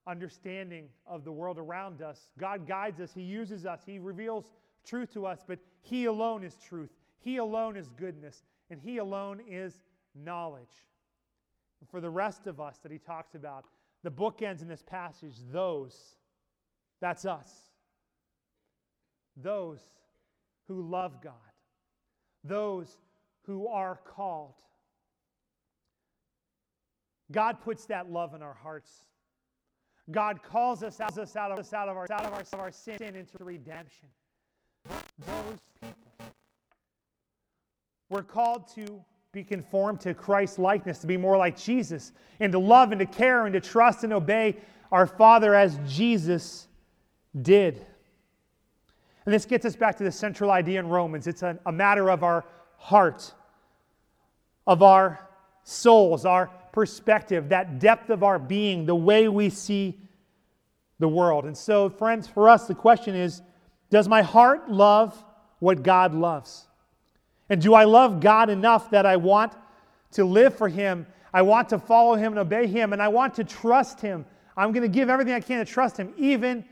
understanding 0.09 0.89
of 1.07 1.25
the 1.25 1.33
world 1.33 1.59
around 1.59 2.03
us, 2.03 2.29
God 2.39 2.67
guides 2.67 3.01
us, 3.01 3.13
He 3.15 3.23
uses 3.23 3.67
us, 3.67 3.83
He 3.85 3.99
reveals 3.99 4.53
truth 4.85 5.13
to 5.13 5.27
us, 5.27 5.41
but 5.47 5.59
He 5.83 6.07
alone 6.07 6.43
is 6.43 6.57
truth. 6.57 6.91
He 7.21 7.37
alone 7.37 7.77
is 7.77 7.89
goodness, 7.91 8.43
and 8.71 8.81
He 8.81 8.99
alone 8.99 9.41
is 9.47 9.81
knowledge. 10.15 10.87
And 11.81 11.89
for 11.91 12.01
the 12.01 12.11
rest 12.11 12.47
of 12.47 12.61
us 12.61 12.79
that 12.83 12.91
He 12.91 12.99
talks 12.99 13.35
about, 13.35 13.67
the 14.03 14.11
bookends 14.11 14.63
in 14.63 14.69
this 14.69 14.83
passage, 14.83 15.35
those, 15.53 15.97
that's 17.01 17.25
us. 17.25 17.51
Those 19.37 19.81
who 20.69 20.83
love 20.83 21.23
God, 21.23 21.33
those 22.45 22.97
who 23.43 23.69
are 23.69 24.01
called. 24.05 24.55
God 27.31 27.61
puts 27.61 27.87
that 27.87 28.11
love 28.11 28.35
in 28.35 28.43
our 28.43 28.55
hearts. 28.55 28.91
God 30.11 30.43
calls 30.43 30.83
us 30.83 31.01
out, 31.01 31.19
us 31.19 31.37
out, 31.37 31.51
of, 31.51 31.59
us 31.59 31.73
out, 31.73 31.89
of, 31.89 31.97
our, 31.97 32.07
out 32.11 32.25
of, 32.25 32.33
our, 32.33 32.41
of 32.41 32.61
our 32.61 32.71
sin 32.71 32.97
into 33.03 33.45
redemption. 33.45 34.09
Those 34.89 35.59
people. 35.81 36.33
We're 38.09 38.23
called 38.23 38.69
to 38.75 39.03
be 39.33 39.45
conformed 39.45 40.01
to 40.01 40.15
Christ's 40.15 40.59
likeness, 40.59 40.99
to 41.01 41.07
be 41.07 41.19
more 41.19 41.37
like 41.37 41.59
Jesus, 41.59 42.13
and 42.41 42.51
to 42.53 42.59
love 42.59 42.93
and 42.93 42.99
to 43.01 43.07
care 43.07 43.45
and 43.45 43.53
to 43.53 43.61
trust 43.61 44.05
and 44.05 44.13
obey 44.13 44.57
our 44.91 45.07
Father 45.07 45.55
as 45.55 45.79
Jesus 45.87 46.69
did. 47.43 47.85
And 49.27 49.35
this 49.35 49.45
gets 49.45 49.67
us 49.67 49.77
back 49.77 49.99
to 49.99 50.05
the 50.05 50.13
central 50.13 50.51
idea 50.51 50.81
in 50.81 50.89
Romans. 50.89 51.27
It's 51.27 51.43
a, 51.43 51.59
a 51.67 51.73
matter 51.73 52.11
of 52.11 52.23
our 52.23 52.47
heart 52.79 53.35
of 54.69 54.83
our 54.83 55.27
souls, 55.65 56.27
our 56.27 56.51
perspective, 56.79 57.49
that 57.49 57.81
depth 57.81 58.09
of 58.09 58.23
our 58.23 58.39
being, 58.39 58.87
the 58.87 58.95
way 58.95 59.27
we 59.27 59.51
see 59.51 59.99
the 61.01 61.09
world. 61.09 61.45
And 61.45 61.59
so, 61.59 61.89
friends, 61.89 62.29
for 62.29 62.49
us, 62.49 62.69
the 62.69 62.75
question 62.77 63.17
is 63.17 63.43
Does 63.91 64.07
my 64.07 64.23
heart 64.23 64.71
love 64.71 65.21
what 65.59 65.83
God 65.83 66.15
loves? 66.15 66.69
And 67.51 67.61
do 67.61 67.75
I 67.75 67.83
love 67.83 68.21
God 68.21 68.49
enough 68.49 68.91
that 68.91 69.07
I 69.07 69.17
want 69.17 69.55
to 70.13 70.25
live 70.25 70.55
for 70.55 70.69
Him? 70.69 71.05
I 71.35 71.43
want 71.43 71.71
to 71.71 71.81
follow 71.81 72.15
Him 72.15 72.31
and 72.31 72.39
obey 72.39 72.69
Him, 72.69 72.93
and 72.93 73.03
I 73.03 73.09
want 73.09 73.35
to 73.35 73.43
trust 73.43 74.01
Him. 74.01 74.25
I'm 74.57 74.71
going 74.71 74.83
to 74.83 74.89
give 74.89 75.11
everything 75.11 75.35
I 75.35 75.41
can 75.41 75.59
to 75.59 75.65
trust 75.65 75.97
Him, 75.97 76.15
even 76.17 76.65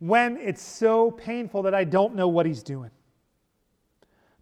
when 0.00 0.38
it's 0.38 0.60
so 0.60 1.12
painful 1.12 1.62
that 1.62 1.74
I 1.74 1.84
don't 1.84 2.16
know 2.16 2.26
what 2.26 2.46
He's 2.46 2.64
doing. 2.64 2.90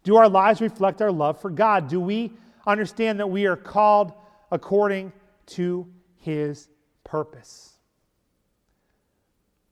Do 0.01 0.15
our 0.15 0.27
lives 0.27 0.61
reflect 0.61 0.99
our 0.99 1.11
love 1.11 1.39
for 1.41 1.51
God? 1.51 1.89
Do 1.89 1.99
we 1.99 2.33
understand 2.65 3.19
that 3.19 3.27
we 3.27 3.45
are 3.45 3.55
called 3.55 4.13
according 4.55 5.11
to 5.45 5.85
his 6.15 6.69
purpose. 7.03 7.73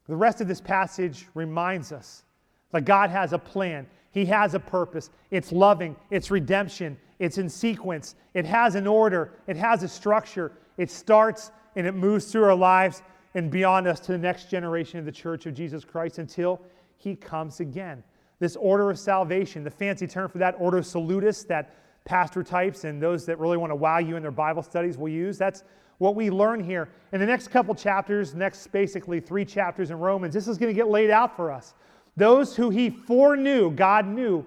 The 0.10 0.16
rest 0.16 0.42
of 0.42 0.50
this 0.50 0.60
passage 0.60 1.26
reminds 1.34 1.94
us 1.94 2.26
that 2.72 2.84
God 2.84 3.10
has 3.10 3.32
a 3.32 3.40
plan, 3.40 3.88
He 4.12 4.26
has 4.26 4.54
a 4.54 4.60
purpose. 4.60 5.10
It's 5.32 5.54
loving, 5.54 5.96
it's 6.12 6.30
redemption, 6.30 6.98
it's 7.18 7.38
in 7.38 7.48
sequence, 7.48 8.16
it 8.34 8.44
has 8.46 8.76
an 8.76 8.88
order, 8.88 9.32
it 9.48 9.56
has 9.56 9.84
a 9.84 9.88
structure. 9.88 10.52
It 10.78 10.92
starts 10.92 11.52
and 11.76 11.88
it 11.88 11.94
moves 11.94 12.26
through 12.26 12.44
our 12.44 12.56
lives 12.56 13.04
and 13.36 13.50
beyond 13.50 13.88
us 13.88 14.00
to 14.02 14.12
the 14.12 14.18
next 14.18 14.50
generation 14.50 15.00
of 15.00 15.06
the 15.06 15.12
church 15.12 15.46
of 15.46 15.54
Jesus 15.54 15.86
Christ 15.86 16.18
until 16.18 16.62
He 16.98 17.16
comes 17.16 17.62
again. 17.62 18.04
This 18.40 18.58
order 18.58 18.90
of 18.90 19.00
salvation, 19.00 19.64
the 19.64 19.72
fancy 19.72 20.08
term 20.08 20.30
for 20.30 20.40
that, 20.40 20.56
ordo 20.60 20.82
salutis, 20.82 21.46
that 21.46 21.74
pastor 22.06 22.44
types 22.44 22.84
and 22.84 23.02
those 23.02 23.26
that 23.26 23.40
really 23.40 23.58
want 23.58 23.72
to 23.72 23.76
wow 23.76 23.98
you 23.98 24.16
in 24.16 24.22
their 24.22 24.32
Bible 24.32 24.62
studies 24.62 24.98
will 24.98 25.10
use. 25.10 25.38
That's 25.38 25.64
what 25.98 26.16
we 26.16 26.30
learn 26.30 26.64
here. 26.64 26.90
In 27.12 27.20
the 27.20 27.26
next 27.26 27.50
couple 27.50 27.74
chapters, 27.76 28.36
next 28.36 28.68
basically 28.68 29.20
three 29.20 29.46
chapters 29.46 29.92
in 29.92 30.00
Romans, 30.00 30.34
this 30.34 30.48
is 30.48 30.58
going 30.58 30.74
to 30.74 30.76
get 30.76 30.90
laid 30.90 31.10
out 31.10 31.36
for 31.36 31.52
us. 31.52 31.74
Those 32.18 32.56
who 32.56 32.70
he 32.70 32.90
foreknew, 32.90 33.72
God 33.72 34.08
knew 34.08 34.46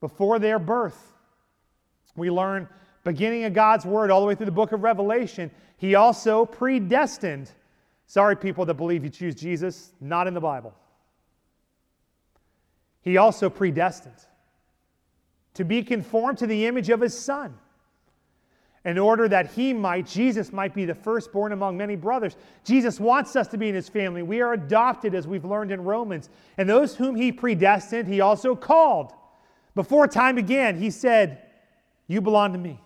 before 0.00 0.38
their 0.38 0.58
birth. 0.58 1.12
We 2.16 2.30
learn 2.30 2.68
beginning 3.04 3.44
of 3.44 3.54
God's 3.54 3.84
word 3.84 4.10
all 4.10 4.20
the 4.20 4.26
way 4.26 4.34
through 4.34 4.46
the 4.46 4.52
book 4.52 4.72
of 4.72 4.82
Revelation, 4.82 5.50
he 5.76 5.94
also 5.94 6.44
predestined. 6.44 7.50
Sorry, 8.06 8.36
people 8.36 8.64
that 8.66 8.74
believe 8.74 9.04
you 9.04 9.10
choose 9.10 9.34
Jesus, 9.34 9.92
not 10.00 10.26
in 10.26 10.34
the 10.34 10.40
Bible. 10.40 10.74
He 13.00 13.16
also 13.16 13.48
predestined 13.48 14.27
to 15.58 15.64
be 15.64 15.82
conformed 15.82 16.38
to 16.38 16.46
the 16.46 16.66
image 16.66 16.88
of 16.88 17.00
his 17.00 17.18
son 17.18 17.52
in 18.84 18.96
order 18.96 19.26
that 19.26 19.50
he 19.50 19.72
might, 19.72 20.06
Jesus 20.06 20.52
might 20.52 20.72
be 20.72 20.84
the 20.84 20.94
firstborn 20.94 21.50
among 21.50 21.76
many 21.76 21.96
brothers. 21.96 22.36
Jesus 22.62 23.00
wants 23.00 23.34
us 23.34 23.48
to 23.48 23.58
be 23.58 23.68
in 23.68 23.74
his 23.74 23.88
family. 23.88 24.22
We 24.22 24.40
are 24.40 24.52
adopted, 24.52 25.16
as 25.16 25.26
we've 25.26 25.44
learned 25.44 25.72
in 25.72 25.82
Romans. 25.82 26.30
And 26.58 26.70
those 26.70 26.94
whom 26.94 27.16
he 27.16 27.32
predestined, 27.32 28.06
he 28.06 28.20
also 28.20 28.54
called. 28.54 29.12
Before 29.74 30.06
time 30.06 30.36
began, 30.36 30.78
he 30.78 30.92
said, 30.92 31.42
You 32.06 32.20
belong 32.20 32.52
to 32.52 32.58
me. 32.58 32.80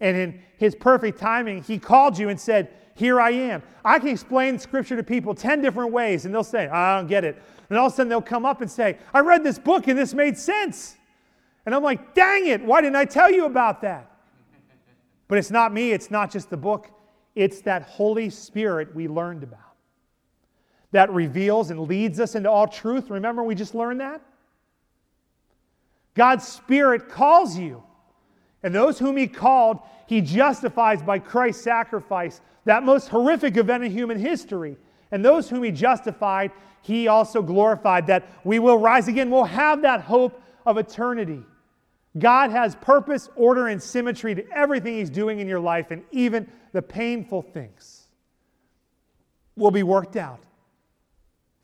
And 0.00 0.16
in 0.16 0.42
his 0.56 0.74
perfect 0.74 1.18
timing, 1.18 1.64
he 1.64 1.78
called 1.78 2.18
you 2.18 2.30
and 2.30 2.40
said, 2.40 2.70
Here 2.94 3.20
I 3.20 3.32
am. 3.32 3.62
I 3.84 3.98
can 3.98 4.08
explain 4.08 4.58
scripture 4.58 4.96
to 4.96 5.02
people 5.02 5.34
10 5.34 5.60
different 5.60 5.92
ways, 5.92 6.24
and 6.24 6.34
they'll 6.34 6.44
say, 6.44 6.66
I 6.66 6.96
don't 6.96 7.08
get 7.08 7.24
it. 7.24 7.42
And 7.68 7.78
all 7.78 7.88
of 7.88 7.92
a 7.92 7.96
sudden, 7.96 8.08
they'll 8.08 8.22
come 8.22 8.46
up 8.46 8.62
and 8.62 8.70
say, 8.70 8.96
I 9.12 9.20
read 9.20 9.44
this 9.44 9.58
book 9.58 9.86
and 9.86 9.98
this 9.98 10.14
made 10.14 10.38
sense. 10.38 10.96
And 11.66 11.74
I'm 11.74 11.82
like, 11.82 12.14
dang 12.14 12.46
it, 12.46 12.64
why 12.64 12.80
didn't 12.80 12.96
I 12.96 13.04
tell 13.04 13.30
you 13.30 13.46
about 13.46 13.82
that? 13.82 14.10
But 15.28 15.38
it's 15.38 15.50
not 15.50 15.72
me, 15.72 15.92
it's 15.92 16.10
not 16.10 16.30
just 16.30 16.50
the 16.50 16.56
book, 16.56 16.88
it's 17.34 17.60
that 17.62 17.82
Holy 17.82 18.30
Spirit 18.30 18.94
we 18.94 19.06
learned 19.06 19.42
about 19.42 19.70
that 20.92 21.10
reveals 21.12 21.70
and 21.70 21.80
leads 21.80 22.18
us 22.20 22.34
into 22.34 22.50
all 22.50 22.66
truth. 22.66 23.10
Remember, 23.10 23.42
we 23.42 23.54
just 23.54 23.74
learned 23.74 24.00
that? 24.00 24.20
God's 26.14 26.46
Spirit 26.46 27.08
calls 27.08 27.56
you. 27.56 27.82
And 28.62 28.74
those 28.74 28.98
whom 28.98 29.16
He 29.16 29.26
called, 29.26 29.78
He 30.06 30.20
justifies 30.20 31.02
by 31.02 31.18
Christ's 31.18 31.62
sacrifice, 31.62 32.40
that 32.64 32.82
most 32.82 33.08
horrific 33.08 33.56
event 33.56 33.84
in 33.84 33.92
human 33.92 34.18
history. 34.18 34.76
And 35.12 35.24
those 35.24 35.48
whom 35.48 35.62
He 35.62 35.70
justified, 35.70 36.50
He 36.82 37.08
also 37.08 37.40
glorified, 37.40 38.06
that 38.08 38.28
we 38.44 38.58
will 38.58 38.78
rise 38.78 39.08
again. 39.08 39.30
We'll 39.30 39.44
have 39.44 39.82
that 39.82 40.02
hope 40.02 40.42
of 40.66 40.76
eternity. 40.76 41.42
God 42.18 42.50
has 42.50 42.74
purpose, 42.76 43.28
order, 43.36 43.68
and 43.68 43.80
symmetry 43.80 44.34
to 44.34 44.44
everything 44.50 44.94
He's 44.94 45.10
doing 45.10 45.38
in 45.40 45.46
your 45.46 45.60
life, 45.60 45.90
and 45.90 46.02
even 46.10 46.50
the 46.72 46.82
painful 46.82 47.42
things 47.42 48.08
will 49.56 49.70
be 49.70 49.82
worked 49.82 50.16
out 50.16 50.40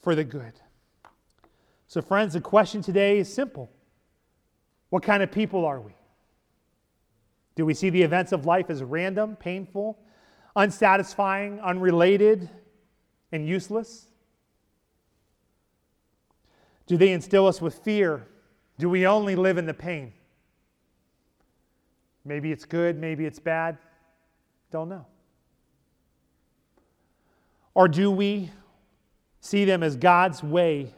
for 0.03 0.15
the 0.15 0.25
good. 0.25 0.53
So, 1.89 2.01
friends, 2.01 2.35
the 2.35 2.41
question 2.41 2.83
today 2.83 3.19
is 3.19 3.33
simple 3.33 3.71
What 4.91 5.03
kind 5.03 5.23
of 5.23 5.33
people 5.33 5.65
are 5.65 5.81
we? 5.81 5.95
Do 7.57 7.65
we 7.67 7.75
see 7.75 7.91
the 7.91 8.03
events 8.03 8.33
of 8.33 8.47
life 8.47 8.71
as 8.71 8.83
random, 8.85 9.35
painful, 9.35 9.99
unsatisfying, 10.55 11.59
unrelated, 11.61 12.49
and 13.33 13.49
useless? 13.49 14.07
Do 16.87 16.97
they 16.97 17.13
instill 17.13 17.49
us 17.49 17.61
with 17.61 17.75
fear? 17.79 18.29
Do 18.79 18.89
we 18.89 19.07
only 19.07 19.35
live 19.35 19.59
in 19.59 19.67
the 19.67 19.75
pain? 19.75 20.13
Maybe 22.27 22.53
it's 22.53 22.65
good, 22.65 22.99
maybe 22.99 23.25
it's 23.25 23.39
bad. 23.39 23.79
Don't 24.71 24.89
know. 24.89 25.07
Or 27.75 27.89
do 27.89 28.11
we 28.11 28.51
see 29.41 29.65
them 29.65 29.83
as 29.83 29.97
God's 29.97 30.43
way 30.43 30.93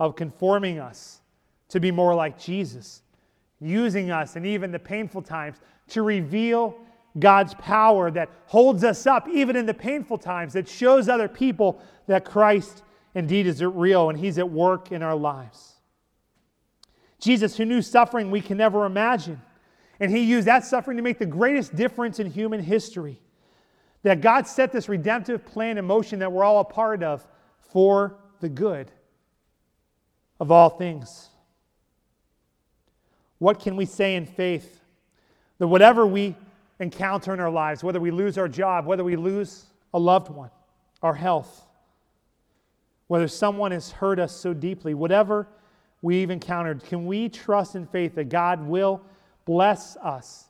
of 0.00 0.16
conforming 0.16 0.78
us 0.78 1.20
to 1.68 1.78
be 1.78 1.90
more 1.90 2.14
like 2.14 2.38
Jesus, 2.38 3.02
using 3.60 4.10
us 4.10 4.34
in 4.34 4.44
even 4.44 4.72
the 4.72 4.78
painful 4.78 5.22
times 5.22 5.58
to 5.88 6.02
reveal 6.02 6.76
God's 7.18 7.54
power 7.54 8.10
that 8.10 8.28
holds 8.46 8.82
us 8.82 9.06
up 9.06 9.28
even 9.28 9.54
in 9.54 9.66
the 9.66 9.74
painful 9.74 10.18
times, 10.18 10.54
that 10.54 10.68
shows 10.68 11.08
other 11.08 11.28
people 11.28 11.80
that 12.06 12.24
Christ 12.24 12.82
indeed 13.14 13.46
is 13.46 13.62
real 13.62 14.10
and 14.10 14.18
He's 14.18 14.38
at 14.38 14.50
work 14.50 14.90
in 14.90 15.02
our 15.02 15.14
lives? 15.14 15.74
Jesus, 17.20 17.56
who 17.56 17.64
knew 17.64 17.82
suffering 17.82 18.30
we 18.30 18.40
can 18.40 18.56
never 18.56 18.84
imagine, 18.84 19.40
and 20.02 20.10
he 20.10 20.18
used 20.18 20.48
that 20.48 20.64
suffering 20.64 20.96
to 20.96 21.02
make 21.02 21.20
the 21.20 21.26
greatest 21.26 21.76
difference 21.76 22.18
in 22.18 22.28
human 22.28 22.60
history. 22.60 23.20
That 24.02 24.20
God 24.20 24.48
set 24.48 24.72
this 24.72 24.88
redemptive 24.88 25.46
plan 25.46 25.78
in 25.78 25.84
motion 25.84 26.18
that 26.18 26.32
we're 26.32 26.42
all 26.42 26.58
a 26.58 26.64
part 26.64 27.04
of 27.04 27.24
for 27.70 28.16
the 28.40 28.48
good 28.48 28.90
of 30.40 30.50
all 30.50 30.70
things. 30.70 31.28
What 33.38 33.60
can 33.60 33.76
we 33.76 33.86
say 33.86 34.16
in 34.16 34.26
faith? 34.26 34.80
That 35.58 35.68
whatever 35.68 36.04
we 36.04 36.34
encounter 36.80 37.32
in 37.32 37.38
our 37.38 37.48
lives, 37.48 37.84
whether 37.84 38.00
we 38.00 38.10
lose 38.10 38.36
our 38.36 38.48
job, 38.48 38.86
whether 38.86 39.04
we 39.04 39.14
lose 39.14 39.66
a 39.94 40.00
loved 40.00 40.30
one, 40.30 40.50
our 41.00 41.14
health, 41.14 41.64
whether 43.06 43.28
someone 43.28 43.70
has 43.70 43.92
hurt 43.92 44.18
us 44.18 44.34
so 44.34 44.52
deeply, 44.52 44.94
whatever 44.94 45.46
we've 46.02 46.30
encountered, 46.30 46.82
can 46.82 47.06
we 47.06 47.28
trust 47.28 47.76
in 47.76 47.86
faith 47.86 48.16
that 48.16 48.30
God 48.30 48.66
will 48.66 49.00
bless 49.44 49.96
us. 49.96 50.48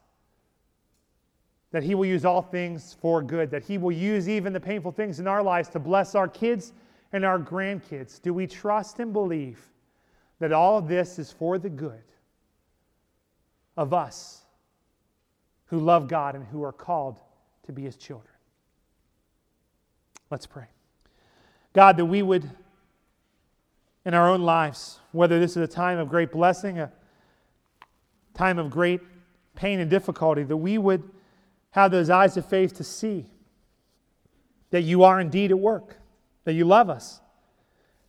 That 1.70 1.82
He 1.82 1.95
will 1.95 2.07
use 2.07 2.24
all 2.24 2.43
things 2.43 2.97
for 3.01 3.22
good, 3.22 3.51
that 3.51 3.62
He 3.62 3.78
will 3.78 3.93
use 3.93 4.28
even 4.28 4.53
the 4.53 4.61
painful 4.61 4.93
things 4.93 5.20
in 5.20 5.26
our 5.26 5.43
lives 5.43 5.68
to 5.70 5.78
bless 5.78 6.14
our 6.14 6.28
kids 6.28 6.72
and 7.12 7.24
our 7.24 7.38
grandkids. 7.38 8.20
Do 8.20 8.34
we 8.34 8.47
trust 8.47 8.99
and 8.99 9.12
believe 9.12 9.70
that 10.38 10.53
all 10.53 10.78
of 10.78 10.88
this 10.88 11.18
is 11.18 11.32
for 11.32 11.59
the 11.59 11.70
good 11.70 12.03
of 13.76 13.95
us 13.95 14.43
who 15.66 15.78
love 15.78 16.09
God 16.09 16.34
and 16.34 16.45
who 16.45 16.62
are 16.62 16.72
called 16.72 17.20
to 17.64 17.72
be 17.72 17.82
His 17.82 17.97
children? 17.97 18.34
Let's 20.30 20.47
pray. 20.47 20.66
God, 21.72 21.97
that 21.97 22.05
we 22.05 22.22
would, 22.22 22.51
in 24.05 24.14
our 24.14 24.28
own 24.28 24.43
lives, 24.43 24.99
whether 25.12 25.38
this 25.40 25.53
is 25.53 25.59
a 25.59 25.66
time 25.66 25.99
of 25.99 26.09
great 26.09 26.32
blessing, 26.32 26.78
a 26.78 26.93
time 28.34 28.58
of 28.58 28.70
great 28.70 29.00
pain 29.54 29.80
and 29.80 29.90
difficulty, 29.90 30.42
that 30.42 30.56
we 30.56 30.78
would 30.78 31.02
have 31.70 31.90
those 31.90 32.10
eyes 32.10 32.36
of 32.36 32.46
faith 32.46 32.74
to 32.74 32.84
see 32.84 33.26
that 34.70 34.82
you 34.82 35.04
are 35.04 35.20
indeed 35.20 35.50
at 35.50 35.58
work, 35.58 35.98
that 36.44 36.54
you 36.54 36.64
love 36.64 36.88
us, 36.88 37.20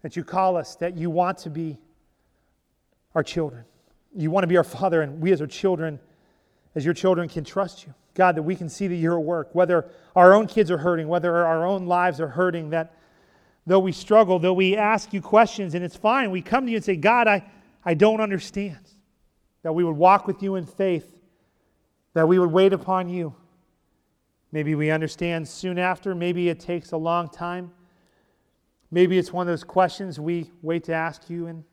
that 0.01 0.15
you 0.15 0.23
call 0.23 0.57
us, 0.57 0.75
that 0.77 0.97
you 0.97 1.09
want 1.09 1.37
to 1.39 1.49
be 1.49 1.77
our 3.15 3.23
children. 3.23 3.65
You 4.15 4.31
want 4.31 4.43
to 4.43 4.47
be 4.47 4.57
our 4.57 4.63
Father, 4.63 5.01
and 5.01 5.21
we 5.21 5.31
as 5.31 5.41
our 5.41 5.47
children, 5.47 5.99
as 6.75 6.85
your 6.85 6.93
children, 6.93 7.27
can 7.27 7.43
trust 7.43 7.85
you. 7.85 7.93
God, 8.13 8.35
that 8.35 8.43
we 8.43 8.55
can 8.55 8.69
see 8.69 8.87
that 8.87 8.95
you're 8.95 9.17
at 9.17 9.25
work, 9.25 9.49
whether 9.53 9.89
our 10.15 10.33
own 10.33 10.47
kids 10.47 10.69
are 10.71 10.77
hurting, 10.77 11.07
whether 11.07 11.45
our 11.45 11.65
own 11.65 11.85
lives 11.85 12.21
are 12.21 12.27
hurting, 12.27 12.69
that 12.69 12.93
though 13.65 13.79
we 13.79 13.91
struggle, 13.91 14.39
though 14.39 14.53
we 14.53 14.77
ask 14.77 15.13
you 15.13 15.21
questions, 15.21 15.73
and 15.73 15.83
it's 15.83 15.95
fine, 15.95 16.31
we 16.31 16.41
come 16.41 16.65
to 16.65 16.71
you 16.71 16.77
and 16.77 16.85
say, 16.85 16.95
God, 16.95 17.27
I, 17.27 17.43
I 17.83 17.93
don't 17.93 18.21
understand 18.21 18.77
that 19.63 19.73
we 19.73 19.83
would 19.83 19.95
walk 19.95 20.27
with 20.27 20.43
you 20.43 20.55
in 20.55 20.65
faith, 20.65 21.17
that 22.13 22.27
we 22.27 22.37
would 22.37 22.51
wait 22.51 22.73
upon 22.73 23.09
you. 23.09 23.33
Maybe 24.51 24.75
we 24.75 24.91
understand 24.91 25.47
soon 25.47 25.79
after, 25.79 26.13
maybe 26.13 26.49
it 26.49 26.59
takes 26.59 26.91
a 26.91 26.97
long 26.97 27.27
time. 27.27 27.71
Maybe 28.91 29.17
it's 29.17 29.33
one 29.33 29.47
of 29.47 29.51
those 29.51 29.63
questions 29.63 30.19
we 30.19 30.51
wait 30.61 30.83
to 30.83 30.93
ask 30.93 31.27
you 31.29 31.47
in, 31.47 31.63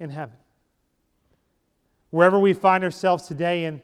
in 0.00 0.10
heaven. 0.10 0.34
Wherever 2.10 2.38
we 2.38 2.52
find 2.52 2.82
ourselves 2.82 3.28
today 3.28 3.66
in 3.66 3.80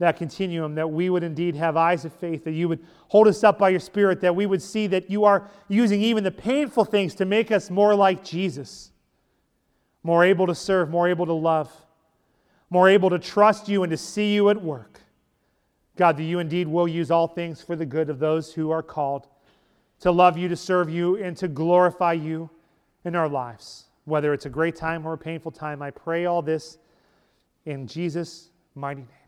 that 0.00 0.16
continuum, 0.16 0.74
that 0.74 0.90
we 0.90 1.10
would 1.10 1.22
indeed 1.22 1.54
have 1.54 1.76
eyes 1.76 2.04
of 2.04 2.12
faith, 2.12 2.42
that 2.42 2.52
you 2.52 2.68
would 2.68 2.84
hold 3.08 3.28
us 3.28 3.44
up 3.44 3.58
by 3.58 3.68
your 3.68 3.78
Spirit, 3.78 4.20
that 4.22 4.34
we 4.34 4.46
would 4.46 4.62
see 4.62 4.88
that 4.88 5.08
you 5.08 5.24
are 5.24 5.48
using 5.68 6.00
even 6.00 6.24
the 6.24 6.32
painful 6.32 6.84
things 6.84 7.14
to 7.14 7.24
make 7.24 7.52
us 7.52 7.70
more 7.70 7.94
like 7.94 8.24
Jesus, 8.24 8.90
more 10.02 10.24
able 10.24 10.48
to 10.48 10.54
serve, 10.56 10.90
more 10.90 11.08
able 11.08 11.26
to 11.26 11.32
love 11.32 11.70
more 12.72 12.88
able 12.88 13.10
to 13.10 13.18
trust 13.18 13.68
you 13.68 13.82
and 13.82 13.90
to 13.90 13.98
see 13.98 14.32
you 14.32 14.48
at 14.48 14.62
work. 14.62 15.02
God, 15.96 16.16
that 16.16 16.22
you 16.22 16.38
indeed 16.38 16.66
will 16.66 16.88
use 16.88 17.10
all 17.10 17.28
things 17.28 17.60
for 17.60 17.76
the 17.76 17.84
good 17.84 18.08
of 18.08 18.18
those 18.18 18.54
who 18.54 18.70
are 18.70 18.82
called 18.82 19.28
to 20.00 20.10
love 20.10 20.38
you, 20.38 20.48
to 20.48 20.56
serve 20.56 20.88
you, 20.88 21.22
and 21.22 21.36
to 21.36 21.48
glorify 21.48 22.14
you 22.14 22.48
in 23.04 23.14
our 23.14 23.28
lives. 23.28 23.84
Whether 24.06 24.32
it's 24.32 24.46
a 24.46 24.48
great 24.48 24.74
time 24.74 25.06
or 25.06 25.12
a 25.12 25.18
painful 25.18 25.52
time, 25.52 25.82
I 25.82 25.90
pray 25.90 26.24
all 26.24 26.40
this 26.40 26.78
in 27.66 27.86
Jesus' 27.86 28.48
mighty 28.74 29.02
name. 29.02 29.21